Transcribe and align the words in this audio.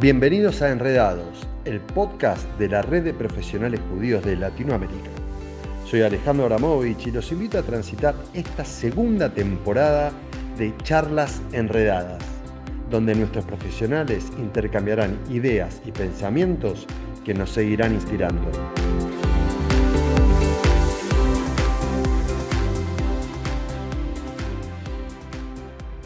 Bienvenidos 0.00 0.62
a 0.62 0.70
Enredados, 0.70 1.46
el 1.66 1.78
podcast 1.78 2.48
de 2.58 2.70
la 2.70 2.80
red 2.80 3.04
de 3.04 3.12
profesionales 3.12 3.80
judíos 3.90 4.24
de 4.24 4.34
Latinoamérica. 4.34 5.10
Soy 5.84 6.00
Alejandro 6.00 6.46
Abramovich 6.46 7.08
y 7.08 7.10
los 7.10 7.30
invito 7.32 7.58
a 7.58 7.62
transitar 7.62 8.14
esta 8.32 8.64
segunda 8.64 9.28
temporada 9.28 10.10
de 10.56 10.74
Charlas 10.84 11.42
Enredadas, 11.52 12.24
donde 12.88 13.14
nuestros 13.14 13.44
profesionales 13.44 14.32
intercambiarán 14.38 15.18
ideas 15.28 15.82
y 15.84 15.92
pensamientos 15.92 16.86
que 17.22 17.34
nos 17.34 17.50
seguirán 17.50 17.92
inspirando. 17.92 18.50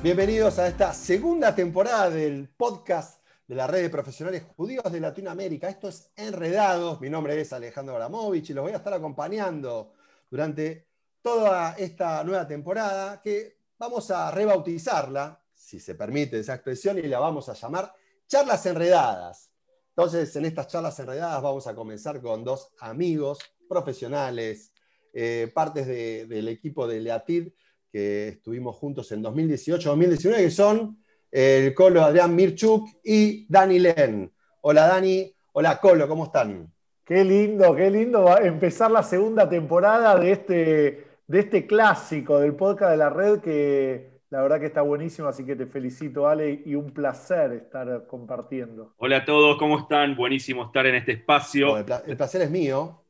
Bienvenidos 0.03 0.59
a 0.59 0.67
esta 0.67 0.93
segunda 0.93 1.55
temporada 1.55 2.11
del 2.11 2.49
podcast 2.57 3.24
de 3.47 3.55
la 3.55 3.67
red 3.67 3.83
de 3.83 3.91
profesionales 3.91 4.43
judíos 4.57 4.91
de 4.91 5.01
Latinoamérica. 5.01 5.69
Esto 5.69 5.89
es 5.89 6.11
Enredados. 6.17 7.01
Mi 7.01 7.11
nombre 7.11 7.39
es 7.41 7.53
Alejandro 7.53 7.95
Abramovich 7.95 8.51
y 8.51 8.55
los 8.55 8.65
voy 8.65 8.73
a 8.73 8.77
estar 8.77 8.95
acompañando 8.95 9.93
durante 10.31 10.89
toda 11.21 11.75
esta 11.75 12.25
nueva 12.25 12.47
temporada 12.47 13.21
que 13.21 13.59
vamos 13.79 14.11
a 14.11 14.31
rebautizarla, 14.31 15.43
si 15.53 15.79
se 15.79 15.95
permite 15.95 16.39
esa 16.39 16.55
expresión, 16.55 16.99
y 16.99 17.03
la 17.03 17.19
vamos 17.19 17.49
a 17.49 17.55
llamar 17.55 17.93
Charlas 18.27 18.65
Enredadas. 18.67 19.51
Entonces, 19.97 20.35
en 20.37 20.47
estas 20.47 20.67
charlas 20.67 20.99
enredadas 20.99 21.41
vamos 21.41 21.69
a 21.69 21.75
comenzar 21.75 22.21
con 22.21 22.43
dos 22.43 22.73
amigos 22.81 23.39
profesionales, 23.69 24.73
eh, 25.13 25.53
partes 25.55 25.87
del 25.87 26.49
equipo 26.49 26.89
de 26.89 27.01
Leatid 27.01 27.53
que 27.93 28.29
estuvimos 28.29 28.75
juntos 28.75 29.13
en 29.13 29.23
2018-2019, 29.23 30.37
que 30.37 30.51
son 30.51 31.04
el 31.35 31.75
Colo 31.75 32.01
Adrián 32.01 32.33
Mirchuk 32.37 32.89
y 33.03 33.45
Dani 33.49 33.81
Len. 33.81 34.31
Hola 34.61 34.87
Dani, 34.87 35.35
hola 35.53 35.81
Colo, 35.81 36.07
¿cómo 36.07 36.27
están? 36.27 36.73
Qué 37.05 37.25
lindo, 37.25 37.75
qué 37.75 37.91
lindo 37.91 38.39
empezar 38.39 38.93
la 38.93 39.03
segunda 39.03 39.49
temporada 39.49 40.17
de 40.17 40.31
este, 40.31 41.07
de 41.27 41.41
este 41.41 41.67
clásico 41.67 42.39
del 42.39 42.55
podcast 42.55 42.93
de 42.93 42.97
la 42.97 43.11
red 43.11 43.41
que 43.41 44.21
la 44.31 44.43
verdad 44.43 44.61
que 44.61 44.67
está 44.67 44.83
buenísimo, 44.83 45.27
así 45.27 45.45
que 45.45 45.57
te 45.57 45.67
felicito 45.67 46.29
Ale 46.29 46.63
y 46.65 46.77
un 46.77 46.93
placer 46.93 47.53
estar 47.53 48.07
compartiendo. 48.07 48.95
Hola 48.99 49.17
a 49.19 49.25
todos, 49.25 49.59
¿cómo 49.59 49.81
están? 49.81 50.15
Buenísimo 50.15 50.65
estar 50.65 50.87
en 50.87 50.95
este 50.95 51.13
espacio. 51.13 51.77
el 51.77 52.17
placer 52.17 52.43
es 52.43 52.51
mío. 52.51 53.01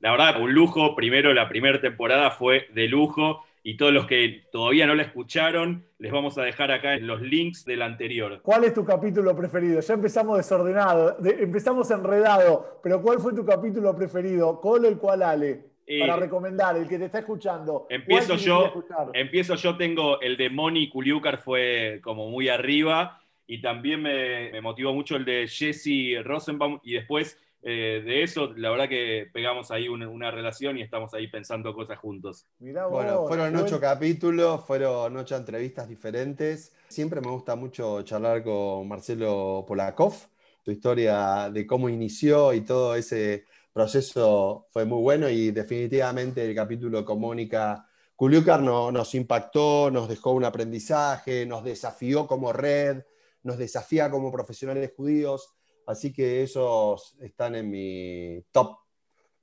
La 0.00 0.12
verdad, 0.12 0.40
un 0.40 0.54
lujo. 0.54 0.94
Primero, 0.94 1.34
la 1.34 1.48
primera 1.48 1.80
temporada 1.80 2.30
fue 2.30 2.66
de 2.72 2.86
lujo 2.86 3.44
y 3.68 3.76
todos 3.76 3.92
los 3.92 4.06
que 4.06 4.46
todavía 4.50 4.86
no 4.86 4.94
la 4.94 5.02
escucharon, 5.02 5.84
les 5.98 6.10
vamos 6.10 6.38
a 6.38 6.42
dejar 6.42 6.72
acá 6.72 6.94
en 6.94 7.06
los 7.06 7.20
links 7.20 7.66
del 7.66 7.82
anterior. 7.82 8.40
¿Cuál 8.40 8.64
es 8.64 8.72
tu 8.72 8.82
capítulo 8.82 9.36
preferido? 9.36 9.78
Ya 9.80 9.92
empezamos 9.92 10.38
desordenado, 10.38 11.18
empezamos 11.22 11.90
enredado, 11.90 12.80
pero 12.82 13.02
¿cuál 13.02 13.18
fue 13.18 13.34
tu 13.34 13.44
capítulo 13.44 13.94
preferido? 13.94 14.58
¿Cuál 14.58 14.86
el 14.86 14.96
cual 14.96 15.22
Ale? 15.22 15.66
Eh, 15.86 16.00
para 16.00 16.16
recomendar, 16.16 16.78
el 16.78 16.88
que 16.88 16.98
te 16.98 17.04
está 17.04 17.18
escuchando. 17.18 17.86
Empiezo 17.90 18.36
yo, 18.36 18.72
empiezo 19.12 19.54
yo, 19.56 19.76
tengo 19.76 20.18
el 20.22 20.38
de 20.38 20.48
Moni 20.48 20.88
Kuliukar, 20.88 21.36
fue 21.36 22.00
como 22.02 22.30
muy 22.30 22.48
arriba, 22.48 23.20
y 23.46 23.60
también 23.60 24.00
me, 24.00 24.50
me 24.50 24.62
motivó 24.62 24.94
mucho 24.94 25.14
el 25.14 25.26
de 25.26 25.46
Jesse 25.46 26.24
Rosenbaum, 26.24 26.80
y 26.82 26.94
después 26.94 27.38
eh, 27.62 28.02
de 28.04 28.22
eso, 28.22 28.52
la 28.56 28.70
verdad 28.70 28.88
que 28.88 29.26
pegamos 29.32 29.70
ahí 29.70 29.88
una, 29.88 30.30
relación 30.30 30.78
y 30.78 30.82
estamos 30.82 31.12
ahí 31.14 31.26
pensando 31.28 31.74
cosas 31.74 31.98
juntos. 31.98 32.46
bueno, 32.58 33.26
fueron 33.26 33.56
ocho 33.56 33.80
capítulos, 33.80 34.64
fueron 34.64 35.16
ocho 35.16 35.36
entrevistas 35.36 35.88
diferentes. 35.88 36.72
Siempre 36.88 37.20
me 37.20 37.30
gusta 37.30 37.56
mucho 37.56 38.02
charlar 38.02 38.44
con 38.44 38.86
Marcelo 38.86 39.64
Polakov, 39.66 40.14
tu 40.62 40.70
historia 40.70 41.50
de 41.52 41.66
cómo 41.66 41.88
inició 41.88 42.54
y 42.54 42.60
todo 42.60 42.94
ese 42.94 43.44
proceso 43.72 44.66
fue 44.70 44.84
muy 44.84 45.02
bueno 45.02 45.28
y 45.28 45.50
definitivamente 45.50 46.44
el 46.44 46.54
capítulo 46.54 47.04
con 47.04 47.20
Mónica 47.20 47.84
Kuliukar 48.14 48.60
no, 48.60 48.90
nos 48.90 49.14
impactó, 49.14 49.90
nos 49.90 50.08
dejó 50.08 50.32
un 50.32 50.44
aprendizaje, 50.44 51.46
nos 51.46 51.62
desafió 51.62 52.26
como 52.26 52.52
red, 52.52 53.04
nos 53.42 53.58
desafía 53.58 54.10
como 54.10 54.32
profesionales 54.32 54.92
judíos 54.96 55.57
Así 55.88 56.12
que 56.12 56.42
esos 56.42 57.16
están 57.18 57.54
en 57.54 57.70
mi 57.70 58.44
top 58.52 58.76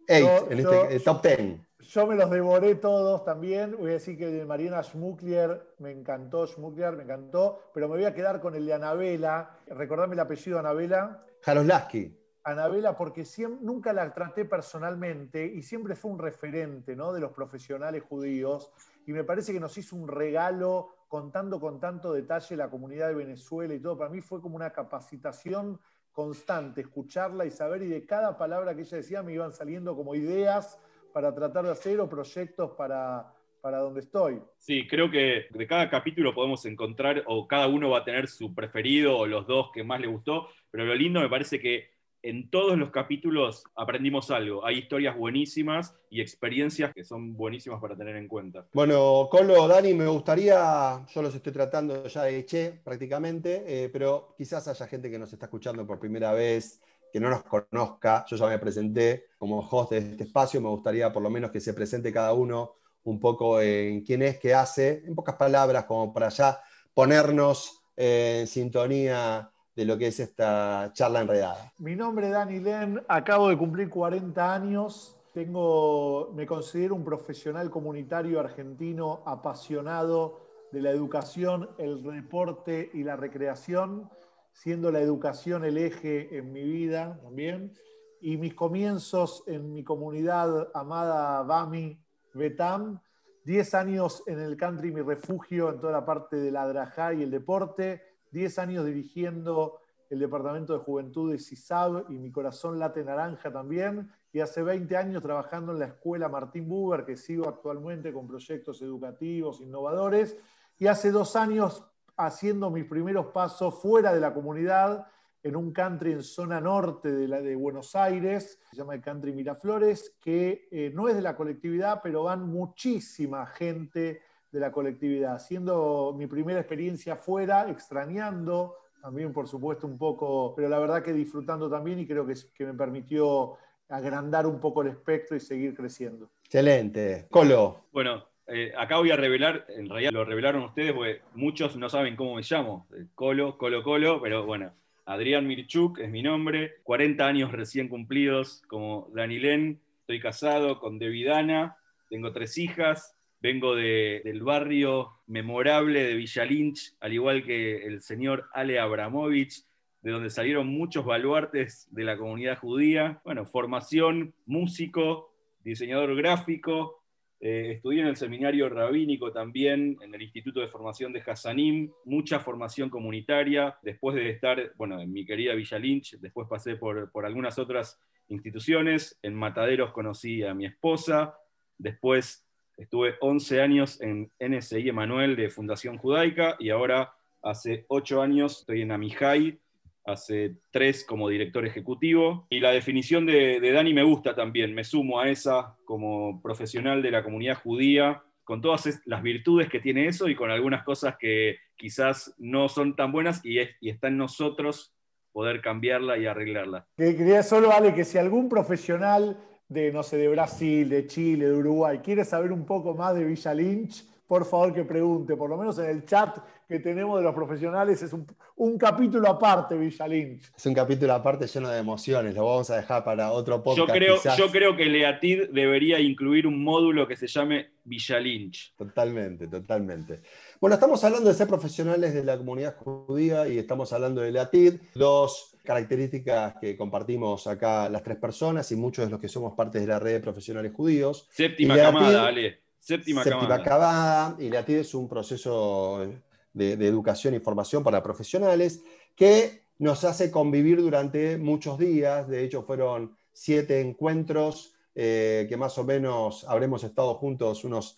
8, 0.08 0.52
en 0.52 0.60
este 0.60 1.00
top 1.00 1.24
10. 1.24 1.60
Yo 1.80 2.06
me 2.06 2.16
los 2.16 2.30
devoré 2.30 2.76
todos 2.76 3.26
también. 3.26 3.76
Voy 3.76 3.90
a 3.90 3.94
decir 3.94 4.16
que 4.16 4.28
de 4.28 4.46
Mariana 4.46 4.84
Schmucklier 4.84 5.74
me 5.80 5.90
encantó, 5.90 6.46
Schmucklier 6.46 6.96
me 6.96 7.02
encantó, 7.02 7.72
pero 7.74 7.90
me 7.90 7.96
voy 7.96 8.06
a 8.06 8.14
quedar 8.14 8.42
con 8.42 8.54
el 8.54 8.64
de 8.64 8.76
Anabela. 8.76 9.58
Recordame 9.66 10.14
el 10.14 10.20
apellido 10.20 10.60
Anabela. 10.60 11.26
Jaroslaski. 11.42 12.16
Anabela, 12.44 12.96
porque 12.96 13.24
nunca 13.62 13.92
la 13.92 14.14
traté 14.14 14.46
personalmente 14.46 15.44
y 15.48 15.64
siempre 15.64 15.96
fue 15.96 16.12
un 16.12 16.20
referente 16.20 16.96
¿no? 16.96 17.12
de 17.12 17.22
los 17.22 17.32
profesionales 17.32 18.04
judíos. 18.04 18.72
Y 19.08 19.14
me 19.14 19.24
parece 19.24 19.52
que 19.52 19.60
nos 19.60 19.76
hizo 19.80 19.96
un 19.96 20.08
regalo 20.08 20.90
contando 21.08 21.60
con 21.60 21.80
tanto 21.80 22.14
detalle 22.14 22.56
la 22.56 22.70
comunidad 22.70 23.08
de 23.08 23.16
Venezuela 23.16 23.74
y 23.74 23.80
todo. 23.80 23.98
Para 23.98 24.12
mí 24.12 24.22
fue 24.22 24.42
como 24.42 24.56
una 24.56 24.70
capacitación 24.70 25.80
constante, 26.16 26.82
escucharla 26.82 27.46
y 27.46 27.52
saber, 27.52 27.84
y 27.84 27.88
de 27.88 28.06
cada 28.06 28.38
palabra 28.38 28.74
que 28.74 28.82
ella 28.82 28.98
decía 28.98 29.22
me 29.22 29.34
iban 29.34 29.52
saliendo 29.52 29.96
como 29.96 30.16
ideas 30.16 30.80
para 31.14 31.36
tratar 31.36 31.66
de 31.66 31.72
hacer 31.72 32.00
o 32.00 32.10
proyectos 32.10 32.72
para, 32.72 33.34
para 33.62 33.80
donde 33.80 34.00
estoy. 34.00 34.42
Sí, 34.58 34.88
creo 34.88 35.12
que 35.12 35.48
de 35.50 35.68
cada 35.68 35.90
capítulo 35.90 36.34
podemos 36.34 36.66
encontrar, 36.66 37.24
o 37.28 37.48
cada 37.48 37.68
uno 37.68 37.90
va 37.90 38.00
a 38.00 38.06
tener 38.06 38.28
su 38.28 38.56
preferido, 38.56 39.18
o 39.18 39.28
los 39.28 39.46
dos 39.46 39.72
que 39.74 39.84
más 39.84 40.00
le 40.00 40.08
gustó, 40.08 40.48
pero 40.72 40.86
lo 40.86 40.96
lindo 40.96 41.20
me 41.20 41.30
parece 41.30 41.60
que 41.60 41.95
en 42.26 42.50
todos 42.50 42.76
los 42.76 42.90
capítulos 42.90 43.64
aprendimos 43.76 44.32
algo. 44.32 44.66
Hay 44.66 44.80
historias 44.80 45.16
buenísimas 45.16 45.94
y 46.10 46.22
experiencias 46.22 46.92
que 46.92 47.04
son 47.04 47.38
buenísimas 47.38 47.80
para 47.80 47.96
tener 47.96 48.16
en 48.16 48.28
cuenta. 48.28 48.66
Bueno, 48.74 49.28
Colo, 49.30 49.68
Dani, 49.68 49.94
me 49.94 50.08
gustaría, 50.08 51.06
yo 51.08 51.22
los 51.22 51.36
estoy 51.36 51.54
tratando 51.54 52.08
ya 52.08 52.24
de 52.24 52.44
che 52.44 52.82
prácticamente, 52.84 53.64
eh, 53.68 53.90
pero 53.90 54.34
quizás 54.36 54.68
haya 54.68 54.88
gente 54.88 55.12
que 55.12 55.20
nos 55.20 55.32
está 55.32 55.46
escuchando 55.46 55.86
por 55.86 56.00
primera 56.00 56.34
vez, 56.34 56.82
que 57.14 57.20
no 57.20 57.30
nos 57.30 57.44
conozca. 57.44 58.26
Yo 58.28 58.38
ya 58.38 58.48
me 58.48 58.58
presenté 58.58 59.28
como 59.38 59.60
host 59.60 59.92
de 59.92 60.00
este 60.00 60.24
espacio, 60.24 60.60
me 60.60 60.70
gustaría 60.70 61.14
por 61.14 61.22
lo 61.22 61.30
menos 61.30 61.52
que 61.52 61.60
se 61.60 61.76
presente 61.76 62.12
cada 62.12 62.34
uno 62.34 62.78
un 63.04 63.20
poco 63.20 63.62
en 63.62 64.02
quién 64.02 64.24
es, 64.24 64.40
qué 64.40 64.56
hace, 64.56 65.04
en 65.06 65.14
pocas 65.14 65.36
palabras, 65.36 65.86
como 65.86 66.12
para 66.12 66.30
ya 66.30 66.60
ponernos 66.96 67.84
en 67.96 68.48
sintonía 68.48 69.52
de 69.76 69.86
lo 69.86 69.98
que 69.98 70.08
es 70.08 70.20
esta 70.20 70.92
charla 70.94 71.22
enredada. 71.22 71.74
Mi 71.80 71.96
nombre 71.96 72.28
es 72.28 72.34
Dani 72.34 72.60
Len, 72.60 73.02
acabo 73.08 73.50
de 73.50 73.58
cumplir 73.58 73.90
40 73.90 74.54
años, 74.54 75.18
tengo, 75.34 76.32
me 76.34 76.46
considero 76.46 76.96
un 76.96 77.04
profesional 77.04 77.70
comunitario 77.70 78.40
argentino 78.40 79.22
apasionado 79.26 80.40
de 80.72 80.82
la 80.82 80.92
educación, 80.92 81.70
el 81.78 82.02
deporte 82.02 82.90
y 82.94 83.04
la 83.04 83.18
recreación, 83.18 84.10
siendo 84.54 84.92
la 84.92 85.02
educación 85.02 85.66
el 85.66 85.78
eje 85.78 86.38
en 86.38 86.54
mi 86.54 86.64
vida 86.64 87.20
también. 87.22 87.74
Y 88.22 88.38
mis 88.38 88.54
comienzos 88.54 89.44
en 89.46 89.74
mi 89.74 89.84
comunidad 89.84 90.70
amada 90.74 91.44
Bami 91.44 92.00
Betam, 92.34 93.02
10 93.44 93.74
años 93.76 94.24
en 94.26 94.40
el 94.40 94.56
country, 94.56 94.92
mi 94.92 95.02
refugio 95.02 95.70
en 95.70 95.80
toda 95.80 95.92
la 95.92 96.06
parte 96.06 96.38
de 96.38 96.50
la 96.50 96.66
drajá 96.66 97.14
y 97.14 97.24
el 97.24 97.30
deporte, 97.30 98.15
10 98.36 98.60
años 98.60 98.86
dirigiendo 98.86 99.80
el 100.10 100.20
Departamento 100.20 100.74
de 100.74 100.80
Juventud 100.80 101.32
de 101.32 101.40
CISAB 101.40 102.12
y 102.12 102.20
Mi 102.20 102.32
Corazón 102.32 102.78
Late 102.78 103.02
Naranja 103.04 103.50
también, 103.50 104.12
y 104.34 104.42
hace 104.42 104.62
20 104.62 104.98
años 104.98 105.24
trabajando 105.24 105.72
en 105.72 105.80
la 105.80 105.86
Escuela 105.86 106.28
Martín 106.28 106.68
Buber, 106.68 107.06
que 107.06 107.16
sigo 107.16 107.48
actualmente 107.48 108.12
con 108.12 108.28
proyectos 108.28 108.82
educativos, 108.82 109.62
innovadores, 109.62 110.38
y 110.78 110.88
hace 110.88 111.12
dos 111.12 111.38
años 111.38 111.86
haciendo 112.18 112.70
mis 112.70 112.84
primeros 112.84 113.28
pasos 113.28 113.82
fuera 113.82 114.14
de 114.14 114.20
la 114.20 114.34
comunidad, 114.34 115.08
en 115.42 115.56
un 115.56 115.72
country 115.72 116.12
en 116.12 116.24
zona 116.24 116.60
norte 116.60 117.12
de, 117.12 117.28
la, 117.28 117.40
de 117.40 117.56
Buenos 117.56 117.96
Aires, 117.96 118.60
se 118.70 118.76
llama 118.76 118.96
el 118.96 119.02
Country 119.02 119.32
Miraflores, 119.32 120.18
que 120.20 120.68
eh, 120.72 120.92
no 120.94 121.08
es 121.08 121.16
de 121.16 121.22
la 121.22 121.38
colectividad, 121.38 122.02
pero 122.04 122.24
van 122.24 122.50
muchísima 122.50 123.46
gente 123.46 124.22
de 124.52 124.60
la 124.60 124.72
colectividad, 124.72 125.40
siendo 125.40 126.14
mi 126.18 126.28
primera 126.28 126.60
experiencia 126.60 127.16
fuera, 127.16 127.70
extrañando 127.70 128.76
también, 129.02 129.34
por 129.34 129.48
supuesto, 129.48 129.86
un 129.86 129.98
poco, 129.98 130.54
pero 130.56 130.68
la 130.68 130.80
verdad 130.80 131.04
que 131.04 131.14
disfrutando 131.14 131.70
también 131.70 132.00
y 132.00 132.08
creo 132.08 132.26
que, 132.26 132.34
que 132.54 132.66
me 132.66 132.74
permitió 132.74 133.58
agrandar 133.90 134.48
un 134.48 134.60
poco 134.60 134.82
el 134.82 134.90
espectro 134.90 135.38
y 135.38 135.40
seguir 135.40 135.76
creciendo. 135.76 136.30
Excelente. 136.44 137.28
Colo. 137.30 137.86
Bueno, 137.92 138.26
eh, 138.48 138.74
acá 138.78 138.98
voy 138.98 139.12
a 139.12 139.16
revelar, 139.16 139.66
en 139.70 139.90
realidad 139.90 140.12
lo 140.12 140.26
revelaron 140.26 140.64
ustedes 140.64 140.94
porque 140.94 141.22
muchos 141.34 141.76
no 141.76 141.90
saben 141.90 142.16
cómo 142.16 142.36
me 142.36 142.42
llamo. 142.44 142.88
Eh, 142.96 143.06
Colo, 143.16 143.58
Colo, 143.58 143.84
Colo, 143.84 144.22
pero 144.22 144.46
bueno, 144.46 144.72
Adrián 145.06 145.48
Mirchuk 145.48 146.00
es 146.00 146.10
mi 146.10 146.22
nombre, 146.22 146.76
40 146.84 147.26
años 147.26 147.52
recién 147.52 147.88
cumplidos 147.88 148.62
como 148.68 149.10
Danilén, 149.14 149.80
estoy 150.02 150.20
casado 150.20 150.80
con 150.80 151.00
Devidana, 151.00 151.78
tengo 152.10 152.32
tres 152.32 152.58
hijas, 152.58 153.15
Vengo 153.46 153.76
del 153.76 154.42
barrio 154.42 155.20
memorable 155.28 156.04
de 156.04 156.16
Villa 156.16 156.44
Lynch, 156.44 156.96
al 157.00 157.14
igual 157.14 157.44
que 157.44 157.86
el 157.86 158.02
señor 158.02 158.50
Ale 158.52 158.80
Abramovich. 158.80 159.64
de 160.02 160.12
donde 160.12 160.32
salieron 160.32 160.66
muchos 160.66 161.06
baluartes 161.06 161.88
de 161.92 162.06
la 162.06 162.18
comunidad 162.18 162.58
judía. 162.58 163.22
Bueno, 163.24 163.46
formación, 163.46 164.34
músico, 164.48 165.32
diseñador 165.64 166.16
gráfico, 166.16 167.04
eh, 167.40 167.74
estudié 167.76 168.02
en 168.02 168.08
el 168.08 168.16
seminario 168.16 168.68
rabínico 168.68 169.32
también, 169.32 169.96
en 170.02 170.16
el 170.16 170.24
Instituto 170.24 170.60
de 170.60 170.68
Formación 170.68 171.14
de 171.14 171.22
Hassanim, 171.22 171.92
mucha 172.04 172.40
formación 172.40 172.90
comunitaria. 172.90 173.78
Después 173.84 174.16
de 174.16 174.32
estar, 174.32 174.74
bueno, 174.76 175.00
en 175.00 175.14
mi 175.14 175.24
querida 175.24 175.54
Villa 175.54 175.78
Lynch, 175.78 176.18
después 176.20 176.48
pasé 176.50 176.78
por, 176.78 177.12
por 177.12 177.28
algunas 177.28 177.60
otras 177.60 178.02
instituciones. 178.28 179.20
En 179.22 179.36
Mataderos 179.36 179.92
conocí 179.92 180.42
a 180.42 180.56
mi 180.56 180.66
esposa. 180.66 181.38
Después 181.78 182.45
estuve 182.78 183.16
11 183.22 183.62
años 183.62 184.02
en 184.02 184.32
NSI 184.40 184.90
Emanuel 184.90 185.36
de 185.36 185.50
Fundación 185.50 185.98
Judaica 185.98 186.56
y 186.60 186.70
ahora 186.70 187.14
hace 187.42 187.86
8 187.88 188.22
años 188.22 188.60
estoy 188.60 188.82
en 188.82 188.92
Amijay, 188.92 189.60
hace 190.06 190.56
tres 190.72 191.04
como 191.04 191.30
director 191.30 191.66
ejecutivo. 191.66 192.48
Y 192.50 192.60
la 192.60 192.72
definición 192.72 193.26
de, 193.26 193.60
Dani 193.60 193.94
me 193.94 194.04
gusta 194.04 194.36
también, 194.36 194.74
me 194.74 194.84
sumo 194.84 195.20
a 195.20 195.30
esa 195.30 195.76
como 195.86 196.42
profesional 196.42 197.02
de 197.02 197.12
la 197.12 197.24
comunidad 197.24 197.62
judía, 197.62 198.24
con 198.44 198.62
todas 198.62 199.02
las 199.06 199.24
virtudes 199.24 199.70
que 199.70 199.80
tiene 199.80 200.08
eso 200.08 200.30
y 200.30 200.36
con 200.36 200.52
algunas 200.52 200.84
cosas 200.84 201.16
que 201.18 201.58
quizás 201.76 202.36
no 202.38 202.70
son 202.70 202.96
tan 202.96 203.12
buenas 203.12 203.44
y, 203.44 203.60
y 203.82 203.90
está 203.90 204.08
en 204.08 204.18
nosotros 204.18 204.94
poder 205.32 205.62
cambiarla 205.62 206.18
y 206.18 206.28
arreglarla. 206.28 206.88
Quería 206.96 207.44
solo, 207.44 207.72
Ale, 207.72 207.94
que 207.94 208.06
si 208.06 208.18
algún 208.18 208.48
profesional 208.48 209.38
de, 209.68 209.92
no 209.92 210.04
sé, 210.04 210.18
de 210.18 210.28
Brasil, 210.28 210.88
de 210.90 211.08
Chile, 211.08 211.48
de 211.48 211.54
Uruguay, 211.54 212.00
quiere 212.00 212.24
saber 212.24 212.52
un 212.52 212.66
poco 212.66 212.94
más 212.94 213.16
de 213.16 213.24
Villa 213.24 213.54
Lynch, 213.54 214.06
por 214.28 214.46
favor 214.46 214.74
que 214.74 214.84
pregunte, 214.84 215.36
por 215.36 215.50
lo 215.50 215.58
menos 215.58 215.78
en 215.80 215.86
el 215.86 216.06
chat 216.06 216.38
que 216.68 216.80
tenemos 216.80 217.20
de 217.20 217.24
los 217.24 217.36
profesionales, 217.36 218.02
es 218.02 218.12
un, 218.12 218.78
capítulo 218.78 219.30
aparte, 219.30 219.76
Villa 219.76 220.08
Lynch. 220.08 220.52
Es 220.58 220.66
un 220.66 220.74
capítulo 220.74 221.14
aparte 221.14 221.46
lleno 221.46 221.70
de 221.70 221.80
emociones, 221.80 222.34
lo 222.34 222.46
vamos 222.46 222.70
a 222.72 222.78
dejar 222.78 223.04
para 223.04 223.32
otro 223.32 223.62
podcast. 223.62 223.88
Yo 223.88 223.94
creo, 223.94 224.18
yo 224.36 224.52
creo 224.52 224.76
que 224.76 224.86
Leatid 224.86 225.50
debería 225.52 226.00
incluir 226.00 226.48
un 226.48 226.64
módulo 226.64 227.08
que 227.08 227.16
se 227.16 227.28
llame 227.28 227.70
Villa 227.84 228.20
Lynch. 228.20 228.74
Totalmente, 228.76 229.48
totalmente. 229.48 230.22
Bueno, 230.60 230.74
estamos 230.74 231.04
hablando 231.04 231.30
de 231.30 231.36
ser 231.36 231.48
profesionales 231.48 232.16
de 232.16 232.24
la 232.24 232.36
comunidad 232.38 232.76
judía 232.78 233.48
y 233.48 233.60
estamos 233.60 233.94
hablando 233.94 234.22
de 234.22 234.32
Leatid, 234.32 234.74
dos 234.96 235.55
características 235.66 236.56
que 236.62 236.78
compartimos 236.78 237.48
acá 237.48 237.90
las 237.90 238.04
tres 238.04 238.18
personas 238.18 238.72
y 238.72 238.76
muchos 238.78 239.06
de 239.06 239.12
los 239.12 239.20
que 239.20 239.28
somos 239.28 239.54
parte 239.54 239.80
de 239.80 239.88
la 239.88 240.00
red 240.00 240.14
de 240.14 240.20
profesionales 240.22 240.72
judíos. 240.74 241.28
Séptima 241.32 241.76
camada, 241.76 242.28
Ale. 242.28 242.62
Séptima, 242.80 243.24
Séptima 243.24 243.62
camada. 243.62 244.38
Y 244.40 244.50
Leatid 244.50 244.78
es 244.78 244.94
un 244.94 245.10
proceso 245.10 246.08
de, 246.54 246.74
educación 246.74 247.34
y 247.34 247.40
formación 247.40 247.84
para 247.84 248.02
profesionales 248.02 248.82
que 249.16 249.66
nos 249.80 250.04
hace 250.06 250.32
convivir 250.32 250.80
durante 250.80 251.38
muchos 251.38 251.78
días. 251.78 252.28
De 252.28 252.44
hecho, 252.44 252.64
fueron 252.64 253.18
siete 253.34 253.82
encuentros 253.82 254.74
eh, 254.94 255.46
que 255.50 255.58
más 255.58 255.78
o 255.78 255.84
menos 255.84 256.46
habremos 256.48 256.84
estado 256.84 257.16
juntos 257.16 257.66
unos, 257.66 257.98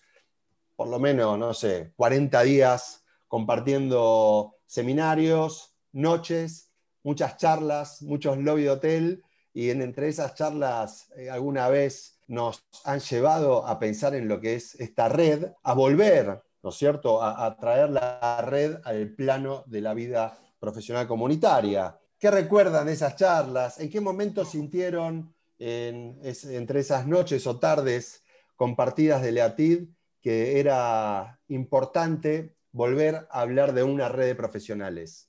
por 0.76 0.88
lo 0.88 1.00
menos, 1.00 1.38
no 1.38 1.54
sé, 1.54 1.92
40 1.96 2.42
días 2.44 3.06
compartiendo 3.28 4.56
seminarios, 4.66 5.76
noches, 5.92 6.67
muchas 7.08 7.38
charlas, 7.38 8.02
muchos 8.02 8.38
lobby 8.38 8.64
de 8.64 8.70
hotel. 8.70 9.24
Y 9.54 9.70
entre 9.70 10.10
esas 10.10 10.36
charlas, 10.36 11.10
eh, 11.16 11.30
alguna 11.30 11.70
vez 11.70 12.20
nos 12.28 12.62
han 12.84 13.00
llevado 13.00 13.66
a 13.66 13.80
pensar 13.80 14.14
en 14.14 14.28
lo 14.28 14.42
que 14.42 14.56
es 14.56 14.76
esta 14.76 15.08
red, 15.08 15.48
a 15.64 15.74
volver 15.74 16.44
¿no 16.68 16.72
es 16.72 16.76
cierto?, 16.76 17.24
a, 17.24 17.56
traer 17.56 17.90
la 17.92 18.42
red 18.42 18.80
al 18.84 19.10
plano 19.12 19.64
de 19.68 19.80
la 19.80 19.94
vida 19.94 20.38
profesional 20.60 21.08
comunitaria. 21.08 21.98
¿Qué 22.20 22.30
recuerdan 22.30 22.88
de 22.88 22.92
esas 22.94 23.16
charlas? 23.16 23.80
¿En 23.80 23.90
qué 23.90 24.02
momento 24.02 24.44
sintieron 24.44 25.34
entre 25.60 26.80
esas 26.82 27.08
noches 27.08 27.48
o 27.48 27.58
tardes 27.58 28.22
compartidas 28.58 29.22
de 29.22 29.32
Leatid 29.32 29.88
que 30.22 30.60
era 30.60 31.40
importante 31.48 32.58
volver 32.74 33.28
a 33.32 33.42
hablar 33.42 33.74
de 33.74 33.84
una 33.84 34.10
red 34.10 34.26
de 34.26 34.36
profesionales? 34.36 35.27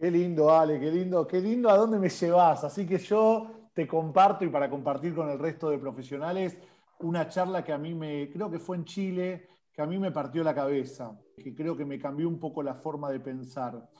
Qué 0.00 0.10
lindo, 0.10 0.50
Ale, 0.50 0.80
qué 0.80 0.90
lindo, 0.90 1.26
qué 1.26 1.42
lindo 1.42 1.68
a 1.68 1.76
dónde 1.76 1.98
me 1.98 2.08
llevas. 2.08 2.64
Así 2.64 2.86
que 2.86 2.96
yo 2.96 3.68
te 3.74 3.86
comparto 3.86 4.46
y 4.46 4.48
para 4.48 4.70
compartir 4.70 5.14
con 5.14 5.28
el 5.28 5.38
resto 5.38 5.68
de 5.68 5.78
profesionales 5.78 6.56
una 7.00 7.28
charla 7.28 7.62
que 7.62 7.74
a 7.74 7.76
mí 7.76 7.92
me, 7.92 8.30
creo 8.30 8.50
que 8.50 8.58
fue 8.58 8.78
en 8.78 8.86
Chile, 8.86 9.48
que 9.70 9.82
a 9.82 9.86
mí 9.86 9.98
me 9.98 10.10
partió 10.10 10.42
la 10.42 10.54
cabeza, 10.54 11.20
que 11.36 11.54
creo 11.54 11.76
que 11.76 11.84
me 11.84 11.98
cambió 11.98 12.30
un 12.30 12.40
poco 12.40 12.62
la 12.62 12.76
forma 12.76 13.10
de 13.10 13.20
pensar. 13.20 13.90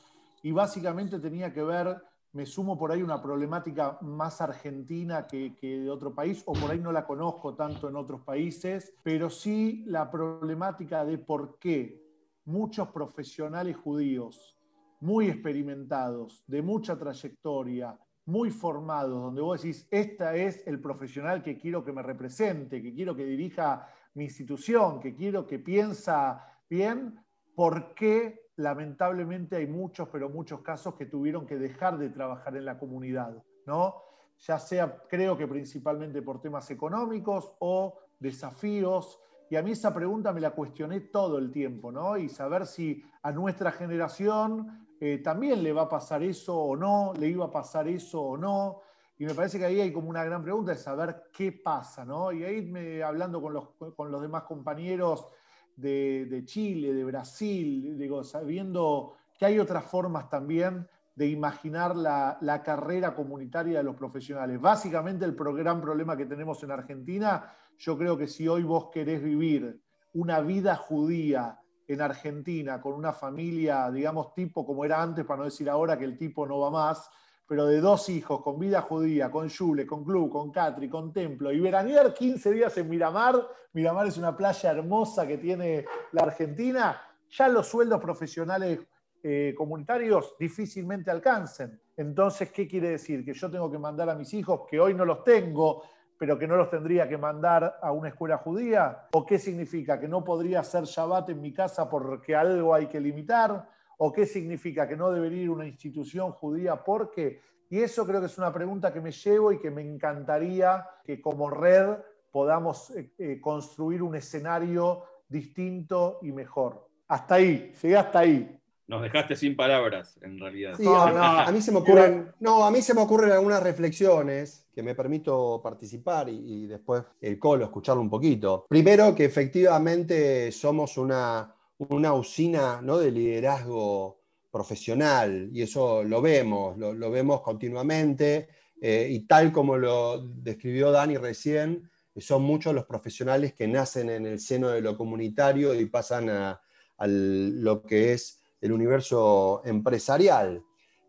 Y 0.43 0.53
básicamente 0.53 1.19
tenía 1.19 1.53
que 1.53 1.63
ver, 1.63 2.03
me 2.33 2.47
sumo 2.47 2.79
por 2.79 2.93
ahí 2.93 3.03
una 3.03 3.21
problemática 3.21 3.99
más 4.01 4.41
argentina 4.41 5.27
que, 5.27 5.55
de 5.61 5.91
otro 5.91 6.15
país, 6.15 6.43
o 6.47 6.55
por 6.55 6.71
ahí 6.71 6.79
no 6.79 6.93
la 6.93 7.05
conozco 7.05 7.55
tanto 7.55 7.91
en 7.91 7.97
otros 7.97 8.23
países, 8.23 8.95
pero 9.03 9.29
sí 9.29 9.85
la 9.87 10.11
problemática 10.11 11.05
de 11.05 11.19
por 11.19 11.59
qué 11.59 12.01
muchos 12.47 12.89
profesionales 12.89 13.77
judíos 13.77 14.57
muy 15.01 15.29
experimentados, 15.29 16.45
de 16.47 16.63
mucha 16.63 16.97
trayectoria, 16.97 17.99
muy 18.27 18.51
formados, 18.51 19.23
donde 19.23 19.41
vos 19.41 19.61
decís, 19.61 19.89
este 19.91 20.47
es 20.47 20.67
el 20.67 20.81
profesional 20.81 21.43
que 21.43 21.59
quiero 21.59 21.85
que 21.85 21.93
me 21.93 22.03
represente, 22.03 22.83
que 22.83 22.95
quiero 22.95 23.17
que 23.17 23.25
dirija 23.25 23.89
mi 24.15 24.25
institución, 24.25 25.01
que 25.01 25.15
quiero 25.15 25.47
que 25.47 25.59
piensa 25.59 26.45
bien, 26.69 27.19
¿por 27.55 27.95
qué 27.95 28.51
lamentablemente 28.57 29.57
hay 29.57 29.67
muchos, 29.67 30.09
pero 30.09 30.29
muchos 30.29 30.61
casos 30.61 30.95
que 30.95 31.07
tuvieron 31.07 31.47
que 31.47 31.57
dejar 31.57 31.99
de 31.99 32.11
trabajar 32.11 32.57
en 32.57 32.67
la 32.67 32.79
comunidad? 32.79 33.43
¿no? 33.67 33.95
Ya 34.39 34.59
sea, 34.59 35.03
creo 35.09 35.37
que 35.37 35.47
principalmente 35.47 36.23
por 36.23 36.41
temas 36.41 36.71
económicos 36.71 37.53
o 37.59 37.99
desafíos. 38.19 39.21
Y 39.51 39.57
a 39.57 39.63
mí 39.63 39.73
esa 39.73 39.93
pregunta 39.93 40.33
me 40.33 40.41
la 40.41 40.51
cuestioné 40.51 41.01
todo 41.01 41.39
el 41.39 41.51
tiempo, 41.51 41.91
¿no? 41.91 42.17
Y 42.17 42.29
saber 42.29 42.67
si 42.67 43.03
a 43.23 43.33
nuestra 43.33 43.73
generación 43.73 44.87
eh, 45.03 45.19
también 45.19 45.63
le 45.63 45.73
va 45.73 45.83
a 45.83 45.89
pasar 45.89 46.23
eso 46.23 46.55
o 46.55 46.77
no, 46.77 47.15
le 47.19 47.29
iba 47.29 47.47
a 47.47 47.51
pasar 47.51 47.89
eso 47.89 48.21
o 48.21 48.37
no. 48.37 48.83
Y 49.17 49.25
me 49.25 49.35
parece 49.35 49.59
que 49.59 49.65
ahí 49.65 49.81
hay 49.81 49.93
como 49.93 50.11
una 50.11 50.25
gran 50.25 50.43
pregunta 50.43 50.73
de 50.73 50.79
saber 50.79 51.31
qué 51.33 51.53
pasa, 51.53 52.05
¿no? 52.05 52.33
Y 52.33 52.45
ahí 52.45 52.63
me, 52.63 53.03
hablando 53.03 53.41
con 53.41 53.55
los, 53.55 53.71
con 53.97 54.11
los 54.11 54.21
demás 54.21 54.43
compañeros 54.43 55.27
de, 55.75 56.43
Chile, 56.45 56.93
de 56.93 57.05
Brasil, 57.05 57.97
digo, 57.99 58.23
sabiendo 58.23 59.15
que 59.39 59.47
hay 59.47 59.59
otras 59.59 59.85
formas 59.85 60.29
también 60.29 60.87
de 61.15 61.27
imaginar 61.27 61.97
la, 61.97 62.37
la, 62.43 62.63
carrera 62.63 63.15
comunitaria 63.15 63.79
de 63.79 63.85
los 63.85 63.97
profesionales. 63.97 64.61
Básicamente 64.61 65.25
el 65.25 65.35
gran 65.35 65.81
problema 65.81 66.17
que 66.17 66.27
tenemos 66.27 66.63
en 66.63 66.73
Argentina, 66.73 67.51
yo 67.79 67.97
creo 67.97 68.17
que 68.19 68.27
si 68.27 68.49
hoy 68.49 68.63
vos 68.63 68.91
querés 68.93 69.23
vivir 69.23 69.81
una 70.13 70.41
vida 70.41 70.77
judía 70.77 71.59
en 71.93 72.01
Argentina 72.01 72.81
con 72.81 72.93
una 72.93 73.13
familia, 73.13 73.91
digamos, 73.91 74.33
tipo 74.35 74.65
como 74.65 74.85
era 74.85 75.03
antes, 75.03 75.25
para 75.25 75.39
no 75.39 75.45
decir 75.45 75.69
ahora 75.69 75.99
que 75.99 76.05
el 76.05 76.17
tipo 76.17 76.47
no 76.47 76.61
va 76.61 76.71
más, 76.71 77.11
pero 77.47 77.67
de 77.67 77.81
dos 77.81 78.09
hijos, 78.09 78.43
con 78.43 78.61
vida 78.61 78.81
judía, 78.83 79.29
con 79.29 79.49
Yule, 79.49 79.85
con 79.85 80.05
club, 80.05 80.31
con 80.31 80.53
Catri, 80.53 80.89
con 80.89 81.13
templo, 81.13 81.51
y 81.51 81.59
veranear 81.59 82.15
15 82.15 82.53
días 82.53 82.79
en 82.79 82.89
Miramar, 82.89 83.45
Miramar 83.73 84.07
es 84.07 84.17
una 84.19 84.37
playa 84.37 84.71
hermosa 84.71 85.27
que 85.27 85.39
tiene 85.39 85.85
la 86.13 86.23
Argentina, 86.23 87.03
ya 87.29 87.49
los 87.49 87.67
sueldos 87.67 88.01
profesionales 88.01 88.79
eh, 89.23 89.53
comunitarios 89.57 90.37
difícilmente 90.39 91.11
alcancen. 91.11 91.81
Entonces, 91.97 92.51
¿qué 92.53 92.69
quiere 92.69 92.91
decir? 92.91 93.25
Que 93.25 93.35
yo 93.35 93.51
tengo 93.51 93.71
que 93.71 93.79
mandar 93.79 94.09
a 94.11 94.15
mis 94.15 94.33
hijos, 94.33 94.63
que 94.71 94.79
hoy 94.79 94.95
no 94.95 95.05
los 95.05 95.25
tengo, 95.25 95.83
pero 96.21 96.39
que 96.39 96.47
no 96.47 96.55
los 96.55 96.69
tendría 96.69 97.09
que 97.09 97.17
mandar 97.17 97.79
a 97.81 97.93
una 97.93 98.11
escuela 98.11 98.37
judía? 98.37 99.07
¿O 99.13 99.25
qué 99.25 99.39
significa? 99.39 99.99
¿Que 99.99 100.07
no 100.07 100.23
podría 100.23 100.61
hacer 100.61 100.85
Shabbat 100.85 101.31
en 101.31 101.41
mi 101.41 101.51
casa 101.51 101.89
porque 101.89 102.37
algo 102.37 102.75
hay 102.75 102.89
que 102.89 103.01
limitar? 103.01 103.67
¿O 103.97 104.13
qué 104.13 104.27
significa 104.27 104.87
que 104.87 104.99
no 104.99 105.11
debería 105.11 105.45
ir 105.45 105.49
a 105.49 105.53
una 105.53 105.67
institución 105.67 106.33
judía 106.33 106.85
porque? 106.85 107.41
Y 107.71 107.79
eso 107.79 108.07
creo 108.07 108.21
que 108.21 108.27
es 108.27 108.37
una 108.37 108.53
pregunta 108.53 108.93
que 108.93 109.01
me 109.01 109.13
llevo 109.13 109.51
y 109.51 109.59
que 109.59 109.71
me 109.71 109.81
encantaría 109.81 110.87
que 111.03 111.23
como 111.23 111.49
red 111.49 111.97
podamos 112.31 112.91
eh, 112.91 113.15
eh, 113.17 113.41
construir 113.41 114.03
un 114.03 114.15
escenario 114.15 115.05
distinto 115.27 116.19
y 116.21 116.33
mejor. 116.33 116.87
Hasta 117.09 117.37
ahí, 117.37 117.73
llegué 117.81 117.97
hasta 117.97 118.19
ahí. 118.19 118.60
Nos 118.91 119.03
dejaste 119.03 119.37
sin 119.37 119.55
palabras, 119.55 120.19
en 120.21 120.39
realidad. 120.39 120.75
a, 120.85 121.51
mí 121.53 121.63
se 121.63 121.71
me 121.71 121.79
ocurren, 121.79 122.33
no, 122.41 122.65
a 122.65 122.71
mí 122.71 122.83
se 122.83 122.93
me 122.93 123.01
ocurren 123.01 123.31
algunas 123.31 123.63
reflexiones 123.63 124.67
que 124.75 124.83
me 124.83 124.97
permito 124.97 125.61
participar 125.63 126.29
y, 126.29 126.65
y 126.65 126.67
después 126.67 127.05
el 127.21 127.39
colo 127.39 127.65
escucharlo 127.65 128.03
un 128.03 128.11
poquito. 128.11 128.67
Primero, 128.69 129.15
que 129.15 129.25
efectivamente 129.25 130.51
somos 130.51 130.99
una, 130.99 131.55
una 131.89 132.13
usina 132.13 132.81
¿no? 132.83 132.99
de 132.99 133.11
liderazgo 133.11 134.21
profesional, 134.51 135.49
y 135.53 135.63
eso 135.63 136.03
lo 136.03 136.21
vemos, 136.21 136.77
lo, 136.77 137.11
vemos 137.11 137.41
continuamente, 137.41 138.49
eh, 138.81 139.07
y 139.09 139.21
tal 139.21 139.53
como 139.53 139.77
lo 139.77 140.21
describió 140.21 140.91
Dani 140.91 141.17
recién, 141.17 141.89
son 142.17 142.43
muchos 142.43 142.75
los 142.75 142.85
profesionales 142.85 143.55
que 143.55 143.69
nacen 143.69 144.11
en 144.11 144.27
el 144.27 144.41
seno 144.41 144.69
de 144.71 144.83
lo 144.83 144.97
comunitario 144.97 145.75
y 145.75 145.87
pasan 145.87 146.29
a, 146.29 146.61
lo 146.99 147.83
que 147.83 148.13
es 148.13 148.40
el 148.61 148.73
universo 148.73 149.63
empresarial. 149.65 150.63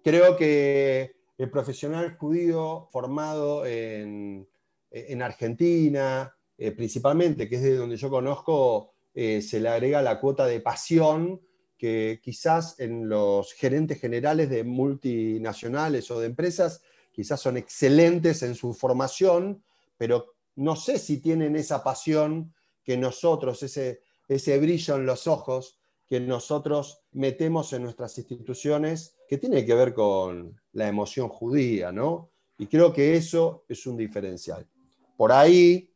Creo 0.03 0.36
que 0.36 1.15
el 1.38 1.50
profesional 1.50 2.17
judío 2.17 2.88
formado 2.91 3.65
en, 3.65 4.48
Argentina, 5.22 6.36
eh, 6.58 6.72
principalmente, 6.72 7.48
que 7.48 7.55
es 7.55 7.63
de 7.63 7.75
donde 7.75 7.98
yo 7.98 8.10
conozco, 8.10 8.91
eh, 9.13 9.41
se 9.41 9.60
le 9.60 9.70
agrega 9.70 10.01
la 10.01 10.20
cuota 10.20 10.46
de 10.46 10.60
pasión 10.60 11.41
que 11.77 12.20
quizás 12.22 12.79
en 12.79 13.10
los 13.10 13.53
gerentes 13.53 14.00
generales 14.00 14.50
de 14.50 14.63
multinacionales 14.63 16.12
o 16.12 16.20
de 16.20 16.27
empresas 16.27 16.84
quizás 17.12 17.41
son 17.41 17.58
excelentes 17.58 18.43
en 18.43 18.53
su 18.53 18.74
formación, 18.74 19.63
pero 19.98 20.36
no 20.55 20.75
sé 20.75 21.00
si 21.00 21.20
tienen 21.20 21.55
esa 21.55 21.84
pasión 21.84 22.53
que 22.84 22.98
nosotros, 22.98 23.63
ese, 23.63 24.01
ese 24.27 24.60
brillo 24.60 24.96
en 24.96 25.05
los 25.05 25.27
ojos 25.27 25.81
que 26.12 26.20
nosotros 26.20 27.06
metemos 27.13 27.72
en 27.72 27.84
nuestras 27.84 28.18
instituciones, 28.18 29.15
que 29.30 29.38
tiene 29.38 29.65
que 29.65 29.74
ver 29.74 29.94
con 29.94 30.60
la 30.74 30.89
emoción 30.89 31.30
judía, 31.30 31.94
¿no? 31.94 32.32
Y 32.58 32.68
creo 32.68 32.91
que 32.91 33.15
eso 33.15 33.63
es 33.70 33.88
un 33.88 33.96
diferencial. 33.96 34.68
Por 35.15 35.32
ahí, 35.32 35.89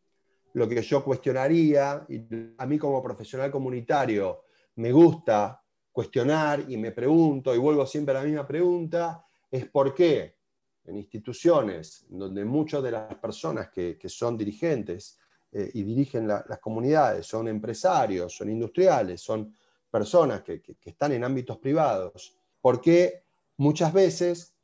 lo 0.53 0.69
que 0.69 0.81
yo 0.81 1.03
cuestionaría, 1.03 2.05
y 2.07 2.21
a 2.57 2.65
mí 2.65 2.77
como 2.77 3.03
profesional 3.03 3.51
comunitario 3.51 4.43
me 4.75 4.93
gusta 4.93 5.61
cuestionar 5.91 6.63
y 6.65 6.77
me 6.77 6.93
pregunto, 6.93 7.53
y 7.53 7.57
vuelvo 7.57 7.85
siempre 7.85 8.15
a 8.15 8.21
la 8.21 8.25
misma 8.25 8.47
pregunta, 8.47 9.25
es 9.51 9.65
por 9.65 9.93
qué 9.93 10.37
en 10.85 10.95
instituciones 10.95 12.05
donde 12.07 12.45
muchas 12.45 12.81
de 12.81 12.91
las 12.91 13.15
personas 13.15 13.67
que, 13.67 13.99
son 14.05 14.37
dirigentes 14.37 15.19
eh, 15.51 15.71
y 15.73 15.83
dirigen 15.83 16.25
las 16.25 16.59
comunidades 16.61 17.27
son 17.27 17.49
empresarios, 17.49 18.33
son 18.33 18.49
industriales, 18.49 19.19
son 19.19 19.53
personas 19.89 20.41
que, 20.43 20.61
están 20.83 21.11
en 21.13 21.23
ámbitos 21.23 21.57
privados, 21.57 22.37
por 22.61 22.81
qué 22.81 23.23
muchas 23.57 23.93
veces 23.93 24.55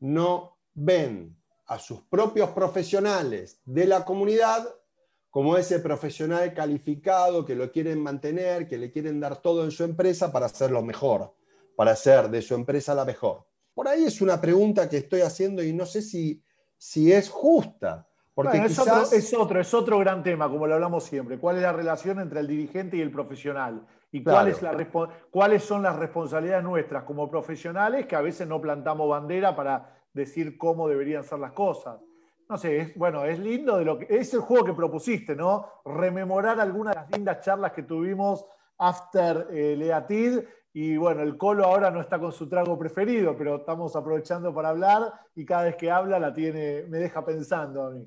no 0.00 0.58
ven 0.74 1.36
a 1.66 1.78
sus 1.78 2.02
propios 2.02 2.50
profesionales 2.50 3.60
de 3.64 3.86
la 3.86 4.04
comunidad 4.04 4.68
como 5.30 5.56
ese 5.56 5.80
profesional 5.80 6.54
calificado 6.54 7.44
que 7.44 7.54
lo 7.54 7.70
quieren 7.70 8.02
mantener, 8.02 8.66
que 8.66 8.78
le 8.78 8.90
quieren 8.90 9.20
dar 9.20 9.42
todo 9.42 9.64
en 9.64 9.70
su 9.70 9.84
empresa 9.84 10.32
para 10.32 10.46
hacerlo 10.46 10.82
mejor, 10.82 11.34
para 11.76 11.92
hacer 11.92 12.30
de 12.30 12.40
su 12.40 12.54
empresa 12.54 12.94
la 12.94 13.04
mejor. 13.04 13.46
Por 13.74 13.88
ahí 13.88 14.04
es 14.04 14.22
una 14.22 14.40
pregunta 14.40 14.88
que 14.88 14.96
estoy 14.96 15.20
haciendo 15.20 15.62
y 15.62 15.74
no 15.74 15.84
sé 15.84 16.00
si, 16.00 16.42
si 16.78 17.12
es 17.12 17.28
justa. 17.28 18.08
Porque 18.34 18.58
es, 18.64 18.78
otro, 18.78 19.02
es, 19.12 19.34
otro, 19.34 19.60
es 19.60 19.74
otro 19.74 19.98
gran 19.98 20.22
tema, 20.22 20.48
como 20.48 20.66
lo 20.66 20.74
hablamos 20.74 21.04
siempre. 21.04 21.38
¿Cuál 21.38 21.56
es 21.56 21.62
la 21.62 21.72
relación 21.72 22.20
entre 22.20 22.40
el 22.40 22.46
dirigente 22.46 22.96
y 22.96 23.00
el 23.00 23.10
profesional? 23.10 23.86
¿Y 24.16 24.22
cuál 24.24 24.48
es 24.48 24.62
la, 24.62 24.74
cuáles 25.30 25.62
son 25.62 25.82
las 25.82 25.94
responsabilidades 25.94 26.64
nuestras 26.64 27.04
como 27.04 27.30
profesionales 27.30 28.06
que 28.06 28.16
a 28.16 28.22
veces 28.22 28.48
no 28.48 28.58
plantamos 28.62 29.06
bandera 29.10 29.54
para 29.54 29.94
decir 30.14 30.56
cómo 30.56 30.88
deberían 30.88 31.22
ser 31.22 31.38
las 31.38 31.52
cosas? 31.52 32.00
No 32.48 32.56
sé, 32.56 32.78
es, 32.78 32.96
bueno, 32.96 33.26
es 33.26 33.38
lindo 33.38 33.76
de 33.76 33.84
lo 33.84 33.98
que. 33.98 34.06
Es 34.08 34.32
el 34.32 34.40
juego 34.40 34.64
que 34.64 34.72
propusiste, 34.72 35.36
¿no? 35.36 35.66
Rememorar 35.84 36.58
algunas 36.60 36.94
de 36.94 37.00
las 37.02 37.10
lindas 37.10 37.40
charlas 37.44 37.72
que 37.72 37.82
tuvimos 37.82 38.46
after 38.78 39.48
eh, 39.50 39.74
Leatid 39.76 40.38
y 40.72 40.96
bueno, 40.96 41.22
el 41.22 41.36
Colo 41.36 41.64
ahora 41.64 41.90
no 41.90 42.00
está 42.00 42.18
con 42.18 42.32
su 42.32 42.48
trago 42.48 42.78
preferido, 42.78 43.36
pero 43.36 43.56
estamos 43.56 43.94
aprovechando 43.96 44.54
para 44.54 44.70
hablar 44.70 45.12
y 45.34 45.44
cada 45.44 45.64
vez 45.64 45.76
que 45.76 45.90
habla 45.90 46.18
la 46.18 46.32
tiene, 46.32 46.84
me 46.88 46.98
deja 46.98 47.22
pensando 47.22 47.84
a 47.84 47.90
mí. 47.90 48.06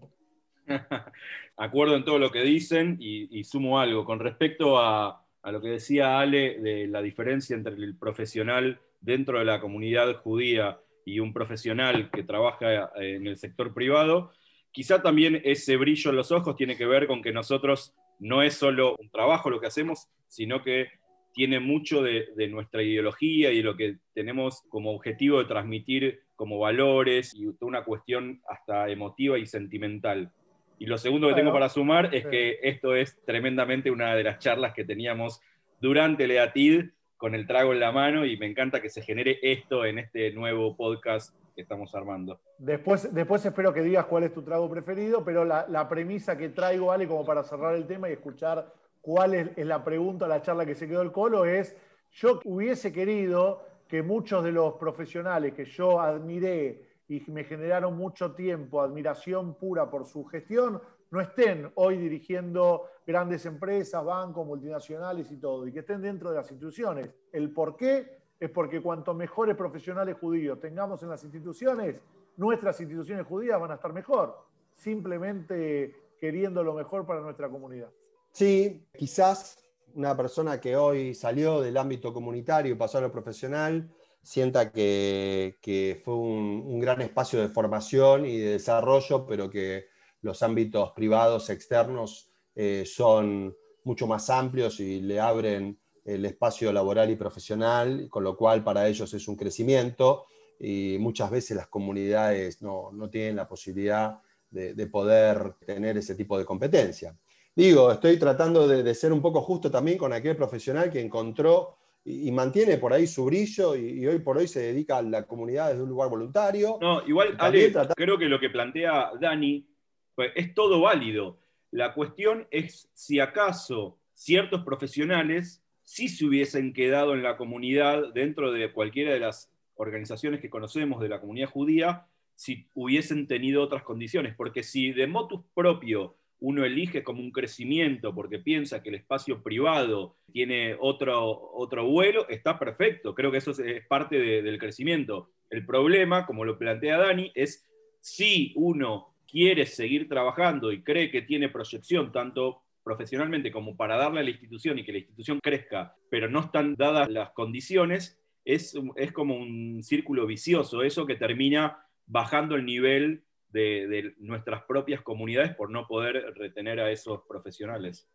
Acuerdo 1.57 1.95
en 1.95 2.03
todo 2.03 2.17
lo 2.17 2.31
que 2.31 2.41
dicen 2.41 2.97
y, 2.99 3.43
sumo 3.43 3.79
algo. 3.79 4.05
Con 4.05 4.19
respecto 4.19 4.79
a, 4.79 5.23
a, 5.41 5.51
lo 5.51 5.61
que 5.61 5.69
decía 5.69 6.19
Ale 6.19 6.59
de 6.59 6.87
la 6.87 7.01
diferencia 7.01 7.55
entre 7.55 7.73
el 7.73 7.97
profesional 7.97 8.79
dentro 9.01 9.39
de 9.39 9.45
la 9.45 9.61
comunidad 9.61 10.15
judía 10.17 10.79
y 11.05 11.19
un 11.19 11.33
profesional 11.33 12.11
que 12.11 12.23
trabaja 12.23 12.91
en 12.95 13.25
el 13.25 13.37
sector 13.37 13.73
privado, 13.73 14.31
quizá 14.71 15.01
también 15.01 15.41
ese 15.43 15.77
brillo 15.77 16.11
en 16.11 16.17
los 16.17 16.31
ojos 16.31 16.55
tiene 16.55 16.77
que 16.77 16.85
ver 16.85 17.07
con 17.07 17.21
que 17.21 17.31
nosotros 17.31 17.93
no 18.19 18.43
es 18.43 18.53
solo 18.53 18.95
un 18.99 19.09
trabajo 19.09 19.49
lo 19.49 19.59
que 19.59 19.67
hacemos, 19.67 20.07
sino 20.27 20.61
que 20.63 20.89
tiene 21.33 21.59
mucho 21.59 22.01
de, 22.01 22.27
nuestra 22.49 22.83
ideología 22.83 23.51
y 23.51 23.57
de 23.57 23.63
lo 23.63 23.77
que 23.77 23.97
tenemos 24.13 24.61
como 24.69 24.91
objetivo 24.91 25.39
de 25.39 25.45
transmitir 25.45 26.21
como 26.35 26.59
valores 26.59 27.33
y 27.33 27.47
una 27.61 27.83
cuestión 27.83 28.41
hasta 28.47 28.89
emotiva 28.89 29.37
y 29.37 29.45
sentimental. 29.45 30.31
Y 30.79 30.85
lo 30.85 30.97
segundo 30.97 31.27
que 31.27 31.35
tengo 31.35 31.53
para 31.53 31.69
sumar 31.69 32.15
es 32.15 32.25
que 32.25 32.59
esto 32.63 32.95
es 32.95 33.21
tremendamente 33.25 33.91
una 33.91 34.15
de 34.15 34.23
las 34.23 34.39
charlas 34.39 34.73
que 34.73 34.85
teníamos 34.85 35.41
durante 35.79 36.23
el 36.23 36.31
EATID 36.31 36.85
con 37.17 37.35
el 37.35 37.45
trago 37.45 37.73
en 37.73 37.81
la 37.81 37.91
mano 37.91 38.25
y 38.25 38.37
me 38.37 38.45
encanta 38.45 38.81
que 38.81 38.89
se 38.89 39.01
genere 39.01 39.39
esto 39.41 39.85
en 39.85 39.99
este 39.99 40.31
nuevo 40.31 40.77
podcast 40.77 41.35
que 41.53 41.61
estamos 41.61 41.93
armando. 41.93 42.39
Después, 42.57 43.13
después 43.13 43.45
espero 43.45 43.73
que 43.73 43.81
digas 43.81 44.05
cuál 44.05 44.23
es 44.23 44.33
tu 44.33 44.41
trago 44.41 44.69
preferido, 44.69 45.23
pero 45.25 45.43
la, 45.43 45.67
la 45.67 45.89
premisa 45.89 46.37
que 46.37 46.47
traigo, 46.47 46.87
vale 46.87 47.07
como 47.07 47.25
para 47.25 47.43
cerrar 47.43 47.75
el 47.75 47.85
tema 47.85 48.09
y 48.09 48.13
escuchar 48.13 48.73
cuál 49.01 49.33
es, 49.33 49.57
la 49.57 49.83
pregunta, 49.83 50.27
la 50.27 50.41
charla 50.41 50.65
que 50.65 50.75
se 50.75 50.87
quedó 50.87 51.01
el 51.01 51.11
colo, 51.11 51.45
es, 51.45 51.75
yo 52.11 52.39
hubiese 52.45 52.91
querido 52.91 53.65
que 53.87 54.01
muchos 54.03 54.43
de 54.43 54.51
los 54.51 54.75
profesionales 54.75 55.53
que 55.53 55.65
yo 55.65 55.99
admiré 55.99 56.88
y 57.09 57.23
me 57.31 57.43
generaron 57.43 57.97
mucho 57.97 58.33
tiempo, 58.33 58.81
admiración 58.81 59.55
pura 59.55 59.89
por 59.89 60.05
su 60.05 60.23
gestión, 60.25 60.79
no 61.09 61.19
estén 61.19 61.71
hoy 61.73 61.97
dirigiendo 61.97 62.85
grandes 63.05 63.47
empresas, 63.47 64.05
bancos, 64.05 64.45
multinacionales 64.45 65.31
y 65.31 65.37
todo, 65.37 65.67
y 65.67 65.73
que 65.73 65.79
estén 65.79 66.03
dentro 66.03 66.29
de 66.29 66.37
las 66.37 66.51
instituciones. 66.51 67.09
El 67.31 67.51
por 67.51 67.75
qué 67.75 68.19
es 68.39 68.49
porque 68.51 68.79
cuanto 68.79 69.15
mejores 69.15 69.55
profesionales 69.55 70.17
judíos 70.21 70.59
tengamos 70.59 71.01
en 71.01 71.09
las 71.09 71.23
instituciones, 71.23 71.99
nuestras 72.37 72.79
instituciones 72.79 73.25
judías 73.25 73.59
van 73.59 73.71
a 73.71 73.75
estar 73.75 73.91
mejor, 73.91 74.37
simplemente 74.75 76.13
queriendo 76.19 76.63
lo 76.63 76.75
mejor 76.75 77.07
para 77.07 77.21
nuestra 77.21 77.49
comunidad. 77.49 77.89
Sí, 78.31 78.85
quizás 78.95 79.57
una 79.95 80.15
persona 80.15 80.61
que 80.61 80.77
hoy 80.77 81.15
salió 81.15 81.59
del 81.59 81.75
ámbito 81.75 82.13
comunitario 82.13 82.73
y 82.73 82.77
pasó 82.77 82.99
a 82.99 83.01
lo 83.01 83.11
profesional 83.11 83.89
sienta 84.21 84.71
que, 84.71 86.01
fue 86.03 86.15
un, 86.15 86.79
gran 86.79 87.01
espacio 87.01 87.39
de 87.41 87.49
formación 87.49 88.25
y 88.25 88.37
de 88.37 88.51
desarrollo, 88.51 89.25
pero 89.25 89.49
que 89.49 89.87
los 90.21 90.43
ámbitos 90.43 90.91
privados 90.91 91.49
externos 91.49 92.29
eh, 92.55 92.83
son 92.85 93.55
mucho 93.83 94.07
más 94.07 94.29
amplios 94.29 94.79
y 94.79 95.01
le 95.01 95.19
abren 95.19 95.79
el 96.05 96.25
espacio 96.25 96.71
laboral 96.73 97.09
y 97.09 97.15
profesional, 97.15 98.07
con 98.09 98.23
lo 98.23 98.35
cual 98.35 98.63
para 98.63 98.87
ellos 98.87 99.13
es 99.13 99.27
un 99.27 99.35
crecimiento 99.35 100.25
y 100.59 100.97
muchas 100.99 101.31
veces 101.31 101.55
las 101.55 101.67
comunidades 101.67 102.61
no, 102.61 102.91
tienen 103.11 103.35
la 103.35 103.47
posibilidad 103.47 104.19
de 104.49 104.87
poder 104.87 105.53
tener 105.65 105.97
ese 105.97 106.15
tipo 106.15 106.37
de 106.37 106.43
competencia. 106.45 107.15
Digo, 107.59 107.91
estoy 107.91 108.17
tratando 108.17 108.69
de, 108.69 108.95
ser 108.95 109.11
un 109.11 109.21
poco 109.21 109.41
justo 109.41 109.69
también 109.69 109.97
con 109.97 110.13
aquel 110.13 110.37
profesional 110.37 110.89
que 110.89 111.01
encontró 111.01 111.75
y, 112.09 112.31
mantiene 112.31 112.77
por 112.77 112.91
ahí 112.91 113.05
su 113.05 113.25
brillo 113.25 113.75
y, 113.75 114.05
hoy 114.07 114.19
por 114.19 114.37
hoy 114.37 114.47
se 114.47 114.61
dedica 114.61 114.97
a 114.97 115.01
la 115.01 115.27
comunidad 115.27 115.69
desde 115.69 115.83
un 115.83 115.89
lugar 115.89 116.09
voluntario. 116.09 116.77
No, 116.81 117.07
igual, 117.07 117.35
Ale, 117.37 117.71
creo 117.95 118.17
que 118.17 118.25
lo 118.25 118.39
que 118.39 118.49
plantea 118.49 119.11
Dani 119.19 119.67
pues, 120.15 120.31
es 120.35 120.53
todo 120.55 120.81
válido. 120.81 121.39
La 121.71 121.93
cuestión 121.93 122.47
es 122.49 122.89
si 122.93 123.19
acaso 123.19 123.99
ciertos 124.13 124.63
profesionales 124.63 125.63
sí 125.83 126.09
se 126.09 126.25
hubiesen 126.25 126.73
quedado 126.73 127.13
en 127.13 127.23
la 127.23 127.37
comunidad 127.37 128.11
dentro 128.13 128.51
de 128.51 128.71
cualquiera 128.71 129.13
de 129.13 129.19
las 129.19 129.51
organizaciones 129.75 130.41
que 130.41 130.49
conocemos 130.49 131.01
de 131.01 131.09
la 131.09 131.21
comunidad 131.21 131.49
judía, 131.49 132.07
si 132.35 132.67
hubiesen 132.73 133.27
tenido 133.27 133.61
otras 133.61 133.83
condiciones. 133.83 134.35
Porque 134.35 134.63
si 134.63 134.91
de 134.91 135.07
motus 135.07 135.41
propio 135.53 136.15
uno 136.41 136.63
elige 136.63 137.03
como 137.03 137.21
un 137.21 137.31
crecimiento 137.31 138.15
porque 138.15 138.39
piensa 138.39 138.81
que 138.81 138.89
el 138.89 138.95
espacio 138.95 139.43
privado 139.43 140.17
tiene 140.31 140.75
otro, 140.79 141.51
otro 141.53 141.85
vuelo, 141.85 142.27
está 142.29 142.57
perfecto. 142.57 143.13
Creo 143.13 143.31
que 143.31 143.39
eso 143.39 143.51
es, 143.51 143.85
parte 143.87 144.41
del 144.41 144.57
crecimiento. 144.57 145.31
El 145.49 145.65
problema, 145.65 146.25
como 146.25 146.45
lo 146.45 146.57
plantea 146.57 146.97
Dani, 146.97 147.31
es 147.35 147.67
si 147.99 148.53
uno 148.55 149.15
quiere 149.27 149.65
seguir 149.65 150.07
trabajando 150.07 150.71
y 150.71 150.83
cree 150.83 151.11
que 151.11 151.21
tiene 151.21 151.49
proyección 151.49 152.11
tanto 152.11 152.63
profesionalmente 152.83 153.51
como 153.51 153.75
para 153.75 153.97
darle 153.97 154.21
a 154.21 154.23
la 154.23 154.29
institución 154.29 154.79
y 154.79 154.85
que 154.85 154.93
la 154.93 154.97
institución 154.99 155.39
crezca, 155.41 155.95
pero 156.09 156.29
no 156.29 156.39
están 156.39 156.75
dadas 156.75 157.09
las 157.09 157.31
condiciones, 157.31 158.19
es, 158.45 158.75
es 158.95 159.11
como 159.11 159.35
un 159.35 159.83
círculo 159.83 160.25
vicioso, 160.25 160.81
eso 160.81 161.05
que 161.05 161.15
termina 161.15 161.85
bajando 162.07 162.55
el 162.55 162.65
nivel 162.65 163.23
de, 163.51 164.13
nuestras 164.19 164.63
propias 164.63 165.01
comunidades 165.01 165.55
por 165.55 165.69
no 165.69 165.87
poder 165.87 166.33
retener 166.35 166.79
a 166.79 166.91
esos 166.91 167.21
profesionales. 167.27 168.07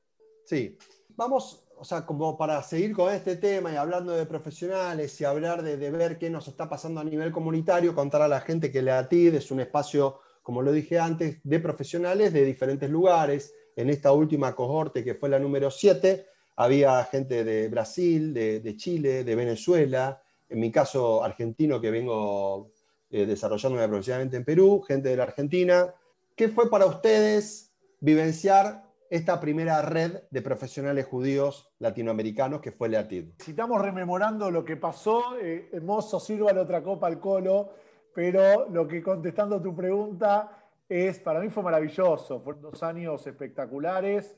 Sí, 0.45 0.76
vamos, 1.09 1.67
o 1.76 1.85
sea, 1.85 2.05
como 2.05 2.37
para 2.37 2.62
seguir 2.62 2.93
con 2.93 3.12
este 3.12 3.37
tema 3.37 3.73
y 3.73 3.76
hablando 3.76 4.12
de 4.12 4.26
profesionales 4.26 5.21
y 5.21 5.25
hablar 5.25 5.62
de, 5.62 5.91
ver 5.91 6.19
qué 6.19 6.31
nos 6.31 6.49
está 6.49 6.69
pasando 6.69 7.00
a 7.00 7.05
nivel 7.05 7.33
comunitario, 7.33 7.95
contar 7.95 8.23
a 8.23 8.29
la 8.29 8.41
gente 8.41 8.71
que 8.71 8.83
la 8.83 8.99
ATID 8.99 9.37
es 9.37 9.50
un 9.50 9.61
espacio, 9.61 10.21
como 10.43 10.62
lo 10.62 10.73
dije 10.73 10.99
antes, 10.99 11.38
de 11.43 11.61
profesionales 11.61 12.33
de 12.33 12.45
diferentes 12.45 12.91
lugares. 12.91 13.55
En 13.76 13.91
esta 13.91 14.12
última 14.12 14.55
cohorte, 14.55 15.03
que 15.03 15.14
fue 15.14 15.29
la 15.29 15.38
número 15.38 15.71
7, 15.71 16.26
había 16.57 17.03
gente 17.05 17.43
de 17.43 17.69
Brasil, 17.69 18.33
de, 18.33 18.76
Chile, 18.76 19.25
de 19.25 19.35
Venezuela, 19.35 20.23
en 20.49 20.61
mi 20.61 20.71
caso 20.71 21.25
argentino 21.25 21.81
que 21.81 21.91
vengo 21.91 22.71
eh, 23.14 23.26
desarrollándome 23.26 23.87
profesionalmente 23.87 24.37
en 24.37 24.44
Perú, 24.44 24.83
gente 24.83 25.09
de 25.09 25.16
la 25.16 25.23
Argentina. 25.23 25.94
¿Qué 26.35 26.49
fue 26.49 26.68
para 26.68 26.85
ustedes 26.87 27.73
vivenciar 28.00 28.90
esta 29.09 29.40
primera 29.40 29.80
red 29.83 30.25
de 30.33 30.42
profesionales 30.42 31.06
judíos 31.06 31.73
latinoamericanos 31.78 32.61
que 32.61 32.73
fue 32.73 32.88
LEATID? 32.88 33.35
Si 33.38 33.52
estamos 33.52 33.80
rememorando 33.80 34.50
lo 34.50 34.64
que 34.64 34.76
pasó, 34.76 35.37
eh, 35.40 35.68
hermoso 35.73 36.18
sirva 36.18 36.52
la 36.52 36.62
otra 36.62 36.83
copa 36.83 37.06
al 37.06 37.21
colo, 37.21 37.75
pero 38.12 38.68
lo 38.71 38.88
que 38.88 39.00
contestando 39.00 39.62
tu 39.62 39.76
pregunta 39.76 40.64
es, 40.88 41.21
para 41.21 41.38
mí 41.38 41.50
fue 41.50 41.62
maravilloso, 41.62 42.40
fueron 42.40 42.62
dos 42.62 42.83
años 42.83 43.25
espectaculares. 43.28 44.35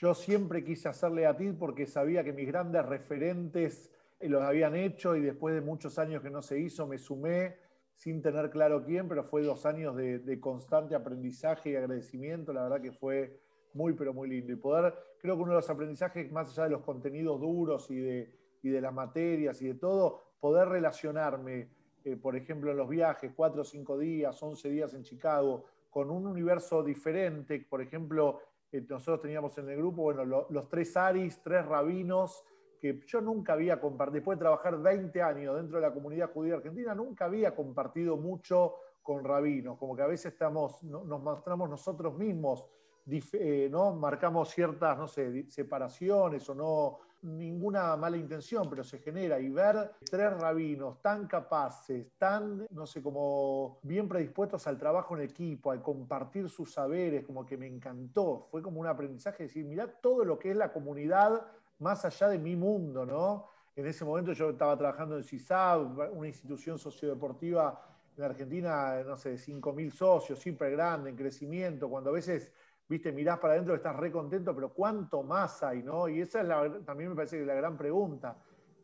Yo 0.00 0.14
siempre 0.14 0.64
quise 0.64 0.88
hacer 0.88 1.10
LEATID 1.10 1.56
porque 1.58 1.84
sabía 1.84 2.24
que 2.24 2.32
mis 2.32 2.46
grandes 2.46 2.86
referentes 2.86 3.90
los 4.18 4.42
habían 4.42 4.74
hecho 4.76 5.14
y 5.14 5.20
después 5.20 5.54
de 5.54 5.60
muchos 5.60 5.98
años 5.98 6.22
que 6.22 6.30
no 6.30 6.40
se 6.40 6.58
hizo, 6.58 6.86
me 6.86 6.96
sumé 6.96 7.62
sin 7.96 8.20
tener 8.22 8.50
claro 8.50 8.82
quién, 8.84 9.08
pero 9.08 9.24
fue 9.24 9.42
dos 9.42 9.64
años 9.66 9.96
de, 9.96 10.40
constante 10.40 10.94
aprendizaje 10.94 11.70
y 11.70 11.76
agradecimiento. 11.76 12.52
La 12.52 12.64
verdad 12.64 12.80
que 12.80 12.92
fue 12.92 13.40
muy, 13.72 13.94
pero 13.94 14.12
muy 14.12 14.28
lindo. 14.28 14.52
Y 14.52 14.56
poder, 14.56 14.94
creo 15.18 15.36
que 15.36 15.42
uno 15.42 15.52
de 15.52 15.58
los 15.58 15.70
aprendizajes, 15.70 16.30
más 16.30 16.50
allá 16.50 16.64
de 16.64 16.70
los 16.70 16.82
contenidos 16.82 17.40
duros 17.40 17.90
y 17.90 17.96
de, 17.96 18.34
y 18.62 18.68
de 18.68 18.80
las 18.80 18.92
materias 18.92 19.60
y 19.62 19.68
de 19.68 19.74
todo, 19.74 20.34
poder 20.40 20.68
relacionarme, 20.68 21.70
eh, 22.04 22.16
por 22.16 22.36
ejemplo, 22.36 22.70
en 22.70 22.76
los 22.76 22.88
viajes, 22.88 23.32
cuatro 23.34 23.62
o 23.62 23.64
cinco 23.64 23.96
días, 23.98 24.42
once 24.42 24.68
días 24.68 24.92
en 24.94 25.02
Chicago, 25.02 25.64
con 25.88 26.10
un 26.10 26.26
universo 26.26 26.82
diferente. 26.82 27.64
Por 27.68 27.80
ejemplo, 27.80 28.40
eh, 28.70 28.84
nosotros 28.88 29.22
teníamos 29.22 29.56
en 29.58 29.70
el 29.70 29.76
grupo, 29.78 30.02
bueno, 30.02 30.24
los 30.24 30.68
tres 30.68 30.96
Aris, 30.96 31.40
tres 31.42 31.64
rabinos, 31.64 32.44
que 32.84 33.00
yo 33.06 33.22
nunca 33.22 33.54
había 33.54 33.80
compartido, 33.80 34.16
después 34.16 34.36
de 34.36 34.42
trabajar 34.42 34.78
20 34.78 35.22
años 35.22 35.56
dentro 35.56 35.78
de 35.78 35.86
la 35.86 35.94
comunidad 35.94 36.30
judía 36.30 36.56
argentina, 36.56 36.94
nunca 36.94 37.24
había 37.24 37.54
compartido 37.54 38.18
mucho 38.18 38.74
con 39.02 39.24
rabinos, 39.24 39.78
como 39.78 39.96
que 39.96 40.02
a 40.02 40.06
veces 40.06 40.32
estamos, 40.32 40.82
nos 40.82 41.22
mostramos 41.22 41.70
nosotros 41.70 42.14
mismos, 42.18 42.66
eh, 43.10 43.68
¿no? 43.70 43.94
marcamos 43.94 44.50
ciertas, 44.50 44.98
no 44.98 45.08
sé, 45.08 45.46
separaciones 45.48 46.46
o 46.50 46.54
no, 46.54 46.98
ninguna 47.22 47.96
mala 47.96 48.18
intención, 48.18 48.68
pero 48.68 48.84
se 48.84 48.98
genera 48.98 49.40
y 49.40 49.48
ver 49.48 49.92
tres 50.04 50.38
rabinos 50.38 51.00
tan 51.00 51.26
capaces, 51.26 52.12
tan, 52.18 52.66
no 52.68 52.84
sé, 52.84 53.02
como 53.02 53.78
bien 53.82 54.06
predispuestos 54.06 54.66
al 54.66 54.76
trabajo 54.76 55.16
en 55.16 55.22
equipo, 55.22 55.70
al 55.70 55.80
compartir 55.80 56.50
sus 56.50 56.74
saberes, 56.74 57.24
como 57.24 57.46
que 57.46 57.56
me 57.56 57.66
encantó, 57.66 58.46
fue 58.50 58.60
como 58.60 58.78
un 58.78 58.86
aprendizaje, 58.88 59.44
decir, 59.44 59.64
mirá 59.64 59.86
todo 59.86 60.22
lo 60.22 60.38
que 60.38 60.50
es 60.50 60.56
la 60.56 60.70
comunidad 60.70 61.46
más 61.78 62.04
allá 62.04 62.28
de 62.28 62.38
mi 62.38 62.56
mundo, 62.56 63.04
¿no? 63.04 63.48
En 63.76 63.86
ese 63.86 64.04
momento 64.04 64.32
yo 64.32 64.50
estaba 64.50 64.76
trabajando 64.76 65.16
en 65.16 65.24
CISAB, 65.24 66.12
una 66.12 66.28
institución 66.28 66.78
sociodeportiva 66.78 67.80
en 68.16 68.24
Argentina, 68.24 69.02
no 69.04 69.16
sé, 69.16 69.36
5.000 69.36 69.90
socios, 69.90 70.38
súper 70.38 70.72
grande, 70.72 71.10
en 71.10 71.16
crecimiento, 71.16 71.88
cuando 71.88 72.10
a 72.10 72.12
veces, 72.12 72.52
viste, 72.88 73.10
mirás 73.10 73.38
para 73.40 73.54
adentro, 73.54 73.74
estás 73.74 73.96
re 73.96 74.12
contento, 74.12 74.54
pero 74.54 74.72
¿cuánto 74.72 75.24
más 75.24 75.62
hay, 75.64 75.82
no? 75.82 76.08
Y 76.08 76.20
esa 76.20 76.42
también 76.84 77.10
me 77.10 77.16
parece 77.16 77.38
que 77.38 77.44
la 77.44 77.54
gran 77.54 77.76
pregunta. 77.76 78.36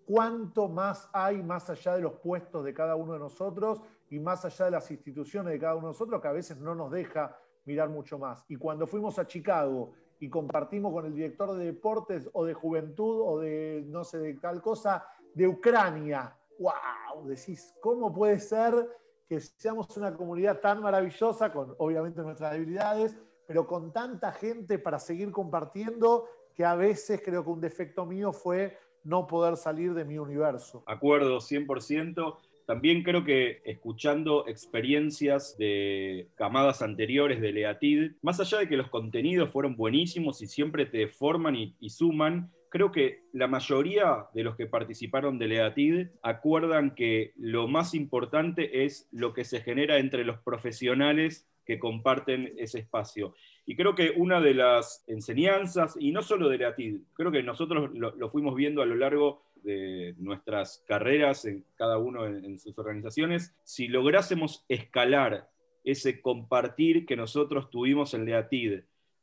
¿Cuánto 0.05 0.69
más 0.69 1.09
hay 1.13 1.41
más 1.41 1.71
allá 1.71 1.95
de 1.95 2.01
los 2.01 2.15
puestos 2.15 2.65
de 2.65 2.75
cada 2.75 2.97
uno 2.97 3.13
de 3.13 3.21
nosotros 3.21 3.81
y 4.09 4.19
más 4.19 4.45
allá 4.45 4.65
de 4.65 4.71
las 4.73 4.91
instituciones 4.91 5.53
de 5.53 5.59
cada 5.61 5.77
uno 5.77 5.87
de 5.87 5.93
nosotros 5.93 6.21
que 6.21 6.27
a 6.27 6.33
veces 6.33 6.59
no 6.59 6.75
nos 6.75 6.91
deja 6.91 7.39
mirar 7.65 7.89
mucho 7.89 8.19
más? 8.19 8.45
Y 8.49 8.57
cuando 8.57 8.87
fuimos 8.87 9.19
a 9.19 9.27
Chicago 9.27 9.93
y 10.19 10.29
compartimos 10.29 10.93
con 10.93 11.07
el 11.07 11.15
director 11.15 11.55
de 11.55 11.67
deportes 11.67 12.29
o 12.33 12.45
de 12.45 12.55
juventud 12.55 13.23
o 13.25 13.41
de 13.41 13.83
no 13.87 14.05
sé, 14.05 14.19
de 14.19 14.35
tal 14.35 14.61
cosa, 14.61 15.05
de 15.35 15.49
Ucrania. 15.49 16.37
¡Wow! 16.59 17.27
Decís, 17.27 17.75
¿cómo 17.81 18.13
puede 18.13 18.39
ser 18.39 18.89
que 19.27 19.41
seamos 19.41 19.97
una 19.97 20.13
comunidad 20.15 20.61
tan 20.61 20.83
maravillosa, 20.83 21.53
con 21.53 21.75
obviamente 21.79 22.21
nuestras 22.21 22.53
debilidades, 22.53 23.17
pero 23.47 23.67
con 23.67 23.93
tanta 23.93 24.33
gente 24.33 24.79
para 24.79 24.99
seguir 24.99 25.31
compartiendo 25.31 26.27
que 26.55 26.65
a 26.65 26.75
veces 26.75 27.23
creo 27.25 27.45
que 27.45 27.51
un 27.51 27.61
defecto 27.61 28.05
mío 28.05 28.33
fue 28.33 28.77
no 29.05 29.27
poder 29.27 29.57
salir 29.57 29.95
de 29.95 30.05
mi 30.05 30.19
universo. 30.19 30.83
Acuerdo, 30.87 31.39
100%. 31.39 32.39
También 32.71 33.03
creo 33.03 33.25
que 33.25 33.63
escuchando 33.65 34.47
experiencias 34.47 35.59
de 35.59 36.29
camadas 36.37 36.83
anteriores 36.83 37.41
de 37.41 37.51
Leatid, 37.51 38.13
más 38.23 38.39
allá 38.39 38.59
de 38.59 38.69
que 38.69 38.77
los 38.77 38.89
contenidos 38.89 39.51
fueron 39.51 39.75
buenísimos 39.75 40.41
y 40.41 40.47
siempre 40.47 40.87
te 40.87 41.09
forman 41.09 41.57
y, 41.57 41.91
suman, 41.91 42.53
creo 42.69 42.93
que 42.93 43.25
la 43.33 43.49
mayoría 43.49 44.27
de 44.35 44.45
los 44.45 44.55
que 44.55 44.67
participaron 44.67 45.37
de 45.37 45.49
Leatid 45.49 46.07
acuerdan 46.23 46.95
que 46.95 47.33
lo 47.37 47.67
más 47.67 47.93
importante 47.93 48.85
es 48.85 49.09
lo 49.11 49.35
que 49.35 49.45
se 49.45 49.63
genera 49.63 49.99
entre 49.99 50.25
los 50.25 50.39
profesionales 50.39 51.49
que 51.67 51.81
comparten 51.81 52.55
ese 52.57 52.79
espacio. 52.79 53.35
Y 53.67 53.75
creo 53.75 53.97
que 53.97 54.13
una 54.17 54.41
de 54.41 54.55
las 54.55 55.03
enseñanzas, 55.09 55.97
y 55.99 56.13
no 56.13 56.23
solo 56.23 56.49
de 56.49 56.59
Leatid, 56.59 57.01
creo 57.15 57.33
que 57.33 57.43
nosotros 57.43 57.91
lo, 57.95 58.15
lo 58.15 58.31
fuimos 58.31 58.55
viendo 58.55 58.81
a 58.81 58.87
lo 58.87 58.95
largo 58.95 59.50
de 59.63 60.15
nuestras 60.19 60.83
carreras, 60.87 61.45
en 61.45 61.65
cada 61.77 61.99
uno 61.99 62.27
en, 62.27 62.59
sus 62.59 62.79
organizaciones, 62.79 63.55
si 63.65 63.89
lográsemos 63.89 64.65
escalar 64.69 65.49
ese 65.85 66.21
compartir 66.21 67.07
que 67.07 67.17
nosotros 67.17 67.71
tuvimos 67.71 68.15
en 68.15 68.25
Leatid 68.25 68.81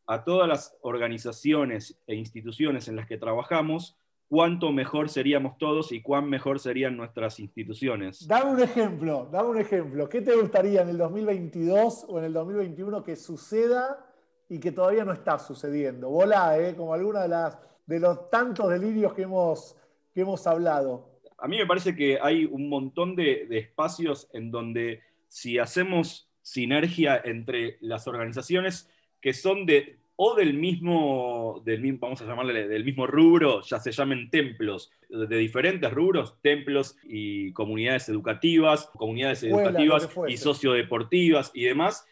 a 0.08 0.23
todas 0.23 0.47
las 0.47 0.78
organizaciones 0.82 2.00
e 2.08 2.15
instituciones 2.15 2.88
en 2.88 2.95
las 2.95 3.08
que 3.08 3.17
trabajamos, 3.17 3.97
cuánto 4.30 4.71
mejor 4.71 5.10
seríamos 5.10 5.58
todos 5.58 5.91
y 5.91 6.02
cuán 6.02 6.30
mejor 6.30 6.60
serían 6.60 6.97
nuestras 6.97 7.39
instituciones. 7.39 8.28
Dame 8.28 8.52
un 8.52 8.62
ejemplo, 8.62 9.28
dame 9.32 9.50
un 9.50 9.58
ejemplo. 9.58 10.10
¿Qué 10.10 10.21
te 10.21 10.36
gustaría 10.36 10.82
en 10.82 10.89
el 10.89 10.97
2022 10.97 12.06
o 12.08 12.19
en 12.19 12.26
el 12.26 12.34
2021 12.34 13.04
que 13.04 13.15
suceda 13.15 14.06
y 14.50 14.60
que 14.60 14.71
todavía 14.71 15.06
no 15.06 15.13
está 15.13 15.39
sucediendo? 15.39 16.10
Volá, 16.10 16.58
¿eh? 16.60 16.76
como 16.76 16.93
alguna 16.93 17.23
de, 17.23 17.30
las, 17.30 17.58
de 17.86 18.00
los 18.00 18.30
tantos 18.30 18.69
delirios 18.69 19.13
que 19.13 19.23
hemos 19.23 19.76
hemos 20.21 20.45
hablado? 20.47 21.10
A 21.38 21.47
mí 21.47 21.58
me 21.58 21.65
parece 21.65 21.95
que 21.95 22.19
hay 22.21 22.45
un 22.45 22.69
montón 22.69 23.15
de, 23.15 23.47
espacios 23.51 24.27
en 24.34 24.51
donde 24.51 25.01
si 25.27 25.60
hacemos 25.60 26.30
sinergia 26.41 27.21
entre 27.23 27.77
las 27.82 28.08
organizaciones 28.08 28.89
que 29.21 29.34
son 29.34 29.65
de 29.65 29.97
o 30.15 30.34
del 30.34 30.56
mismo, 30.56 31.62
del 31.63 31.93
vamos 31.93 32.21
a 32.21 32.25
llamarle 32.25 32.67
del 32.67 32.84
mismo 32.84 33.06
rubro, 33.06 33.62
ya 33.62 33.80
se 33.80 33.91
llamen 33.91 34.32
templos, 34.32 34.91
de 35.10 35.38
diferentes 35.38 35.91
rubros, 35.91 36.41
templos 36.41 36.97
y 37.03 37.51
comunidades 37.53 38.10
educativas, 38.10 38.88
comunidades 38.95 39.43
educativas 39.43 40.10
y 40.27 40.38
sociodeportivas 40.38 41.51
y 41.53 41.65
demás, 41.65 42.08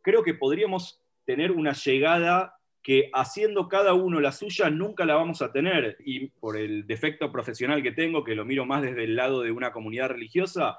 creo 0.00 0.22
que 0.22 0.32
podríamos 0.32 1.02
tener 1.26 1.52
una 1.52 1.72
llegada 1.72 2.59
que 2.82 3.10
haciendo 3.12 3.68
cada 3.68 3.94
uno 3.94 4.20
la 4.20 4.32
suya 4.32 4.70
nunca 4.70 5.04
la 5.04 5.14
vamos 5.14 5.42
a 5.42 5.52
tener. 5.52 5.96
Y 6.04 6.28
por 6.28 6.56
el 6.56 6.86
defecto 6.86 7.30
profesional 7.30 7.82
que 7.82 7.92
tengo, 7.92 8.24
que 8.24 8.34
lo 8.34 8.44
miro 8.44 8.64
más 8.64 8.82
desde 8.82 9.04
el 9.04 9.16
lado 9.16 9.42
de 9.42 9.52
una 9.52 9.72
comunidad 9.72 10.08
religiosa, 10.08 10.78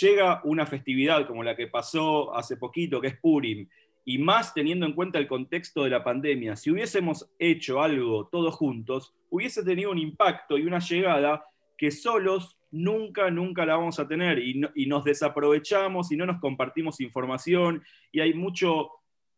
llega 0.00 0.40
una 0.44 0.66
festividad 0.66 1.26
como 1.26 1.42
la 1.42 1.56
que 1.56 1.68
pasó 1.68 2.34
hace 2.34 2.56
poquito, 2.56 3.00
que 3.00 3.08
es 3.08 3.18
Purim, 3.18 3.68
y 4.04 4.18
más 4.18 4.52
teniendo 4.52 4.84
en 4.84 4.92
cuenta 4.92 5.18
el 5.18 5.26
contexto 5.26 5.84
de 5.84 5.90
la 5.90 6.04
pandemia, 6.04 6.56
si 6.56 6.70
hubiésemos 6.70 7.30
hecho 7.38 7.80
algo 7.80 8.28
todos 8.30 8.54
juntos, 8.54 9.14
hubiese 9.30 9.64
tenido 9.64 9.90
un 9.90 9.98
impacto 9.98 10.58
y 10.58 10.66
una 10.66 10.78
llegada 10.78 11.44
que 11.78 11.90
solos 11.90 12.58
nunca, 12.70 13.30
nunca 13.30 13.64
la 13.64 13.76
vamos 13.76 13.98
a 13.98 14.06
tener. 14.06 14.38
Y, 14.40 14.60
y 14.74 14.86
nos 14.86 15.04
desaprovechamos 15.04 16.12
y 16.12 16.16
no 16.16 16.26
nos 16.26 16.38
compartimos 16.40 17.00
información. 17.00 17.82
Y 18.12 18.20
hay 18.20 18.34
mucho 18.34 18.90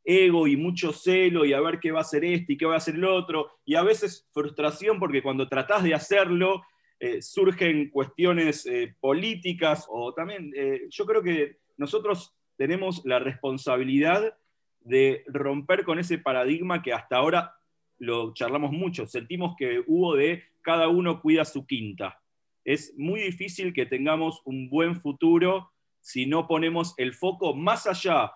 ego 0.07 0.47
y 0.47 0.57
mucho 0.57 0.93
celo 0.93 1.45
y 1.45 1.53
a 1.53 1.61
ver 1.61 1.81
qué 1.81 1.91
va 1.91 1.99
a 1.99 2.03
hacer 2.03 2.25
este 2.25 2.53
y 2.53 2.57
qué 2.57 2.65
va 2.65 2.75
a 2.75 2.79
hacer 2.79 2.95
el 2.95 3.05
otro, 3.05 3.51
y 3.65 3.75
a 3.75 3.83
veces 3.83 4.29
frustración 4.33 5.01
porque 5.01 5.23
cuando 5.23 5.49
tratás 5.49 5.83
de 5.83 5.95
hacerlo 5.95 6.63
eh, 7.01 7.21
surgen 7.21 7.91
cuestiones 7.91 8.65
eh, 8.67 8.95
políticas 9.01 9.87
o 9.91 10.15
también 10.15 10.53
eh, 10.57 10.83
yo 10.89 11.05
creo 11.05 11.23
que 11.23 11.59
nosotros 11.77 12.35
tenemos 12.57 13.05
la 13.05 13.19
responsabilidad 13.19 14.39
de 14.81 15.25
romper 15.27 15.85
con 15.85 15.99
ese 15.99 16.19
paradigma 16.19 16.83
que 16.83 16.93
hasta 16.93 17.17
ahora 17.17 17.55
lo 17.99 18.33
charlamos 18.33 18.71
mucho, 18.71 19.07
sentimos 19.07 19.57
que 19.59 19.83
hubo 19.87 20.15
de 20.15 20.45
cada 20.63 20.89
uno 20.89 21.21
cuida 21.21 21.45
su 21.45 21.67
quinta. 21.67 22.21
Es 22.65 22.95
muy 22.97 23.21
difícil 23.21 23.73
que 23.73 23.87
tengamos 23.87 24.43
un 24.45 24.69
buen 24.69 25.01
futuro 25.01 25.73
si 26.01 26.27
no 26.27 26.47
ponemos 26.47 26.95
el 26.99 27.15
foco 27.15 27.55
más 27.55 27.87
allá 27.87 28.33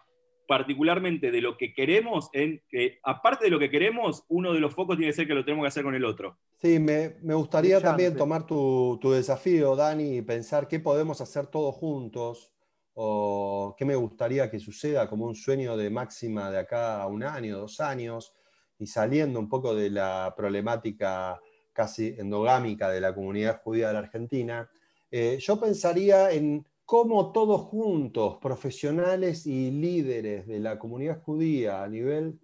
particularmente 0.50 1.30
de 1.30 1.40
lo 1.40 1.56
que 1.56 1.72
queremos, 1.72 2.28
en 2.32 2.60
que 2.68 2.98
aparte 3.04 3.44
de 3.44 3.52
lo 3.52 3.60
que 3.60 3.70
queremos, 3.70 4.24
uno 4.26 4.52
de 4.52 4.58
los 4.58 4.74
focos 4.74 4.96
tiene 4.96 5.12
que 5.12 5.16
ser 5.16 5.28
que 5.28 5.34
lo 5.34 5.44
tenemos 5.44 5.62
que 5.62 5.68
hacer 5.68 5.84
con 5.84 5.94
el 5.94 6.04
otro. 6.04 6.38
Sí, 6.56 6.80
me, 6.80 7.10
gustaría 7.22 7.80
también 7.80 8.16
tomar 8.16 8.48
tu, 8.48 8.98
desafío, 9.00 9.76
Dani, 9.76 10.16
y 10.16 10.22
pensar 10.22 10.66
qué 10.66 10.80
podemos 10.80 11.20
hacer 11.20 11.46
todos 11.46 11.76
juntos, 11.76 12.50
o 12.94 13.76
qué 13.78 13.84
me 13.84 13.94
gustaría 13.94 14.50
que 14.50 14.58
suceda 14.58 15.08
como 15.08 15.26
un 15.26 15.36
sueño 15.36 15.76
de 15.76 15.88
máxima 15.88 16.50
de 16.50 16.58
acá 16.58 17.00
a 17.00 17.06
un 17.06 17.22
año, 17.22 17.56
dos 17.56 17.78
años, 17.78 18.34
y 18.76 18.88
saliendo 18.88 19.38
un 19.38 19.48
poco 19.48 19.72
de 19.72 19.88
la 19.88 20.34
problemática 20.36 21.38
casi 21.72 22.16
endogámica 22.18 22.90
de 22.90 23.00
la 23.00 23.14
comunidad 23.14 23.62
judía 23.62 23.86
de 23.86 23.92
la 23.92 24.00
Argentina, 24.00 24.68
Eh, 25.12 25.38
yo 25.40 25.58
pensaría 25.58 26.30
en 26.30 26.64
cómo 26.90 27.30
todos 27.30 27.60
juntos, 27.60 28.38
profesionales 28.42 29.46
y 29.46 29.70
líderes 29.70 30.48
de 30.48 30.58
la 30.58 30.76
comunidad 30.76 31.22
judía 31.22 31.84
a 31.84 31.88
nivel 31.88 32.40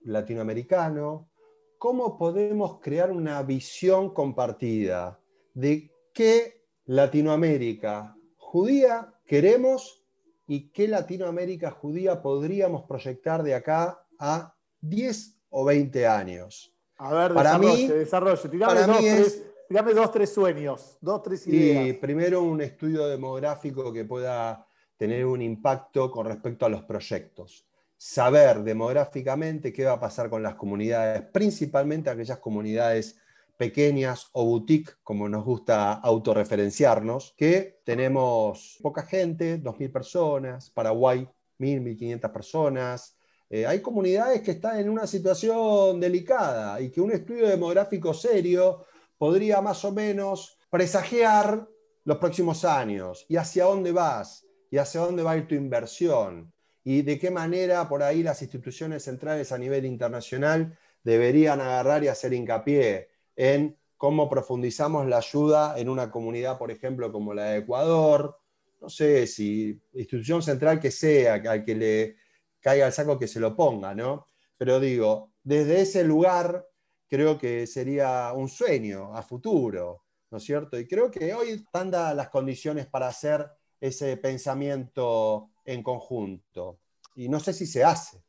latinoamericano, 0.00 1.28
cómo 1.76 2.16
podemos 2.16 2.80
crear 2.80 3.10
una 3.10 3.42
visión 3.42 4.14
compartida 4.14 5.20
de 5.52 5.92
qué 6.14 6.64
Latinoamérica 6.86 8.16
judía 8.38 9.12
queremos 9.26 10.02
y 10.46 10.70
qué 10.70 10.88
Latinoamérica 10.88 11.70
judía 11.70 12.22
podríamos 12.22 12.84
proyectar 12.84 13.42
de 13.42 13.56
acá 13.56 14.06
a 14.18 14.56
10 14.80 15.38
o 15.50 15.66
20 15.66 16.06
años. 16.06 16.74
A 16.96 17.12
ver, 17.12 17.34
para 17.34 17.58
mí, 17.58 17.88
desarrolle. 17.88 18.48
Tirame, 18.48 18.86
dos, 18.86 18.96
tres, 18.96 19.51
dos, 19.72 20.10
tres 20.10 20.32
sueños, 20.32 20.98
dos, 21.00 21.22
tres 21.22 21.46
ideas. 21.46 21.86
Y 21.88 21.92
primero 21.94 22.42
un 22.42 22.60
estudio 22.60 23.06
demográfico 23.06 23.92
que 23.92 24.04
pueda 24.04 24.66
tener 24.96 25.26
un 25.26 25.42
impacto 25.42 26.10
con 26.10 26.26
respecto 26.26 26.66
a 26.66 26.68
los 26.68 26.82
proyectos. 26.82 27.66
Saber 27.96 28.62
demográficamente 28.62 29.72
qué 29.72 29.84
va 29.84 29.92
a 29.92 30.00
pasar 30.00 30.28
con 30.28 30.42
las 30.42 30.54
comunidades, 30.54 31.22
principalmente 31.32 32.10
aquellas 32.10 32.38
comunidades 32.38 33.18
pequeñas 33.56 34.28
o 34.32 34.44
boutique, 34.44 34.94
como 35.02 35.28
nos 35.28 35.44
gusta 35.44 35.92
autorreferenciarnos, 35.94 37.34
que 37.36 37.80
tenemos 37.84 38.78
poca 38.82 39.02
gente, 39.02 39.62
2.000 39.62 39.92
personas, 39.92 40.70
Paraguay 40.70 41.28
1.000, 41.58 41.96
1.500 41.98 42.32
personas, 42.32 43.16
eh, 43.48 43.66
hay 43.66 43.80
comunidades 43.80 44.40
que 44.40 44.52
están 44.52 44.80
en 44.80 44.88
una 44.88 45.06
situación 45.06 46.00
delicada 46.00 46.80
y 46.80 46.90
que 46.90 47.02
un 47.02 47.12
estudio 47.12 47.46
demográfico 47.46 48.14
serio 48.14 48.86
podría 49.22 49.60
más 49.60 49.84
o 49.84 49.92
menos 49.92 50.58
presagiar 50.68 51.68
los 52.02 52.16
próximos 52.16 52.64
años 52.64 53.24
y 53.28 53.36
hacia 53.36 53.66
dónde 53.66 53.92
vas 53.92 54.44
y 54.68 54.78
hacia 54.78 55.02
dónde 55.02 55.22
va 55.22 55.30
a 55.30 55.36
ir 55.36 55.46
tu 55.46 55.54
inversión 55.54 56.52
y 56.82 57.02
de 57.02 57.20
qué 57.20 57.30
manera 57.30 57.88
por 57.88 58.02
ahí 58.02 58.24
las 58.24 58.42
instituciones 58.42 59.04
centrales 59.04 59.52
a 59.52 59.58
nivel 59.58 59.84
internacional 59.84 60.76
deberían 61.04 61.60
agarrar 61.60 62.02
y 62.02 62.08
hacer 62.08 62.32
hincapié 62.32 63.10
en 63.36 63.78
cómo 63.96 64.28
profundizamos 64.28 65.06
la 65.06 65.18
ayuda 65.18 65.78
en 65.78 65.88
una 65.88 66.10
comunidad, 66.10 66.58
por 66.58 66.72
ejemplo, 66.72 67.12
como 67.12 67.32
la 67.32 67.44
de 67.44 67.58
Ecuador, 67.58 68.36
no 68.80 68.88
sé 68.88 69.28
si 69.28 69.80
institución 69.92 70.42
central 70.42 70.80
que 70.80 70.90
sea, 70.90 71.34
al 71.34 71.64
que 71.64 71.76
le 71.76 72.16
caiga 72.58 72.88
el 72.88 72.92
saco 72.92 73.20
que 73.20 73.28
se 73.28 73.38
lo 73.38 73.54
ponga, 73.54 73.94
¿no? 73.94 74.26
Pero 74.58 74.80
digo, 74.80 75.30
desde 75.44 75.82
ese 75.82 76.02
lugar 76.02 76.66
creo 77.12 77.36
que 77.36 77.66
sería 77.66 78.32
un 78.32 78.48
sueño 78.48 79.14
a 79.14 79.22
futuro, 79.22 80.02
¿no 80.30 80.38
es 80.38 80.44
cierto? 80.44 80.78
Y 80.78 80.88
creo 80.88 81.10
que 81.10 81.34
hoy 81.34 81.50
están 81.50 81.90
dadas 81.90 82.16
las 82.16 82.30
condiciones 82.30 82.86
para 82.86 83.08
hacer 83.08 83.46
ese 83.78 84.16
pensamiento 84.16 85.50
en 85.62 85.82
conjunto. 85.82 86.78
Y 87.14 87.28
no 87.28 87.38
sé 87.38 87.52
si 87.52 87.66
se 87.66 87.84
hace. 87.84 88.24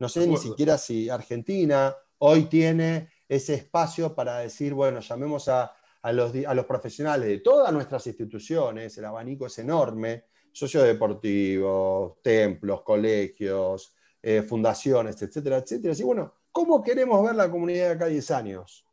No 0.00 0.08
sé 0.08 0.26
ni 0.26 0.36
siquiera 0.38 0.76
si 0.76 1.08
Argentina 1.08 1.94
hoy 2.18 2.46
tiene 2.46 3.10
ese 3.28 3.54
espacio 3.54 4.12
para 4.12 4.38
decir, 4.38 4.74
bueno, 4.74 4.98
llamemos 4.98 5.46
a, 5.46 5.72
los, 6.12 6.32
a 6.34 6.52
los 6.52 6.66
profesionales 6.66 7.28
de 7.28 7.38
todas 7.38 7.72
nuestras 7.72 8.08
instituciones, 8.08 8.98
el 8.98 9.04
abanico 9.04 9.46
es 9.46 9.56
enorme, 9.60 10.24
sociodeportivos, 10.50 12.20
templos, 12.22 12.82
colegios, 12.82 13.94
eh, 14.20 14.42
fundaciones, 14.42 15.22
etcétera, 15.22 15.58
etcétera. 15.58 15.94
Y 15.96 16.02
bueno, 16.02 16.34
¿cómo 16.56 16.82
queremos 16.82 17.22
ver 17.22 17.34
la 17.34 17.50
comunidad 17.50 17.88
de 17.88 17.92
acá 17.92 18.06
10 18.06 18.30
años? 18.30 18.86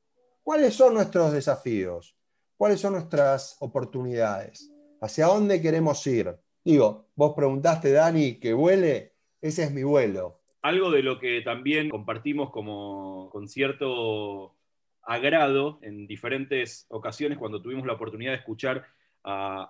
¿Cuáles 0.43 0.73
son 0.73 0.95
nuestros 0.95 1.31
desafíos? 1.31 2.13
¿Cuáles 2.57 2.81
son 2.81 2.91
nuestras 2.91 3.55
oportunidades? 3.61 4.69
¿Hacia 4.99 5.27
dónde 5.27 5.61
queremos 5.61 6.05
ir? 6.05 6.35
Digo, 6.61 7.05
vos 7.15 7.33
preguntaste, 7.33 7.93
Dani, 7.93 8.37
que 8.37 8.51
vuele, 8.51 9.13
ese 9.39 9.63
es 9.63 9.71
mi 9.71 9.81
vuelo. 9.83 10.41
Algo 10.61 10.91
de 10.91 11.03
lo 11.03 11.19
que 11.19 11.39
también 11.39 11.89
compartimos 11.89 12.51
como 12.51 13.29
con 13.31 13.47
cierto 13.47 14.57
agrado 15.01 15.79
en 15.83 16.05
diferentes 16.05 16.85
ocasiones 16.89 17.37
cuando 17.37 17.61
tuvimos 17.61 17.87
la 17.87 17.93
oportunidad 17.93 18.31
de 18.31 18.39
escuchar 18.39 18.85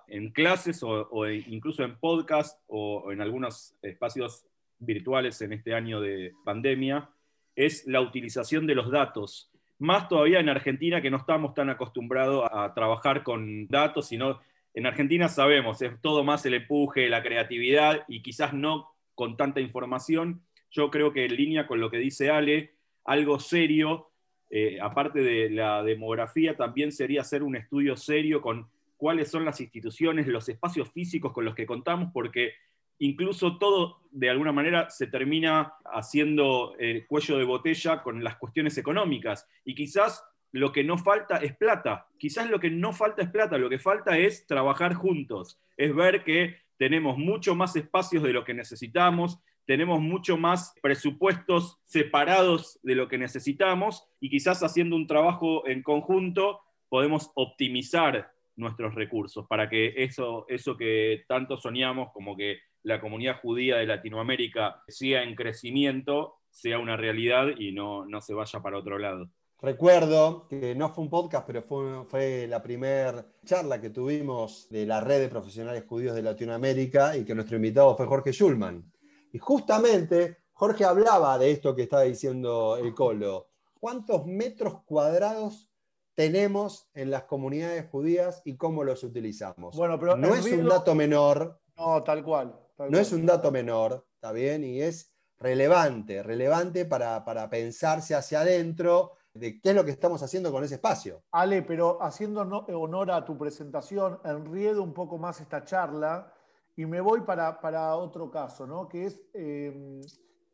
en 0.08 0.32
clases 0.32 0.82
o, 0.82 1.28
incluso 1.30 1.84
en 1.84 1.96
podcast 2.00 2.60
o, 2.66 3.12
en 3.12 3.20
algunos 3.20 3.76
espacios 3.82 4.48
virtuales 4.80 5.40
en 5.42 5.52
este 5.52 5.74
año 5.74 6.00
de 6.00 6.32
pandemia, 6.44 7.08
es 7.56 7.86
la 7.86 8.00
utilización 8.00 8.66
de 8.66 8.74
los 8.74 8.90
datos. 8.90 9.50
Más 9.78 10.08
todavía 10.08 10.40
en 10.40 10.48
Argentina 10.48 11.00
que 11.00 11.10
no 11.10 11.18
estamos 11.18 11.54
tan 11.54 11.70
acostumbrados 11.70 12.48
a 12.50 12.72
trabajar 12.74 13.22
con 13.22 13.66
datos, 13.68 14.08
sino 14.08 14.40
en 14.74 14.86
Argentina 14.86 15.28
sabemos, 15.28 15.80
es 15.82 16.00
todo 16.00 16.24
más 16.24 16.44
el 16.46 16.54
empuje, 16.54 17.08
la 17.08 17.22
creatividad 17.22 18.04
y 18.08 18.22
quizás 18.22 18.52
no 18.52 18.90
con 19.14 19.36
tanta 19.36 19.60
información. 19.60 20.42
Yo 20.70 20.90
creo 20.90 21.12
que 21.12 21.26
en 21.26 21.36
línea 21.36 21.66
con 21.66 21.80
lo 21.80 21.90
que 21.90 21.98
dice 21.98 22.30
Ale, 22.30 22.74
algo 23.04 23.38
serio, 23.38 24.10
eh, 24.50 24.78
aparte 24.80 25.20
de 25.20 25.50
la 25.50 25.82
demografía, 25.82 26.56
también 26.56 26.90
sería 26.90 27.20
hacer 27.20 27.42
un 27.42 27.54
estudio 27.54 27.96
serio 27.96 28.40
con 28.40 28.68
cuáles 28.96 29.30
son 29.30 29.44
las 29.44 29.60
instituciones, 29.60 30.26
los 30.26 30.48
espacios 30.48 30.90
físicos 30.90 31.32
con 31.32 31.44
los 31.44 31.54
que 31.54 31.66
contamos, 31.66 32.10
porque 32.12 32.54
incluso 32.98 33.58
todo 33.58 34.00
de 34.10 34.30
alguna 34.30 34.52
manera 34.52 34.90
se 34.90 35.06
termina 35.08 35.74
haciendo 35.84 36.74
el 36.78 37.06
cuello 37.06 37.38
de 37.38 37.44
botella 37.44 38.02
con 38.02 38.22
las 38.22 38.36
cuestiones 38.36 38.78
económicas. 38.78 39.48
Y 39.64 39.74
quizás 39.74 40.24
lo 40.52 40.70
que 40.70 40.84
no 40.84 40.96
falta 40.98 41.38
es 41.38 41.56
plata, 41.56 42.06
quizás 42.16 42.48
lo 42.48 42.60
que 42.60 42.70
no 42.70 42.92
falta 42.92 43.22
es 43.22 43.30
plata, 43.30 43.58
lo 43.58 43.68
que 43.68 43.80
falta 43.80 44.16
es 44.16 44.46
trabajar 44.46 44.94
juntos, 44.94 45.58
es 45.76 45.92
ver 45.94 46.22
que 46.22 46.58
tenemos 46.76 47.18
mucho 47.18 47.56
más 47.56 47.74
espacios 47.74 48.22
de 48.22 48.32
lo 48.32 48.44
que 48.44 48.54
necesitamos, 48.54 49.40
tenemos 49.66 50.00
mucho 50.00 50.36
más 50.36 50.72
presupuestos 50.80 51.80
separados 51.86 52.78
de 52.84 52.94
lo 52.94 53.08
que 53.08 53.18
necesitamos 53.18 54.06
y 54.20 54.30
quizás 54.30 54.62
haciendo 54.62 54.94
un 54.94 55.08
trabajo 55.08 55.66
en 55.66 55.82
conjunto 55.82 56.60
podemos 56.88 57.32
optimizar 57.34 58.30
nuestros 58.56 58.94
recursos, 58.94 59.46
para 59.48 59.68
que 59.68 59.92
eso, 59.96 60.46
eso 60.48 60.76
que 60.76 61.24
tanto 61.26 61.56
soñamos, 61.56 62.12
como 62.12 62.36
que 62.36 62.60
la 62.84 63.00
comunidad 63.00 63.40
judía 63.40 63.76
de 63.76 63.86
Latinoamérica 63.86 64.82
siga 64.88 65.22
en 65.22 65.34
crecimiento, 65.34 66.36
sea 66.50 66.78
una 66.78 66.96
realidad 66.96 67.48
y 67.58 67.72
no, 67.72 68.06
no 68.06 68.20
se 68.20 68.34
vaya 68.34 68.60
para 68.60 68.78
otro 68.78 68.98
lado. 68.98 69.28
Recuerdo 69.60 70.46
que 70.48 70.74
no 70.74 70.90
fue 70.90 71.04
un 71.04 71.10
podcast, 71.10 71.46
pero 71.46 71.62
fue, 71.62 72.04
fue 72.06 72.46
la 72.46 72.62
primera 72.62 73.26
charla 73.44 73.80
que 73.80 73.90
tuvimos 73.90 74.68
de 74.68 74.86
la 74.86 75.00
red 75.00 75.20
de 75.20 75.28
profesionales 75.28 75.84
judíos 75.86 76.14
de 76.14 76.22
Latinoamérica 76.22 77.16
y 77.16 77.24
que 77.24 77.34
nuestro 77.34 77.56
invitado 77.56 77.96
fue 77.96 78.06
Jorge 78.06 78.32
Schulman. 78.32 78.92
Y 79.32 79.38
justamente 79.38 80.36
Jorge 80.52 80.84
hablaba 80.84 81.38
de 81.38 81.50
esto 81.50 81.74
que 81.74 81.82
estaba 81.82 82.02
diciendo 82.02 82.76
el 82.76 82.94
Colo. 82.94 83.48
¿Cuántos 83.80 84.26
metros 84.26 84.82
cuadrados 84.84 85.70
tenemos 86.14 86.88
en 86.94 87.10
las 87.10 87.24
comunidades 87.24 87.88
judías 87.90 88.40
y 88.44 88.56
cómo 88.56 88.84
los 88.84 89.02
utilizamos. 89.02 89.76
Bueno, 89.76 89.98
pero 89.98 90.16
no 90.16 90.34
es 90.34 90.46
un 90.46 90.68
dato 90.68 90.94
menor. 90.94 91.60
No, 91.76 92.02
tal 92.02 92.22
cual. 92.22 92.56
No 92.78 92.98
es 92.98 93.12
un 93.12 93.26
dato 93.26 93.50
menor, 93.50 94.06
¿está 94.14 94.32
bien? 94.32 94.64
Y 94.64 94.80
es 94.80 95.12
relevante, 95.38 96.22
relevante 96.22 96.84
para, 96.84 97.48
pensarse 97.50 98.14
hacia 98.14 98.40
adentro 98.40 99.12
de 99.32 99.60
qué 99.60 99.70
es 99.70 99.76
lo 99.76 99.84
que 99.84 99.90
estamos 99.90 100.22
haciendo 100.22 100.52
con 100.52 100.62
ese 100.64 100.76
espacio. 100.76 101.22
Ale, 101.32 101.62
pero 101.62 102.02
haciendo 102.02 102.40
honor 102.40 103.10
a 103.10 103.24
tu 103.24 103.36
presentación, 103.36 104.20
enriedo 104.24 104.82
un 104.82 104.94
poco 104.94 105.18
más 105.18 105.40
esta 105.40 105.64
charla 105.64 106.32
y 106.76 106.86
me 106.86 107.00
voy 107.00 107.22
para, 107.22 107.60
para 107.60 107.96
otro 107.96 108.30
caso, 108.30 108.66
¿no? 108.66 108.88
Que 108.88 109.06
es 109.06 109.20
eh, 109.34 110.00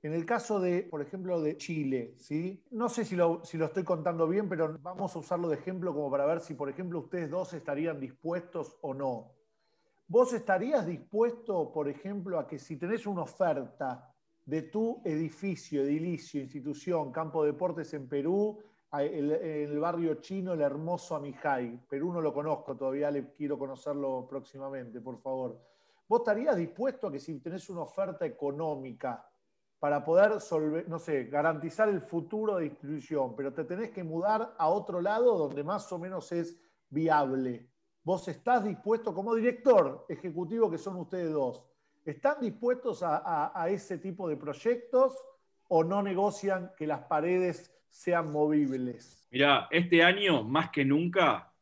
en 0.02 0.14
el 0.14 0.24
caso 0.24 0.61
de, 0.61 0.83
por 0.85 1.02
ejemplo, 1.02 1.42
de 1.42 1.59
Chile, 1.59 2.14
¿sí? 2.16 2.64
no 2.70 2.88
sé 2.88 3.04
si 3.04 3.16
lo, 3.16 3.44
si 3.44 3.59
lo 3.59 3.66
estoy 3.66 3.85
contando 3.85 4.26
bien, 4.26 4.48
pero 4.48 4.78
vamos 4.80 5.14
a 5.14 5.18
usarlo 5.18 5.48
de 5.48 5.56
ejemplo 5.56 5.92
como 5.92 6.11
para 6.11 6.24
ver 6.24 6.40
si, 6.40 6.54
por 6.54 6.70
ejemplo, 6.70 7.00
ustedes 7.00 7.30
dos 7.30 7.52
estarían 7.52 8.00
dispuestos 8.00 8.78
o 8.80 8.94
no. 8.94 9.33
¿Vos 10.10 10.32
estarías 10.32 10.84
dispuesto, 10.84 11.70
por 11.70 11.88
ejemplo, 11.88 12.36
a 12.36 12.44
que 12.44 12.58
si 12.58 12.76
tenés 12.76 13.06
una 13.06 13.22
oferta 13.22 14.12
de 14.44 14.62
tu 14.62 15.00
edificio, 15.04 15.82
edilicio, 15.82 16.40
institución, 16.40 17.12
campo 17.12 17.44
de 17.44 17.52
deportes 17.52 17.94
en 17.94 18.08
Perú, 18.08 18.58
en 18.92 19.30
el 19.30 19.78
barrio 19.78 20.14
chino, 20.16 20.52
el 20.52 20.62
hermoso 20.62 21.14
Amijay. 21.14 21.86
Perú 21.88 22.12
no 22.12 22.20
lo 22.20 22.34
conozco 22.34 22.76
todavía, 22.76 23.08
le 23.08 23.32
quiero 23.34 23.56
conocerlo 23.56 24.26
próximamente, 24.28 25.00
por 25.00 25.16
favor. 25.20 25.60
¿Vos 26.08 26.22
estarías 26.22 26.56
dispuesto 26.56 27.06
a 27.06 27.12
que 27.12 27.20
si 27.20 27.38
tenés 27.38 27.70
una 27.70 27.82
oferta 27.82 28.26
económica 28.26 29.24
para 29.78 30.04
poder, 30.04 30.38
no 30.88 30.98
sé, 30.98 31.26
garantizar 31.26 31.88
el 31.88 32.00
futuro 32.00 32.56
de 32.56 32.64
distribución, 32.64 33.36
pero 33.36 33.54
te 33.54 33.62
tenés 33.62 33.90
que 33.90 34.02
mudar 34.02 34.56
a 34.58 34.68
otro 34.70 35.00
lado 35.00 35.38
donde 35.38 35.62
más 35.62 35.92
o 35.92 36.00
menos 36.00 36.32
es 36.32 36.60
viable. 36.88 37.69
¿Vos 38.02 38.26
estás 38.28 38.64
dispuesto, 38.64 39.12
como 39.12 39.34
director 39.34 40.06
ejecutivo 40.08 40.70
que 40.70 40.78
son 40.78 40.96
ustedes 40.96 41.32
dos, 41.32 41.62
están 42.04 42.40
dispuestos 42.40 43.02
a, 43.02 43.66
ese 43.68 43.98
tipo 43.98 44.28
de 44.28 44.36
proyectos 44.36 45.14
o 45.68 45.84
no 45.84 46.02
negocian 46.02 46.72
que 46.78 46.86
las 46.86 47.00
paredes 47.00 47.70
sean 47.90 48.32
movibles? 48.32 49.28
Mira, 49.30 49.68
este 49.70 50.02
año, 50.02 50.42
más 50.42 50.70
que 50.70 50.84
nunca, 50.84 51.52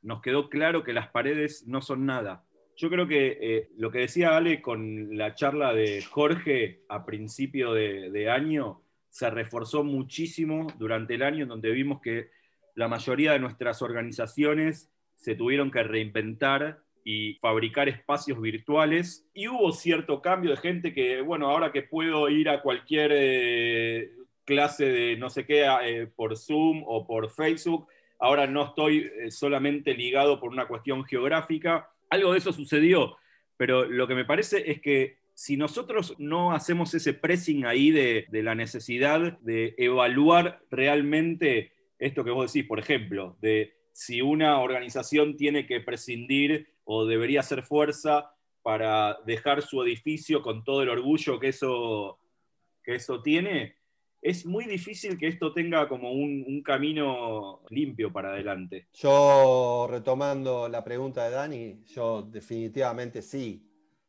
nos 0.00 0.22
quedó 0.22 0.48
claro 0.48 0.82
que 0.82 0.94
las 0.94 1.08
paredes 1.08 1.66
no 1.66 1.82
son 1.82 2.06
nada. 2.06 2.44
Yo 2.76 2.88
creo 2.88 3.06
que 3.06 3.38
eh, 3.40 3.70
lo 3.76 3.90
que 3.90 4.00
decía 4.00 4.36
Ale 4.36 4.62
con 4.62 5.16
la 5.16 5.34
charla 5.34 5.74
de 5.74 6.02
Jorge 6.02 6.84
a 6.88 7.04
principio 7.04 7.72
de, 7.72 8.30
año 8.30 8.82
se 9.08 9.30
reforzó 9.30 9.84
muchísimo 9.84 10.66
durante 10.78 11.14
el 11.14 11.22
año 11.22 11.46
donde 11.46 11.70
vimos 11.70 12.00
que 12.00 12.30
la 12.74 12.88
mayoría 12.88 13.32
de 13.32 13.38
nuestras 13.38 13.80
organizaciones 13.80 14.90
se 15.16 15.34
tuvieron 15.34 15.70
que 15.70 15.82
reinventar 15.82 16.78
y 17.04 17.34
fabricar 17.34 17.88
espacios 17.88 18.40
virtuales. 18.40 19.28
Y 19.34 19.48
hubo 19.48 19.72
cierto 19.72 20.22
cambio 20.22 20.52
de 20.52 20.56
gente 20.56 20.94
que, 20.94 21.20
bueno, 21.20 21.48
ahora 21.48 21.72
que 21.72 21.82
puedo 21.82 22.28
ir 22.28 22.48
a 22.48 22.62
cualquier 22.62 23.10
eh, 23.12 24.12
clase 24.44 24.86
de 24.86 25.16
no 25.16 25.28
sé 25.30 25.44
qué 25.44 25.66
eh, 25.84 26.06
por 26.06 26.36
Zoom 26.36 26.84
o 26.86 27.06
por 27.06 27.30
Facebook, 27.30 27.88
ahora 28.18 28.46
no 28.46 28.66
estoy 28.66 29.10
solamente 29.30 29.94
ligado 29.94 30.40
por 30.40 30.50
una 30.50 30.66
cuestión 30.66 31.04
geográfica 31.04 31.90
algo 32.10 32.32
de 32.32 32.38
eso 32.38 32.52
sucedió, 32.52 33.16
pero 33.56 33.84
lo 33.84 34.06
que 34.06 34.14
me 34.14 34.24
parece 34.24 34.70
es 34.70 34.80
que 34.80 35.18
si 35.34 35.56
nosotros 35.56 36.14
no 36.18 36.52
hacemos 36.52 36.94
ese 36.94 37.12
pressing 37.12 37.66
ahí 37.66 37.90
de, 37.90 38.26
la 38.30 38.54
necesidad 38.54 39.38
de 39.40 39.74
evaluar 39.76 40.62
realmente 40.70 41.72
esto 41.98 42.24
que 42.24 42.30
vos 42.30 42.52
decís, 42.52 42.66
por 42.66 42.78
ejemplo, 42.78 43.36
de 43.40 43.75
si 43.96 44.20
una 44.20 44.60
organización 44.60 45.38
tiene 45.38 45.66
que 45.66 45.80
prescindir 45.80 46.68
o 46.84 47.06
debería 47.06 47.40
hacer 47.40 47.62
fuerza 47.62 48.30
para 48.60 49.16
dejar 49.24 49.62
su 49.62 49.82
edificio 49.82 50.42
con 50.42 50.64
todo 50.64 50.82
el 50.82 50.90
orgullo 50.90 51.40
que 51.40 51.48
eso, 51.48 52.18
que 52.84 52.96
eso 52.96 53.22
tiene, 53.22 53.76
es 54.20 54.44
muy 54.44 54.66
difícil 54.66 55.16
que 55.16 55.28
esto 55.28 55.50
tenga 55.54 55.88
como 55.88 56.12
un, 56.12 56.62
camino 56.62 57.62
limpio 57.70 58.12
para 58.12 58.32
adelante. 58.32 58.88
Yo, 58.92 59.88
retomando 59.90 60.68
la 60.68 60.84
pregunta 60.84 61.24
de 61.24 61.30
Dani, 61.30 61.82
yo 61.86 62.20
definitivamente 62.20 63.22
sí. 63.22 63.66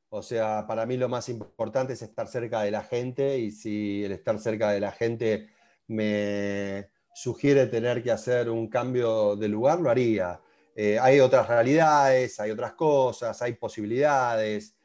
O 0.09 0.21
sea, 0.21 0.67
para 0.67 0.85
mí 0.85 0.97
lo 0.97 1.07
más 1.07 1.29
importante 1.29 1.93
es 1.93 2.01
estar 2.01 2.27
cerca 2.27 2.61
de 2.61 2.71
la 2.71 2.83
gente 2.83 3.39
y 3.39 3.51
si 3.51 4.03
el 4.03 4.11
estar 4.11 4.37
cerca 4.37 4.71
de 4.71 4.81
la 4.81 4.91
gente 4.91 5.47
me 5.87 6.89
sugiere 7.17 7.65
tener 7.65 8.03
que 8.03 8.11
hacer 8.11 8.49
un 8.49 8.67
cambio 8.67 9.35
de 9.35 9.47
lugar, 9.47 9.79
lo 9.79 9.89
haría. 9.89 10.39
Eh, 10.75 10.99
hay 10.99 11.19
otras 11.19 11.47
realidades, 11.47 12.39
hay 12.39 12.51
otras 12.51 12.73
cosas, 12.73 13.41
hay 13.41 13.53
posibilidades 13.53 14.77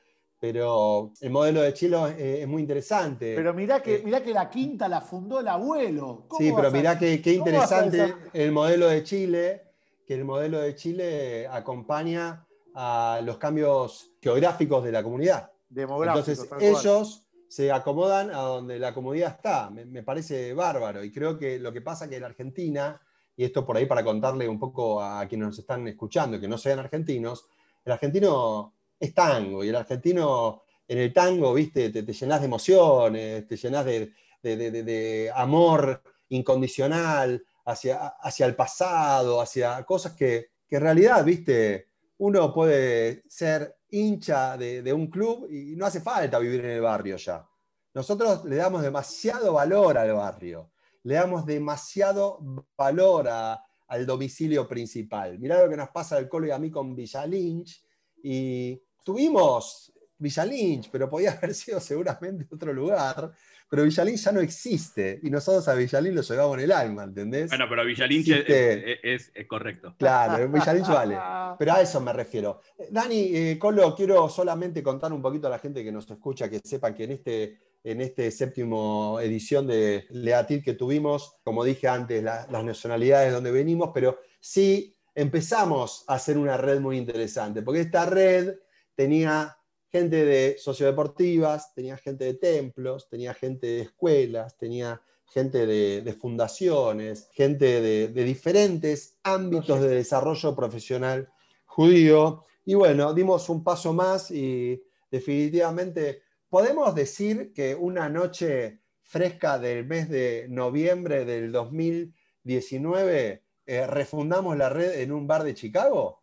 pero 0.43 1.13
el 1.21 1.31
modelo 1.31 1.63
de 1.63 1.73
Chile 1.73 2.43
es, 2.43 2.49
muy 2.49 2.63
interesante. 2.63 3.33
Pero 3.37 3.55
mirá 3.55 3.81
que, 3.81 3.95
eh, 3.95 4.03
mirá 4.05 4.21
que 4.21 4.33
la 4.33 4.51
quinta 4.51 4.89
la 4.89 5.01
fundó 5.01 5.39
el 5.39 5.47
abuelo. 5.47 6.27
Sí, 6.37 6.53
pero 6.57 6.69
mirá 6.73 6.99
qué 6.99 7.33
interesante 7.33 8.13
el 8.33 8.51
modelo 8.51 8.89
de 8.89 9.05
Chile, 9.05 9.63
que 10.05 10.15
el 10.15 10.25
modelo 10.25 10.59
de 10.59 10.75
Chile 10.75 11.47
acompaña 11.47 12.45
a 12.75 13.21
los 13.23 13.39
cambios 13.39 14.11
geográficos 14.21 14.83
de 14.83 14.91
la 14.91 15.05
comunidad. 15.05 15.49
Entonces 15.73 16.45
ellos 16.59 17.25
se 17.53 17.71
acomodan 17.71 18.31
a 18.31 18.39
donde 18.39 18.79
la 18.79 18.95
comunidad 18.95 19.33
está. 19.33 19.69
Me, 19.69 20.03
parece 20.03 20.55
bárbaro. 20.55 21.05
Y 21.05 21.13
creo 21.13 21.37
que 21.37 21.59
lo 21.59 21.71
que 21.71 21.83
pasa 21.83 22.07
es 22.07 22.11
que 22.11 22.17
en 22.17 22.25
Argentina, 22.25 22.99
y 23.37 23.45
esto 23.45 23.67
por 23.67 23.77
ahí 23.77 23.85
para 23.85 24.03
contarle 24.03 24.49
un 24.49 24.59
poco 24.59 25.03
a 25.03 25.29
quienes 25.29 25.49
nos 25.49 25.59
están 25.59 25.87
escuchando, 25.87 26.41
que 26.41 26.49
no 26.49 26.57
sean 26.57 26.79
argentinos, 26.79 27.45
el 27.85 27.93
argentino 27.93 28.73
es 28.99 29.13
tango. 29.13 29.63
Y 29.63 29.69
el 29.69 29.77
argentino, 29.77 30.63
en 30.89 30.97
el 30.97 31.13
tango, 31.13 31.53
viste, 31.53 31.91
te, 31.91 32.11
llenas 32.11 32.41
de 32.41 32.47
emociones, 32.47 33.47
te 33.47 33.57
llenas 33.59 33.85
de, 33.85 35.31
amor 35.35 36.03
incondicional 36.31 37.45
hacia, 37.67 38.15
hacia, 38.19 38.47
el 38.47 38.57
pasado, 38.57 39.43
hacia 39.43 39.85
cosas 39.85 40.15
que, 40.15 40.53
en 40.71 40.81
realidad, 40.81 41.23
viste, 41.23 41.89
uno 42.17 42.51
puede 42.51 43.25
ser 43.29 43.77
hincha 43.93 44.57
de, 44.57 44.93
un 44.93 45.07
club 45.09 45.47
y 45.51 45.77
no 45.77 45.87
hace 45.87 46.01
falta 46.01 46.39
vivir 46.39 46.65
en 46.65 46.71
el 46.73 46.81
barrio 46.81 47.17
ya. 47.17 47.47
Nosotros 47.95 48.45
le 48.47 48.57
damos 48.57 48.83
demasiado 48.83 49.53
valor 49.53 49.99
al 49.99 50.13
barrio, 50.15 50.73
le 51.05 51.15
damos 51.15 51.45
demasiado 51.45 52.67
valor 52.77 53.29
al 53.29 54.07
domicilio 54.07 54.67
principal. 54.67 55.39
Mirá 55.39 55.63
lo 55.63 55.69
que 55.69 55.77
nos 55.77 55.91
pasa 55.91 56.17
al 56.17 56.29
Colo 56.29 56.47
y 56.47 56.51
a 56.51 56.59
mí 56.59 56.71
con 56.71 56.97
Villa 56.97 57.27
Lynch, 57.27 57.85
y 58.23 58.81
tuvimos 59.05 59.93
Villa 60.17 60.45
Lynch, 60.47 60.89
pero 60.91 61.11
podía 61.11 61.33
haber 61.39 61.55
sido 61.55 61.79
seguramente 61.81 62.47
otro 62.51 62.73
lugar. 62.73 63.33
Pero 63.73 63.85
Villa 63.85 64.05
Lynch 64.05 64.21
ya 64.21 64.33
no 64.33 64.43
existe 64.43 65.19
y 65.23 65.31
nosotros 65.31 65.67
a 65.67 65.73
Villa 65.73 65.99
Lynch 65.99 66.17
lo 66.17 66.21
llevamos 66.21 66.59
en 66.59 66.65
el 66.65 66.73
alma, 66.73 67.05
¿entendés? 67.05 67.49
Bueno, 67.49 67.65
pero 67.71 67.87
Villa 67.87 68.07
Lynch 68.07 68.29
es, 68.29 69.33
correcto. 69.49 69.95
Claro, 69.99 70.47
Villa 70.53 70.75
Lynch 70.75 70.89
vale. 70.89 71.19
Pero 71.59 71.73
a 71.73 71.81
eso 71.81 71.99
me 72.03 72.13
refiero. 72.13 72.61
Dani, 72.91 73.31
eh, 73.35 73.59
Colo, 73.59 73.95
quiero 73.95 74.29
solamente 74.29 74.83
contar 74.83 75.11
un 75.11 75.23
poquito 75.23 75.47
a 75.47 75.51
la 75.51 75.59
gente 75.59 75.83
que 75.83 75.91
nos 75.91 76.11
escucha, 76.11 76.51
que 76.51 76.61
sepan 76.63 76.93
que 76.93 77.05
en 77.05 77.13
este, 77.13 77.61
en 77.83 78.03
este 78.03 78.31
séptimo 78.31 79.19
edición 79.23 79.67
de 79.67 80.05
Leatil 80.11 80.63
que 80.63 80.75
tuvimos, 80.75 81.37
como 81.43 81.65
dije 81.65 81.89
antes, 81.89 82.23
las 82.23 82.51
nacionalidades 82.51 83.33
donde 83.33 83.53
venimos, 83.53 83.91
pero 83.95 84.19
sí 84.39 84.95
empezamos 85.15 86.05
a 86.09 86.17
hacer 86.17 86.37
una 86.37 86.59
red 86.59 86.79
muy 86.79 86.99
interesante, 86.99 87.63
porque 87.63 87.81
esta 87.81 88.05
red 88.05 88.55
tenía 88.95 89.57
gente 89.93 90.25
de 90.25 90.57
sociodeportivas, 90.59 91.75
tenía 91.75 91.99
gente 91.99 92.25
de 92.25 92.35
templos, 92.35 93.11
tenía 93.11 93.35
gente 93.35 93.67
de 93.67 93.81
escuelas, 93.83 94.57
tenía 94.57 95.03
gente 95.27 95.67
de, 95.67 96.13
fundaciones, 96.15 97.29
gente 97.33 97.83
de, 97.83 98.09
diferentes 98.09 99.19
ámbitos 99.23 99.83
de 99.83 99.89
desarrollo 99.89 100.57
profesional 100.57 101.31
judío. 101.67 102.45
Y 102.65 102.75
bueno, 102.75 103.13
dimos 103.13 103.51
un 103.51 103.63
paso 103.63 103.93
más 103.93 104.31
y 104.31 104.83
definitivamente 105.11 106.23
podemos 106.49 106.95
decir 106.95 107.53
que 107.53 107.75
una 107.75 108.09
noche 108.09 108.81
fresca 109.03 109.59
del 109.59 109.85
mes 109.87 110.09
de 110.09 110.47
noviembre 110.49 111.27
del 111.27 111.53
2019 111.53 113.43
eh, 113.67 113.87
refundamos 113.87 114.57
la 114.57 114.71
red 114.71 115.01
en 115.01 115.13
un 115.13 115.27
bar 115.27 115.45
de 115.45 115.55
Chicago 115.55 116.22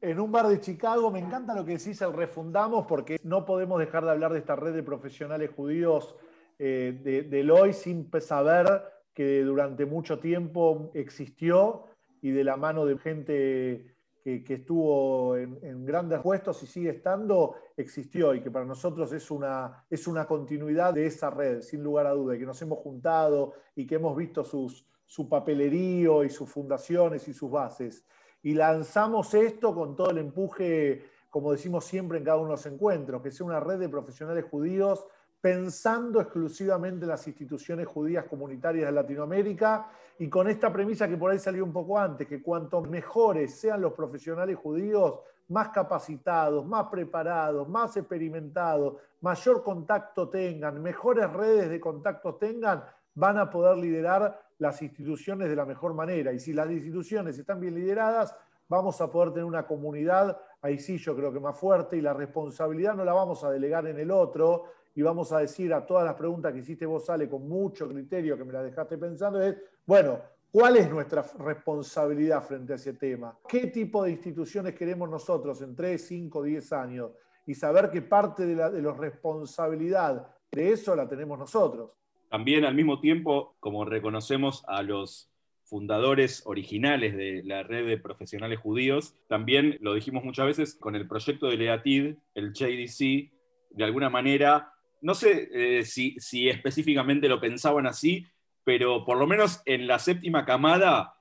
en 0.00 0.20
un 0.20 0.30
bar 0.30 0.48
de 0.48 0.60
Chicago. 0.60 1.10
Me 1.10 1.18
encanta 1.18 1.54
lo 1.54 1.64
que 1.64 1.78
decís, 1.78 2.00
el 2.02 2.12
refundamos, 2.12 2.86
porque 2.86 3.18
no 3.22 3.44
podemos 3.44 3.78
dejar 3.78 4.04
de 4.04 4.10
hablar 4.10 4.32
de 4.32 4.38
esta 4.38 4.56
red 4.56 4.74
de 4.74 4.82
profesionales 4.82 5.50
judíos 5.54 6.14
eh, 6.58 7.00
de, 7.02 7.22
del 7.22 7.50
hoy 7.50 7.72
sin 7.72 8.10
saber 8.20 8.82
que 9.14 9.42
durante 9.42 9.86
mucho 9.86 10.18
tiempo 10.18 10.90
existió 10.94 11.86
y 12.20 12.30
de 12.30 12.44
la 12.44 12.56
mano 12.56 12.84
de 12.84 12.98
gente 12.98 13.94
que, 14.22 14.54
estuvo 14.54 15.36
en, 15.36 15.86
grandes 15.86 16.20
puestos 16.20 16.62
y 16.62 16.66
sigue 16.66 16.90
estando, 16.90 17.54
existió 17.76 18.34
y 18.34 18.42
que 18.42 18.50
para 18.50 18.64
nosotros 18.64 19.10
es 19.12 19.30
una, 19.30 19.86
es 19.88 20.06
una 20.06 20.26
continuidad 20.26 20.92
de 20.92 21.06
esa 21.06 21.30
red, 21.30 21.62
sin 21.62 21.82
lugar 21.82 22.06
a 22.06 22.12
duda, 22.12 22.36
y 22.36 22.38
que 22.38 22.44
nos 22.44 22.60
hemos 22.60 22.78
juntado 22.78 23.54
y 23.74 23.86
que 23.86 23.94
hemos 23.94 24.14
visto 24.14 24.44
sus, 24.44 24.86
su 25.06 25.28
papelerío 25.28 26.24
y 26.24 26.30
sus 26.30 26.50
fundaciones 26.50 27.26
y 27.26 27.32
sus 27.32 27.50
bases 27.50 28.04
y 28.42 28.54
lanzamos 28.54 29.34
esto 29.34 29.74
con 29.74 29.96
todo 29.96 30.10
el 30.10 30.18
empuje, 30.18 31.04
como 31.30 31.52
decimos 31.52 31.84
siempre 31.84 32.18
en 32.18 32.24
cada 32.24 32.38
uno 32.38 32.48
de 32.48 32.52
los 32.52 32.66
encuentros, 32.66 33.22
que 33.22 33.30
sea 33.30 33.46
una 33.46 33.60
red 33.60 33.78
de 33.78 33.88
profesionales 33.88 34.44
judíos 34.50 35.04
pensando 35.40 36.20
exclusivamente 36.20 37.04
en 37.04 37.10
las 37.10 37.26
instituciones 37.26 37.86
judías 37.86 38.24
comunitarias 38.24 38.86
de 38.86 38.92
Latinoamérica 38.92 39.88
y 40.18 40.28
con 40.28 40.48
esta 40.48 40.72
premisa 40.72 41.08
que 41.08 41.16
por 41.16 41.30
ahí 41.30 41.38
salió 41.38 41.64
un 41.64 41.72
poco 41.72 41.98
antes, 41.98 42.26
que 42.26 42.42
cuanto 42.42 42.80
mejores 42.82 43.54
sean 43.54 43.80
los 43.80 43.92
profesionales 43.92 44.56
judíos, 44.56 45.20
más 45.48 45.68
capacitados, 45.68 46.66
más 46.66 46.86
preparados, 46.88 47.68
más 47.68 47.96
experimentados, 47.96 48.96
mayor 49.20 49.62
contacto 49.62 50.28
tengan, 50.28 50.82
mejores 50.82 51.32
redes 51.32 51.70
de 51.70 51.80
contacto 51.80 52.34
tengan, 52.34 52.84
van 53.14 53.38
a 53.38 53.48
poder 53.48 53.78
liderar 53.78 54.47
las 54.58 54.82
instituciones 54.82 55.48
de 55.48 55.56
la 55.56 55.64
mejor 55.64 55.94
manera. 55.94 56.32
Y 56.32 56.38
si 56.38 56.52
las 56.52 56.70
instituciones 56.70 57.38
están 57.38 57.60
bien 57.60 57.74
lideradas, 57.74 58.34
vamos 58.68 59.00
a 59.00 59.10
poder 59.10 59.30
tener 59.30 59.44
una 59.44 59.66
comunidad, 59.66 60.38
ahí 60.60 60.78
sí 60.78 60.98
yo 60.98 61.16
creo 61.16 61.32
que 61.32 61.40
más 61.40 61.58
fuerte, 61.58 61.96
y 61.96 62.00
la 62.00 62.12
responsabilidad 62.12 62.94
no 62.94 63.04
la 63.04 63.14
vamos 63.14 63.42
a 63.44 63.50
delegar 63.50 63.86
en 63.86 63.98
el 63.98 64.10
otro, 64.10 64.64
y 64.94 65.02
vamos 65.02 65.32
a 65.32 65.38
decir 65.38 65.72
a 65.72 65.86
todas 65.86 66.04
las 66.04 66.14
preguntas 66.14 66.52
que 66.52 66.58
hiciste 66.58 66.84
vos, 66.84 67.06
sale 67.06 67.28
con 67.28 67.48
mucho 67.48 67.88
criterio, 67.88 68.36
que 68.36 68.44
me 68.44 68.52
la 68.52 68.62
dejaste 68.62 68.98
pensando, 68.98 69.40
es, 69.40 69.56
bueno, 69.86 70.18
¿cuál 70.50 70.76
es 70.76 70.90
nuestra 70.90 71.24
responsabilidad 71.38 72.42
frente 72.42 72.72
a 72.72 72.76
ese 72.76 72.94
tema? 72.94 73.38
¿Qué 73.48 73.68
tipo 73.68 74.02
de 74.02 74.10
instituciones 74.10 74.74
queremos 74.74 75.08
nosotros 75.08 75.62
en 75.62 75.74
3, 75.74 76.04
5, 76.04 76.42
10 76.42 76.72
años? 76.72 77.12
Y 77.46 77.54
saber 77.54 77.90
que 77.90 78.02
parte 78.02 78.44
de 78.44 78.54
la 78.54 78.70
de 78.70 78.82
la 78.82 78.92
responsabilidad 78.92 80.26
de 80.50 80.72
eso 80.72 80.94
la 80.94 81.08
tenemos 81.08 81.38
nosotros. 81.38 81.92
También 82.30 82.64
al 82.64 82.74
mismo 82.74 83.00
tiempo, 83.00 83.56
como 83.60 83.84
reconocemos 83.84 84.64
a 84.68 84.82
los 84.82 85.30
fundadores 85.64 86.42
originales 86.46 87.16
de 87.16 87.42
la 87.44 87.62
red 87.62 87.86
de 87.86 87.98
profesionales 87.98 88.58
judíos, 88.58 89.14
también 89.28 89.78
lo 89.80 89.94
dijimos 89.94 90.24
muchas 90.24 90.46
veces 90.46 90.74
con 90.74 90.96
el 90.96 91.06
proyecto 91.06 91.46
de 91.48 91.56
Leatid, 91.56 92.14
el 92.34 92.52
JDC, 92.52 93.30
de 93.70 93.84
alguna 93.84 94.08
manera, 94.08 94.72
no 95.00 95.14
sé 95.14 95.48
eh, 95.52 95.84
si, 95.84 96.48
específicamente 96.48 97.28
lo 97.28 97.40
pensaban 97.40 97.86
así, 97.86 98.26
pero 98.64 99.04
por 99.04 99.18
lo 99.18 99.26
menos 99.26 99.62
en 99.66 99.86
la 99.86 99.98
séptima 99.98 100.44
camada 100.44 101.14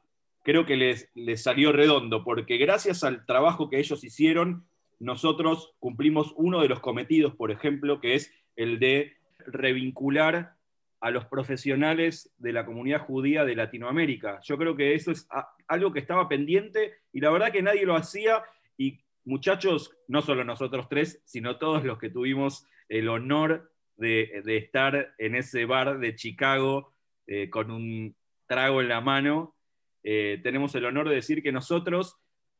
creo 0.44 0.66
que 0.66 0.78
les, 0.78 1.10
les 1.14 1.44
salió 1.44 1.74
redondo, 1.74 2.24
porque 2.24 2.58
gracias 2.58 3.04
al 3.04 3.26
trabajo 3.26 3.70
que 3.70 3.80
ellos 3.80 4.04
hicieron, 4.04 4.66
nosotros 5.00 5.74
cumplimos 5.80 6.34
uno 6.38 6.62
de 6.62 6.70
los 6.70 6.80
cometidos, 6.80 7.36
por 7.36 7.52
ejemplo, 7.52 8.00
que 8.00 8.16
es 8.16 8.34
el 8.56 8.80
de 8.80 9.14
revincular 9.46 10.57
a 11.00 11.12
los 11.12 11.26
profesionales 11.26 12.34
de 12.38 12.54
la 12.54 12.66
comunidad 12.66 13.06
judía 13.06 13.46
de 13.46 13.56
Latinoamérica. 13.56 14.40
Yo 14.44 14.58
creo 14.58 14.76
que 14.76 14.96
eso 14.96 15.12
es 15.12 15.28
algo 15.68 15.94
que 15.94 16.00
estaba 16.00 16.28
pendiente 16.28 16.94
y 17.14 17.20
la 17.20 17.30
verdad 17.30 17.52
que 17.52 17.62
nadie 17.62 17.86
lo 17.86 17.96
hacía 17.96 18.44
y 18.78 19.00
muchachos, 19.26 19.96
no 20.08 20.22
solo 20.22 20.44
nosotros 20.44 20.88
tres, 20.90 21.22
sino 21.26 21.58
todos 21.58 21.84
los 21.84 22.00
que 22.00 22.10
tuvimos 22.10 22.66
el 22.90 23.10
honor 23.10 23.72
de, 23.98 24.44
estar 24.46 25.14
en 25.18 25.36
ese 25.36 25.66
bar 25.66 26.00
de 26.00 26.16
Chicago 26.16 26.94
eh, 27.28 27.50
con 27.50 27.72
un 27.72 28.16
trago 28.48 28.82
en 28.82 28.88
la 28.88 29.02
mano, 29.02 29.56
eh, 30.04 30.40
tenemos 30.42 30.74
el 30.76 30.86
honor 30.86 31.10
de 31.10 31.16
decir 31.16 31.44
que 31.44 31.52
nosotros 31.52 32.18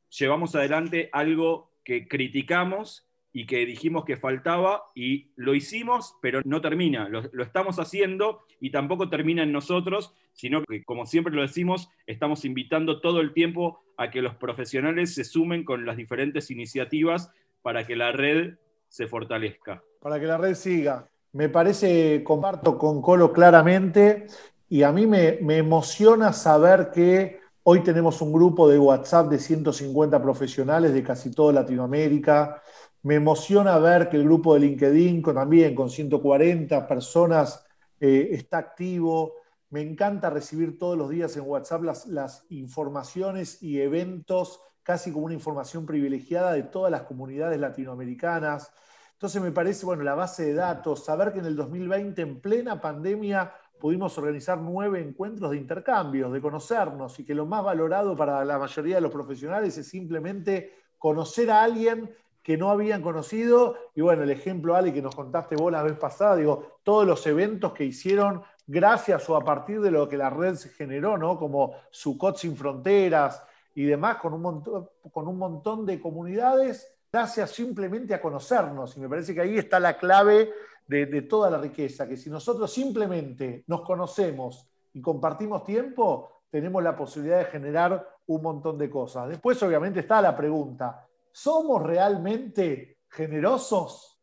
llevamos 0.10 0.56
adelante 0.56 1.10
algo 1.14 1.72
que 1.84 2.08
criticamos 2.08 3.07
y 3.38 3.46
que 3.46 3.68
dijimos 3.68 4.04
que 4.04 4.18
faltaba 4.18 4.86
y 4.96 5.30
lo 5.36 5.54
hicimos, 5.54 6.16
pero 6.24 6.42
no 6.44 6.60
termina. 6.60 7.08
Lo, 7.08 7.22
estamos 7.44 7.78
haciendo 7.78 8.40
y 8.60 8.72
tampoco 8.72 9.10
termina 9.10 9.44
en 9.44 9.52
nosotros, 9.52 10.12
sino 10.34 10.64
que, 10.64 10.84
como 10.84 11.06
siempre 11.06 11.32
lo 11.32 11.44
decimos, 11.44 11.88
estamos 12.08 12.46
invitando 12.46 13.00
todo 13.00 13.22
el 13.22 13.34
tiempo 13.34 13.80
a 13.96 14.10
que 14.10 14.24
los 14.24 14.34
profesionales 14.38 15.14
se 15.14 15.24
sumen 15.24 15.66
con 15.66 15.86
las 15.86 15.98
diferentes 15.98 16.50
iniciativas 16.50 17.30
para 17.62 17.86
que 17.86 17.96
la 17.96 18.12
red 18.12 18.56
se 18.90 19.06
fortalezca. 19.06 19.84
Para 20.02 20.20
que 20.20 20.26
la 20.26 20.40
red 20.40 20.56
siga. 20.56 21.08
Me 21.34 21.48
parece, 21.48 22.24
comparto 22.24 22.76
con 22.76 23.04
Colo 23.04 23.32
claramente, 23.32 24.26
y 24.68 24.82
a 24.82 24.92
mí 24.92 25.06
me, 25.06 25.38
me 25.44 25.58
emociona 25.58 26.34
saber 26.34 26.90
que 26.92 27.40
hoy 27.62 27.84
tenemos 27.84 28.20
un 28.20 28.34
grupo 28.34 28.68
de 28.68 28.80
WhatsApp 28.80 29.30
de 29.30 29.38
150 29.38 30.24
profesionales 30.24 30.92
de 30.92 31.04
casi 31.04 31.30
toda 31.30 31.54
Latinoamérica 31.54 32.64
me 33.08 33.16
emociona 33.16 33.78
ver 33.78 34.10
que 34.10 34.18
el 34.18 34.26
grupo 34.26 34.54
de 34.54 34.60
LinkedIn, 34.60 35.22
con, 35.22 35.36
también 35.36 35.74
con 35.74 35.90
140 35.90 36.86
personas, 36.86 37.66
eh, 38.02 38.28
está 38.32 38.58
activo. 38.58 39.36
Me 39.70 39.80
encanta 39.80 40.30
recibir 40.30 40.78
todos 40.78 40.98
los 40.98 41.10
días 41.10 41.38
en 41.38 41.44
WhatsApp 41.48 41.84
las, 41.84 42.46
informaciones 42.50 43.64
y 43.64 43.80
eventos, 43.80 44.60
casi 44.84 45.14
como 45.14 45.28
una 45.28 45.36
información 45.36 45.86
privilegiada 45.86 46.52
de 46.52 46.64
todas 46.64 46.92
las 46.92 47.04
comunidades 47.04 47.58
latinoamericanas. 47.58 48.74
Entonces 49.14 49.42
me 49.42 49.54
parece, 49.54 49.86
bueno, 49.86 50.04
la 50.04 50.16
base 50.16 50.44
de 50.44 50.54
datos, 50.56 51.06
saber 51.06 51.32
que 51.32 51.40
en 51.40 51.46
el 51.46 51.56
2020, 51.56 52.22
en 52.22 52.42
plena 52.42 52.82
pandemia, 52.82 53.54
pudimos 53.80 54.18
organizar 54.18 54.58
nueve 54.58 55.00
encuentros 55.00 55.52
de 55.52 55.58
intercambios, 55.58 56.34
de 56.34 56.42
conocernos, 56.42 57.18
y 57.22 57.24
que 57.24 57.34
lo 57.34 57.46
más 57.46 57.64
valorado 57.64 58.18
para 58.18 58.44
la 58.44 58.60
mayoría 58.60 58.96
de 58.96 59.02
los 59.02 59.12
profesionales 59.12 59.78
es 59.78 59.88
simplemente 59.88 60.74
conocer 60.98 61.50
a 61.52 61.64
alguien 61.64 62.12
que 62.48 62.56
no 62.56 62.70
habían 62.70 63.02
conocido. 63.02 63.76
Y 63.94 64.00
bueno, 64.00 64.24
el 64.24 64.30
ejemplo, 64.30 64.74
Ale, 64.74 64.94
que 64.94 65.02
nos 65.02 65.14
contaste 65.14 65.58
vos 65.58 65.70
la 65.70 65.84
vez 65.84 65.98
pasada, 65.98 66.38
digo, 66.38 66.80
todos 66.82 67.06
los 67.06 67.28
eventos 67.28 67.74
que 67.74 67.84
hicieron 67.84 68.42
gracias 68.66 69.30
o 69.30 69.36
a 69.36 69.44
partir 69.44 69.82
de 69.82 69.92
lo 69.92 70.08
que 70.08 70.16
la 70.16 70.30
red 70.30 70.56
se 70.56 70.70
generó, 70.70 71.18
¿no? 71.18 71.38
Como 71.38 71.74
Sucot 71.92 72.38
sin 72.38 72.56
fronteras 72.56 73.44
y 73.76 73.84
demás, 73.84 74.16
con 74.20 74.34
un, 74.34 74.42
montón, 74.44 74.90
con 75.12 75.28
un 75.28 75.38
montón 75.38 75.86
de 75.86 76.00
comunidades, 76.00 76.90
gracias 77.12 77.52
simplemente 77.52 78.14
a 78.14 78.22
conocernos. 78.22 78.96
Y 78.96 79.02
me 79.02 79.10
parece 79.10 79.36
que 79.36 79.42
ahí 79.42 79.58
está 79.58 79.78
la 79.78 79.98
clave 79.98 80.50
de, 80.88 81.06
de 81.06 81.24
toda 81.24 81.50
la 81.50 81.58
riqueza, 81.58 82.08
que 82.08 82.16
si 82.16 82.30
nosotros 82.30 82.72
simplemente 82.72 83.66
nos 83.68 83.82
conocemos 83.82 84.66
y 84.94 85.02
compartimos 85.02 85.66
tiempo, 85.66 86.44
tenemos 86.50 86.82
la 86.82 86.96
posibilidad 86.96 87.40
de 87.40 87.46
generar 87.46 88.08
un 88.28 88.42
montón 88.42 88.78
de 88.78 88.90
cosas. 88.90 89.28
Después, 89.28 89.62
obviamente, 89.64 90.00
está 90.00 90.22
la 90.22 90.34
pregunta, 90.34 91.07
¿Somos 91.40 91.84
realmente 91.84 92.98
generosos? 93.08 94.20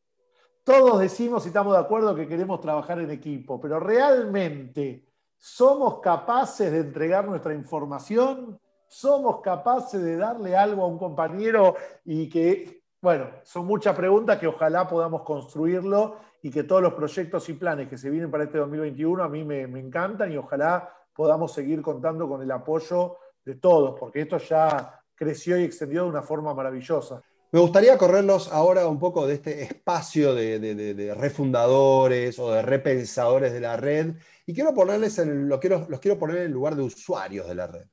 Todos 0.65 0.99
decimos 0.99 1.45
y 1.45 1.49
estamos 1.49 1.73
de 1.73 1.79
acuerdo 1.79 2.13
que 2.13 2.27
queremos 2.27 2.61
trabajar 2.61 2.99
en 2.99 3.09
equipo, 3.13 3.61
pero 3.61 3.79
¿realmente 3.79 5.07
somos 5.39 6.01
capaces 6.01 6.73
de 6.73 6.81
entregar 6.81 7.25
nuestra 7.25 7.55
información? 7.55 8.59
¿Somos 8.89 9.41
capaces 9.43 10.03
de 10.03 10.17
darle 10.17 10.57
algo 10.57 10.83
a 10.83 10.89
un 10.89 10.99
compañero 10.99 11.77
y 12.05 12.29
que, 12.29 12.83
bueno, 13.01 13.29
son 13.45 13.65
muchas 13.65 13.95
preguntas 13.95 14.37
que 14.41 14.49
ojalá 14.49 14.89
podamos 14.89 15.23
construirlo 15.23 16.17
y 16.43 16.51
que 16.51 16.65
todos 16.65 16.83
los 16.83 16.95
proyectos 16.95 17.49
y 17.49 17.53
planes 17.53 17.89
que 17.89 17.97
se 17.97 18.11
vienen 18.11 18.29
para 18.29 18.43
este 18.43 18.59
2021 18.59 19.23
a 19.23 19.29
mí 19.29 19.45
me, 19.45 19.69
me 19.69 19.79
encantan 19.79 20.33
y 20.33 20.37
ojalá 20.37 20.93
podamos 21.15 21.53
seguir 21.53 21.81
contando 21.81 22.29
con 22.29 22.43
el 22.43 22.51
apoyo 22.51 23.19
de 23.45 23.55
todos, 23.55 23.97
porque 24.01 24.23
esto 24.23 24.39
ya 24.39 25.04
creció 25.15 25.59
y 25.59 25.65
extendió 25.65 26.05
de 26.05 26.09
una 26.11 26.23
forma 26.23 26.55
maravillosa. 26.55 27.23
Me 27.55 27.61
gustaría 27.61 27.97
correrlos 27.97 28.51
ahora 28.51 28.89
un 28.89 28.99
poco 28.99 29.29
de 29.29 29.35
este 29.35 29.63
espacio 29.63 30.35
de, 30.35 31.15
refundadores 31.17 32.37
o 32.41 32.51
de 32.51 32.63
repensadores 32.63 33.53
de 33.53 33.61
la 33.61 33.77
red 33.77 34.17
y 34.45 34.53
quiero 34.53 34.75
ponerles 34.75 35.21
en, 35.21 35.49
lo 35.49 35.61
quiero, 35.61 35.87
los 35.89 36.01
quiero 36.01 36.19
poner 36.19 36.39
en 36.39 36.51
lugar 36.51 36.75
de 36.75 36.83
usuarios 36.83 37.47
de 37.47 37.55
la 37.55 37.69
red. 37.69 37.87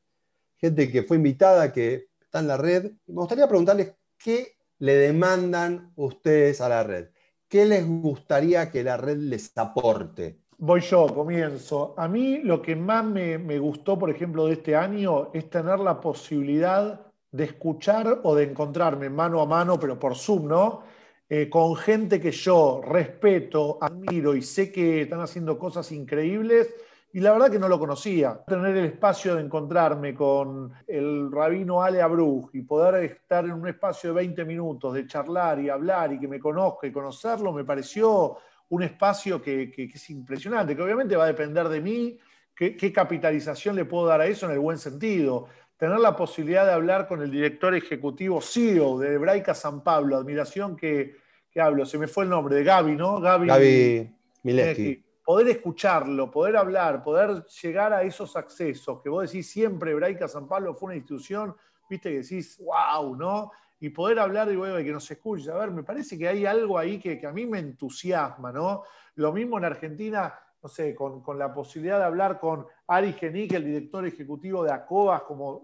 Gente 0.58 0.92
que 0.92 1.04
fue 1.04 1.18
invitada, 1.18 1.72
que 1.72 2.08
está 2.20 2.40
en 2.40 2.48
la 2.48 2.58
red. 2.58 2.86
Me 3.06 3.14
gustaría 3.14 3.48
preguntarles 3.48 3.94
qué 4.18 4.56
le 4.80 4.96
demandan 4.96 5.94
ustedes 5.96 6.60
a 6.60 6.68
la 6.68 6.82
red. 6.82 7.10
¿Qué 7.48 7.66
les 7.66 7.86
gustaría 7.86 8.72
que 8.72 8.84
la 8.84 8.98
red 8.98 9.18
les 9.18 9.56
aporte? 9.60 10.40
Voy 10.58 10.82
yo, 10.82 11.06
comienzo. 11.14 11.94
A 11.98 12.08
mí 12.08 12.40
lo 12.40 12.64
que 12.64 12.76
más 12.76 13.06
me, 13.06 13.38
me 13.38 13.60
gustó, 13.60 14.00
por 14.00 14.10
ejemplo, 14.10 14.48
de 14.48 14.54
este 14.54 14.76
año 14.76 15.30
es 15.36 15.52
tener 15.52 15.80
la 15.80 16.02
posibilidad 16.02 17.11
de 17.32 17.46
escuchar 17.46 18.20
o 18.24 18.36
de 18.36 18.44
encontrarme 18.44 19.10
mano 19.10 19.42
a 19.42 19.46
mano, 19.46 19.80
pero 19.80 19.98
por 19.98 20.16
Zoom, 20.16 20.48
¿no? 20.48 20.84
Eh, 21.30 21.50
con 21.50 21.78
gente 21.78 22.20
que 22.20 22.32
yo 22.32 22.82
respeto, 22.86 23.78
admiro 23.80 24.36
y 24.36 24.42
sé 24.42 24.70
que 24.70 25.04
están 25.04 25.22
haciendo 25.22 25.58
cosas 25.58 25.90
increíbles 25.94 26.76
y 27.14 27.22
la 27.22 27.32
verdad 27.32 27.50
que 27.50 27.60
no 27.60 27.70
lo 27.70 27.80
conocía. 27.80 28.44
Tener 28.46 28.76
el 28.76 28.86
espacio 28.86 29.36
de 29.36 29.42
encontrarme 29.42 30.14
con 30.14 30.74
el 30.88 31.32
rabino 31.32 31.82
Ale 31.82 32.02
Abruj 32.02 32.50
y 32.54 32.64
poder 32.64 33.04
estar 33.06 33.46
en 33.46 33.54
un 33.54 33.68
espacio 33.68 34.10
de 34.10 34.16
20 34.18 34.44
minutos, 34.44 34.94
de 34.94 35.08
charlar 35.08 35.62
y 35.62 35.70
hablar 35.70 36.12
y 36.12 36.20
que 36.20 36.28
me 36.28 36.40
conozca 36.40 36.88
y 36.88 36.92
conocerlo, 36.92 37.54
me 37.54 37.64
pareció 37.64 38.38
un 38.68 38.84
espacio 38.84 39.42
que, 39.42 39.72
es 39.78 40.10
impresionante, 40.10 40.76
que 40.76 40.82
obviamente 40.82 41.16
va 41.16 41.26
a 41.26 41.28
depender 41.28 41.70
de 41.70 41.82
mí, 41.82 42.20
qué, 42.54 42.76
qué 42.76 42.92
capitalización 42.92 43.76
le 43.76 43.86
puedo 43.86 44.06
dar 44.06 44.20
a 44.20 44.28
eso 44.28 44.46
en 44.46 44.54
el 44.54 44.60
buen 44.60 44.78
sentido 44.78 45.48
tener 45.82 46.00
la 46.00 46.16
posibilidad 46.16 46.64
de 46.68 46.74
hablar 46.74 47.08
con 47.08 47.24
el 47.24 47.32
director 47.32 47.74
ejecutivo 47.74 48.40
CEO 48.40 49.00
de 49.00 49.16
Hebraica 49.16 49.56
San 49.56 49.84
Pablo, 49.84 50.16
admiración 50.16 50.78
que, 50.78 51.16
hablo, 51.56 51.88
se 51.88 51.98
me 51.98 52.06
fue 52.06 52.26
el 52.26 52.30
nombre, 52.30 52.56
de 52.58 52.64
Gaby, 52.64 52.96
¿no? 52.96 53.20
Gaby, 53.20 53.48
Gaby 53.48 54.16
Mileski. 54.44 55.04
Poder 55.26 55.48
escucharlo, 55.48 56.30
poder 56.30 56.58
hablar, 56.58 57.02
poder 57.02 57.44
llegar 57.64 57.94
a 57.94 58.04
esos 58.04 58.36
accesos, 58.36 59.02
que 59.02 59.10
vos 59.10 59.24
decís 59.24 59.50
siempre 59.50 59.90
Hebraica 59.90 60.28
San 60.28 60.48
Pablo 60.48 60.76
fue 60.76 60.90
una 60.90 60.98
institución, 60.98 61.56
viste 61.90 62.12
que 62.12 62.22
decís, 62.22 62.62
wow, 62.64 63.16
¿no? 63.16 63.52
Y 63.80 63.90
poder 63.90 64.20
hablar 64.20 64.52
y, 64.52 64.58
bueno, 64.58 64.78
que 64.78 64.92
nos 64.92 65.10
escuche. 65.10 65.50
A 65.50 65.56
ver, 65.56 65.72
me 65.72 65.82
parece 65.82 66.16
que 66.16 66.28
hay 66.28 66.46
algo 66.46 66.78
ahí 66.78 67.00
que, 67.00 67.20
que 67.20 67.26
a 67.26 67.32
mí 67.32 67.48
me 67.48 67.58
entusiasma, 67.58 68.52
¿no? 68.52 68.84
Lo 69.16 69.34
mismo 69.34 69.58
en 69.58 69.66
Argentina, 69.66 70.32
no 70.62 70.70
sé, 70.70 70.94
con, 70.94 71.24
la 71.38 71.54
posibilidad 71.54 71.98
de 71.98 72.06
hablar 72.06 72.40
con 72.40 72.68
Ari 72.88 73.14
Genick, 73.14 73.54
el 73.54 73.66
director 73.66 74.06
ejecutivo 74.06 74.64
de 74.64 74.72
ACOAS, 74.72 75.24
como 75.24 75.64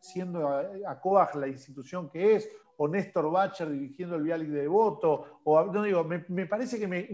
siendo 0.00 0.46
ACOAS 0.86 1.34
la 1.36 1.48
institución 1.48 2.10
que 2.10 2.36
es, 2.36 2.48
o 2.76 2.88
Néstor 2.88 3.30
Bacher 3.30 3.70
dirigiendo 3.70 4.16
el 4.16 4.22
Vialic 4.22 4.48
de 4.48 4.68
Voto, 4.68 5.40
o 5.44 5.64
no 5.64 5.82
digo, 5.82 6.04
me, 6.04 6.46
parece 6.46 6.78
que 6.78 6.86
me, 6.86 7.08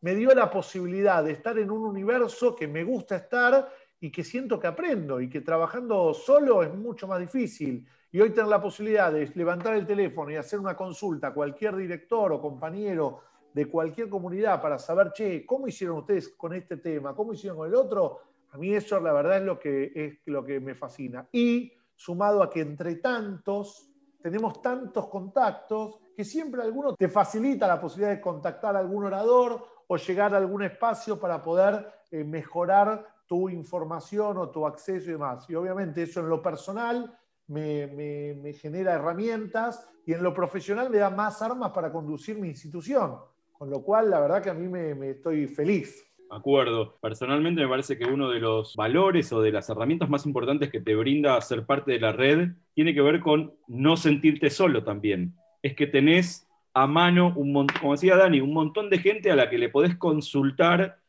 me, 0.00 0.14
dio 0.14 0.34
la 0.34 0.50
posibilidad 0.50 1.22
de 1.22 1.32
estar 1.32 1.56
en 1.58 1.70
un 1.70 1.82
universo 1.84 2.56
que 2.56 2.66
me 2.66 2.82
gusta 2.82 3.16
estar 3.16 3.68
y 4.00 4.10
que 4.10 4.24
siento 4.24 4.58
que 4.58 4.66
aprendo 4.66 5.20
y 5.20 5.28
que 5.28 5.42
trabajando 5.42 6.14
solo 6.14 6.62
es 6.62 6.74
mucho 6.74 7.06
más 7.06 7.20
difícil. 7.20 7.86
Y 8.10 8.20
hoy 8.20 8.30
tener 8.30 8.48
la 8.48 8.62
posibilidad 8.62 9.12
de 9.12 9.30
levantar 9.34 9.74
el 9.74 9.86
teléfono 9.86 10.30
y 10.30 10.36
hacer 10.36 10.58
una 10.58 10.74
consulta 10.74 11.28
a 11.28 11.34
cualquier 11.34 11.76
director 11.76 12.32
o 12.32 12.40
compañero 12.40 13.20
de 13.56 13.70
cualquier 13.70 14.10
comunidad 14.10 14.60
para 14.60 14.78
saber, 14.78 15.12
che, 15.12 15.46
¿cómo 15.46 15.66
hicieron 15.66 15.96
ustedes 15.96 16.28
con 16.28 16.52
este 16.52 16.76
tema? 16.76 17.14
¿Cómo 17.14 17.32
hicieron 17.32 17.56
con 17.56 17.66
el 17.66 17.74
otro? 17.74 18.20
A 18.50 18.58
mí 18.58 18.74
eso 18.74 19.00
la 19.00 19.14
verdad 19.14 19.38
es 19.38 19.44
lo 19.44 19.58
que, 19.58 19.92
es 19.94 20.18
lo 20.26 20.44
que 20.44 20.60
me 20.60 20.74
fascina. 20.74 21.26
Y 21.32 21.72
sumado 21.94 22.42
a 22.42 22.50
que 22.50 22.60
entre 22.60 22.96
tantos 22.96 23.90
tenemos 24.20 24.60
tantos 24.60 25.08
contactos 25.08 26.00
que 26.14 26.22
siempre 26.22 26.60
alguno 26.60 26.94
te 26.96 27.08
facilita 27.08 27.66
la 27.66 27.80
posibilidad 27.80 28.14
de 28.14 28.20
contactar 28.20 28.76
a 28.76 28.80
algún 28.80 29.04
orador 29.04 29.66
o 29.86 29.96
llegar 29.96 30.34
a 30.34 30.36
algún 30.36 30.62
espacio 30.62 31.18
para 31.18 31.42
poder 31.42 31.90
eh, 32.10 32.24
mejorar 32.24 33.06
tu 33.26 33.48
información 33.48 34.36
o 34.36 34.50
tu 34.50 34.66
acceso 34.66 35.08
y 35.08 35.12
demás. 35.12 35.48
Y 35.48 35.54
obviamente 35.54 36.02
eso 36.02 36.20
en 36.20 36.28
lo 36.28 36.42
personal 36.42 37.18
me, 37.46 37.86
me, 37.86 38.52
genera 38.52 38.92
herramientas 38.92 39.88
y 40.04 40.12
en 40.12 40.22
lo 40.22 40.34
profesional 40.34 40.90
me 40.90 40.98
da 40.98 41.08
más 41.08 41.40
armas 41.40 41.72
para 41.72 41.90
conducir 41.90 42.38
mi 42.38 42.48
institución. 42.48 43.18
Con 43.58 43.70
lo 43.70 43.82
cual, 43.82 44.10
la 44.10 44.20
verdad 44.20 44.42
que 44.42 44.50
a 44.50 44.54
mí 44.54 44.68
me, 44.68 45.10
estoy 45.10 45.46
feliz. 45.46 46.06
acuerdo. 46.30 46.98
Personalmente 47.00 47.62
me 47.62 47.68
parece 47.68 47.96
que 47.96 48.04
uno 48.04 48.28
de 48.28 48.40
los 48.40 48.74
valores 48.76 49.32
o 49.32 49.40
de 49.40 49.52
las 49.52 49.68
herramientas 49.70 50.10
más 50.10 50.26
importantes 50.26 50.70
que 50.70 50.80
te 50.80 50.94
brinda 50.94 51.40
ser 51.40 51.64
parte 51.64 51.92
de 51.92 52.00
la 52.00 52.12
red 52.12 52.50
tiene 52.74 52.92
que 52.92 53.00
ver 53.00 53.20
con 53.20 53.54
no 53.66 53.96
sentirte 53.96 54.50
solo 54.50 54.84
también. 54.84 55.34
Es 55.62 55.74
que 55.74 55.86
tenés 55.86 56.46
a 56.74 56.86
mano, 56.86 57.32
un 57.34 57.66
como 57.80 57.92
decía 57.92 58.16
Dani, 58.16 58.40
un 58.40 58.52
montón 58.52 58.90
de 58.90 58.98
gente 58.98 59.30
a 59.30 59.36
la 59.36 59.48
que 59.48 59.56
le 59.56 59.70
podés 59.70 59.96
consultar 59.96 61.00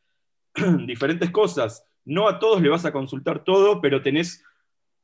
diferentes 0.86 1.30
cosas. 1.30 1.84
No 2.06 2.26
a 2.26 2.38
todos 2.38 2.62
le 2.62 2.70
vas 2.70 2.86
a 2.86 2.92
consultar 2.92 3.44
todo, 3.44 3.82
pero 3.82 4.00
tenés 4.00 4.42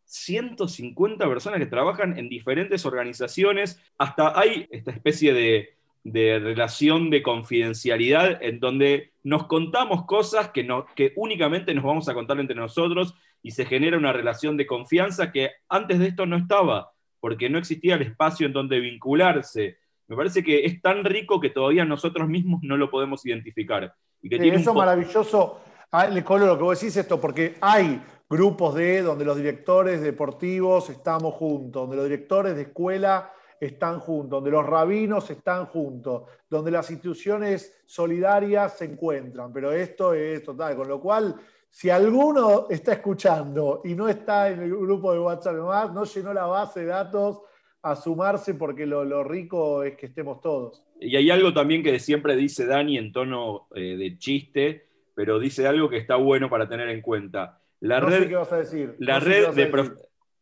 150 0.07 1.29
personas 1.29 1.59
que 1.59 1.67
trabajan 1.67 2.19
en 2.19 2.31
diferentes 2.31 2.87
organizaciones. 2.87 3.79
Hasta 3.99 4.39
hay 4.39 4.67
esta 4.71 4.91
especie 4.91 5.35
de 5.35 5.77
de 6.05 6.39
relación 6.39 7.09
de 7.09 7.23
confidencialidad 7.23 8.43
en 8.43 8.61
donde 8.61 9.15
nos 9.23 9.47
contamos 9.47 10.05
cosas 10.05 10.51
que, 10.51 10.63
no, 10.63 10.87
que 10.95 11.15
únicamente 11.17 11.73
nos 11.75 11.83
vamos 11.83 12.09
a 12.09 12.15
contar 12.15 12.39
entre 12.39 12.55
nosotros 12.55 13.15
y 13.43 13.53
se 13.53 13.65
genera 13.65 13.97
una 13.97 14.13
relación 14.13 14.59
de 14.59 14.67
confianza 14.67 15.33
que 15.33 15.51
antes 15.69 15.99
de 15.99 16.09
esto 16.09 16.27
no 16.27 16.37
estaba, 16.37 16.93
porque 17.21 17.49
no 17.49 17.59
existía 17.59 17.95
el 17.95 18.03
espacio 18.03 18.47
en 18.47 18.53
donde 18.53 18.81
vincularse. 18.81 19.79
Me 20.07 20.17
parece 20.17 20.45
que 20.45 20.67
es 20.67 20.83
tan 20.83 21.05
rico 21.05 21.41
que 21.41 21.49
todavía 21.49 21.87
nosotros 21.87 22.29
mismos 22.29 22.61
no 22.63 22.77
lo 22.77 22.91
podemos 22.91 23.25
identificar. 23.25 23.95
Y 24.21 24.29
que 24.29 24.37
eso 24.49 24.71
es 24.71 24.77
maravilloso, 24.77 25.61
ah, 25.91 26.07
Le 26.07 26.23
Colo, 26.23 26.47
lo 26.47 26.59
que 26.59 26.65
vos 26.65 26.79
decís 26.79 26.97
esto, 26.99 27.19
porque 27.19 27.57
hay 27.63 28.01
grupos 28.29 28.75
de 28.75 29.01
donde 29.01 29.25
los 29.25 29.39
directores 29.39 30.03
deportivos 30.03 30.91
estamos 30.91 31.35
juntos, 31.35 31.83
donde 31.83 31.97
los 31.97 32.05
directores 32.05 32.57
de 32.57 32.63
escuela 32.63 33.33
están 33.61 34.01
juntos, 34.01 34.39
donde 34.39 34.51
los 34.51 34.67
rabinos 34.67 35.31
están 35.31 35.67
juntos, 35.67 36.23
donde 36.49 36.71
las 36.71 36.91
instituciones 36.91 37.83
solidarias 37.87 38.79
se 38.79 38.87
encuentran. 38.87 39.53
Pero 39.53 39.73
esto 39.73 40.15
es 40.15 40.43
total, 40.43 40.77
con 40.77 40.89
lo 40.89 41.01
cual, 41.01 41.35
si 41.71 41.91
alguno 41.91 42.67
está 42.71 42.93
escuchando 42.93 43.83
y 43.85 43.95
no 43.95 44.09
está 44.09 44.51
en 44.51 44.63
el 44.63 44.71
grupo 44.71 45.13
de 45.13 45.19
WhatsApp 45.19 45.57
más, 45.57 45.93
no 45.93 46.05
llenó 46.05 46.33
la 46.33 46.47
base 46.47 46.81
de 46.81 46.87
datos, 46.87 47.41
a 47.85 47.97
sumarse 47.97 48.55
porque 48.55 48.87
lo, 48.87 49.23
rico 49.25 49.83
es 49.83 49.95
que 49.97 50.07
estemos 50.07 50.41
todos. 50.41 50.83
Y 50.99 51.17
hay 51.17 51.31
algo 51.31 51.53
también 51.53 51.83
que 51.83 51.99
siempre 51.99 52.35
dice 52.35 52.65
Dani 52.65 52.97
en 52.97 53.13
tono 53.13 53.69
eh, 53.75 53.97
de 53.97 54.17
chiste, 54.17 54.87
pero 55.15 55.39
dice 55.39 55.67
algo 55.67 55.91
que 55.91 55.99
está 55.99 56.17
bueno 56.17 56.49
para 56.49 56.67
tener 56.67 56.89
en 56.89 57.03
cuenta. 57.03 57.61
La 57.81 58.01
red, 58.01 58.29
qué 58.29 58.37
vas 58.37 58.53
a 58.53 58.57
decir. 58.57 58.97
La 58.99 59.21
red 59.21 59.51
de 59.51 59.67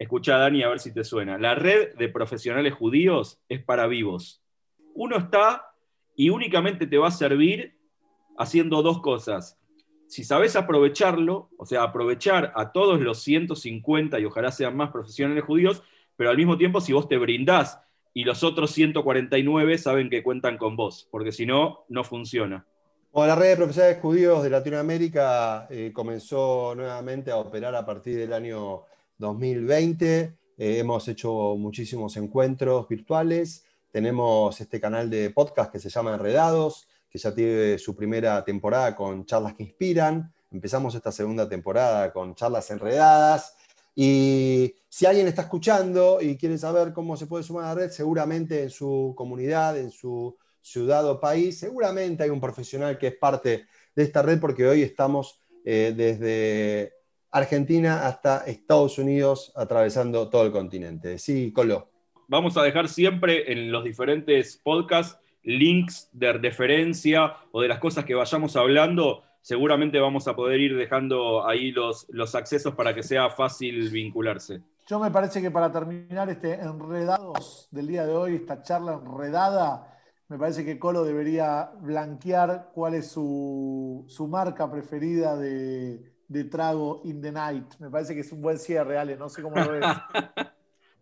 Escucha, 0.02 0.36
Dani, 0.36 0.64
a 0.64 0.68
ver 0.68 0.80
si 0.80 0.92
te 0.92 1.04
suena. 1.04 1.38
La 1.38 1.54
red 1.54 1.94
de 1.94 2.08
profesionales 2.08 2.74
judíos 2.74 3.40
es 3.48 3.62
para 3.62 3.86
vivos. 3.86 4.42
Uno 4.94 5.16
está 5.16 5.76
y 6.16 6.28
únicamente 6.28 6.88
te 6.88 6.98
va 6.98 7.06
a 7.06 7.12
servir 7.12 7.78
haciendo 8.36 8.82
dos 8.82 9.00
cosas. 9.00 9.60
Si 10.08 10.24
sabes 10.24 10.56
aprovecharlo, 10.56 11.50
o 11.56 11.64
sea, 11.66 11.84
aprovechar 11.84 12.52
a 12.56 12.72
todos 12.72 13.00
los 13.00 13.22
150 13.22 14.18
y 14.18 14.24
ojalá 14.24 14.50
sean 14.50 14.76
más 14.76 14.90
profesionales 14.90 15.44
judíos, 15.44 15.84
pero 16.16 16.30
al 16.30 16.36
mismo 16.36 16.58
tiempo 16.58 16.80
si 16.80 16.92
vos 16.92 17.06
te 17.06 17.16
brindás 17.16 17.80
y 18.12 18.24
los 18.24 18.42
otros 18.42 18.72
149 18.72 19.78
saben 19.78 20.10
que 20.10 20.24
cuentan 20.24 20.58
con 20.58 20.74
vos, 20.74 21.06
porque 21.12 21.30
si 21.30 21.46
no, 21.46 21.84
no 21.88 22.02
funciona. 22.02 22.66
la 23.14 23.36
red 23.36 23.50
de 23.50 23.56
profesionales 23.56 23.98
judíos 24.02 24.42
de 24.42 24.50
Latinoamérica 24.50 25.68
eh, 25.70 25.92
comenzó 25.94 26.74
nuevamente 26.74 27.30
a 27.30 27.36
operar 27.36 27.76
a 27.76 27.86
partir 27.86 28.18
del 28.18 28.32
año 28.32 28.82
2020. 29.22 30.20
Eh, 30.20 30.78
hemos 30.78 31.08
hecho 31.08 31.56
muchísimos 31.56 32.16
encuentros 32.18 32.86
virtuales. 32.88 33.64
Tenemos 33.90 34.60
este 34.60 34.80
canal 34.80 35.08
de 35.08 35.30
podcast 35.30 35.72
que 35.72 35.78
se 35.78 35.88
llama 35.88 36.14
Enredados, 36.14 36.86
que 37.08 37.18
ya 37.18 37.34
tiene 37.34 37.78
su 37.78 37.96
primera 37.96 38.44
temporada 38.44 38.94
con 38.94 39.24
charlas 39.24 39.54
que 39.54 39.62
inspiran. 39.62 40.30
Empezamos 40.50 40.94
esta 40.94 41.12
segunda 41.12 41.48
temporada 41.48 42.12
con 42.12 42.34
charlas 42.34 42.70
enredadas. 42.70 43.56
Y 43.94 44.74
si 44.88 45.06
alguien 45.06 45.26
está 45.26 45.42
escuchando 45.42 46.20
y 46.20 46.36
quiere 46.36 46.58
saber 46.58 46.92
cómo 46.92 47.16
se 47.16 47.26
puede 47.26 47.44
sumar 47.44 47.64
a 47.64 47.68
la 47.68 47.74
red, 47.74 47.90
seguramente 47.90 48.62
en 48.62 48.70
su 48.70 49.14
comunidad, 49.16 49.78
en 49.78 49.90
su 49.90 50.36
ciudad 50.60 51.06
o 51.08 51.20
país, 51.20 51.58
seguramente 51.58 52.22
hay 52.22 52.30
un 52.30 52.40
profesional 52.40 52.98
que 52.98 53.08
es 53.08 53.16
parte 53.16 53.66
de 53.94 54.02
esta 54.02 54.22
red 54.22 54.40
porque 54.40 54.66
hoy 54.66 54.82
estamos 54.82 55.38
eh, 55.64 55.92
desde 55.94 57.01
Argentina 57.32 58.06
hasta 58.06 58.44
Estados 58.44 58.98
Unidos, 58.98 59.52
atravesando 59.56 60.28
todo 60.28 60.44
el 60.44 60.52
continente. 60.52 61.18
Sí, 61.18 61.50
Colo. 61.52 61.88
Vamos 62.28 62.56
a 62.56 62.62
dejar 62.62 62.88
siempre 62.88 63.50
en 63.50 63.72
los 63.72 63.84
diferentes 63.84 64.60
podcasts 64.62 65.18
links 65.42 66.08
de 66.12 66.34
referencia 66.34 67.34
o 67.50 67.62
de 67.62 67.68
las 67.68 67.78
cosas 67.78 68.04
que 68.04 68.14
vayamos 68.14 68.54
hablando. 68.54 69.22
Seguramente 69.40 69.98
vamos 69.98 70.28
a 70.28 70.36
poder 70.36 70.60
ir 70.60 70.76
dejando 70.76 71.46
ahí 71.48 71.72
los, 71.72 72.06
los 72.10 72.34
accesos 72.34 72.74
para 72.74 72.94
que 72.94 73.02
sea 73.02 73.30
fácil 73.30 73.90
vincularse. 73.90 74.60
Yo 74.86 75.00
me 75.00 75.10
parece 75.10 75.40
que 75.40 75.50
para 75.50 75.72
terminar 75.72 76.28
este 76.28 76.54
enredados 76.54 77.66
del 77.70 77.86
día 77.86 78.06
de 78.06 78.12
hoy, 78.12 78.36
esta 78.36 78.62
charla 78.62 79.00
enredada, 79.02 79.98
me 80.28 80.38
parece 80.38 80.64
que 80.64 80.78
Colo 80.78 81.02
debería 81.04 81.70
blanquear 81.80 82.70
cuál 82.74 82.94
es 82.94 83.08
su, 83.08 84.04
su 84.08 84.28
marca 84.28 84.70
preferida 84.70 85.36
de, 85.36 86.11
de 86.32 86.44
trago 86.44 87.02
in 87.04 87.20
the 87.20 87.30
night. 87.30 87.74
Me 87.78 87.90
parece 87.90 88.14
que 88.14 88.20
es 88.20 88.32
un 88.32 88.40
buen 88.40 88.58
cierre, 88.58 88.98
Ale, 88.98 89.16
no 89.16 89.28
sé 89.28 89.42
cómo 89.42 89.56
lo 89.56 89.72
ves. 89.72 89.84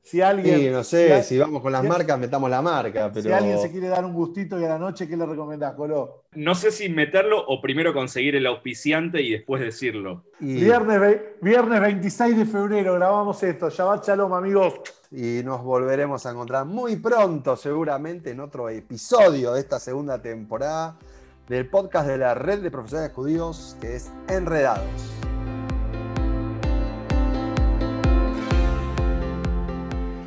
Si 0.03 0.20
alguien. 0.20 0.59
Sí, 0.59 0.70
no 0.70 0.83
sé, 0.83 1.22
si, 1.22 1.39
vamos 1.39 1.61
con 1.62 1.72
las 1.72 1.85
marcas, 1.85 2.18
metamos 2.18 2.49
la 2.49 2.62
marca. 2.62 3.11
Pero... 3.12 3.22
Si 3.22 3.33
alguien 3.33 3.59
se 3.59 3.70
quiere 3.70 3.89
dar 3.89 4.05
un 4.05 4.14
gustito 4.14 4.59
y 4.59 4.64
a 4.64 4.68
la 4.68 4.78
noche, 4.78 5.07
¿qué 5.07 5.16
le 5.16 5.26
recomendás, 5.26 5.74
Colo? 5.74 6.24
No 6.33 6.55
sé 6.55 6.70
si 6.70 6.89
meterlo 6.89 7.45
o 7.47 7.61
primero 7.61 7.93
conseguir 7.93 8.35
el 8.35 8.47
auspiciante 8.47 9.20
y 9.20 9.33
después 9.33 9.61
decirlo. 9.61 10.24
Viernes, 10.41 11.20
viernes 11.43 11.81
26 11.81 12.37
de 12.39 12.47
febrero 12.47 12.95
grabamos 12.95 13.43
esto. 13.43 13.68
Shabbat 13.68 14.07
Shalom, 14.07 14.33
amigos. 14.33 14.81
Y 15.11 15.43
nos 15.45 15.62
volveremos 15.62 16.24
a 16.24 16.31
encontrar 16.31 16.64
muy 16.64 16.97
pronto, 16.97 17.55
seguramente, 17.55 18.31
en 18.31 18.41
otro 18.41 18.70
episodio 18.70 19.53
de 19.53 19.61
esta 19.61 19.78
segunda 19.78 20.20
temporada 20.20 20.99
del 21.51 21.66
podcast 21.66 22.07
de 22.07 22.16
la 22.16 22.32
red 22.32 22.61
de 22.61 22.70
profesores 22.70 23.12
judíos 23.12 23.76
que 23.80 23.96
es 23.96 24.09
Enredados. 24.28 24.86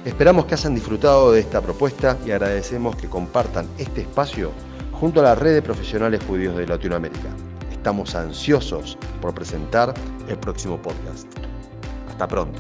Esperamos 0.04 0.46
que 0.46 0.56
hayan 0.56 0.76
disfrutado 0.76 1.32
de 1.32 1.40
esta 1.40 1.62
propuesta 1.62 2.18
y 2.26 2.32
agradecemos 2.32 2.98
que 2.98 3.08
compartan 3.08 3.70
este 3.78 4.02
espacio 4.02 4.52
junto 4.92 5.22
a 5.22 5.24
la 5.24 5.36
red 5.36 5.54
de 5.54 5.62
profesionales 5.62 6.22
judíos 6.26 6.58
de 6.58 6.68
Latinoamérica. 6.68 7.30
Estamos 7.72 8.16
ansiosos 8.16 8.98
por 9.22 9.34
presentar 9.34 9.94
el 10.28 10.38
próximo 10.38 10.78
podcast. 10.82 11.26
Hasta 12.10 12.28
pronto. 12.28 12.60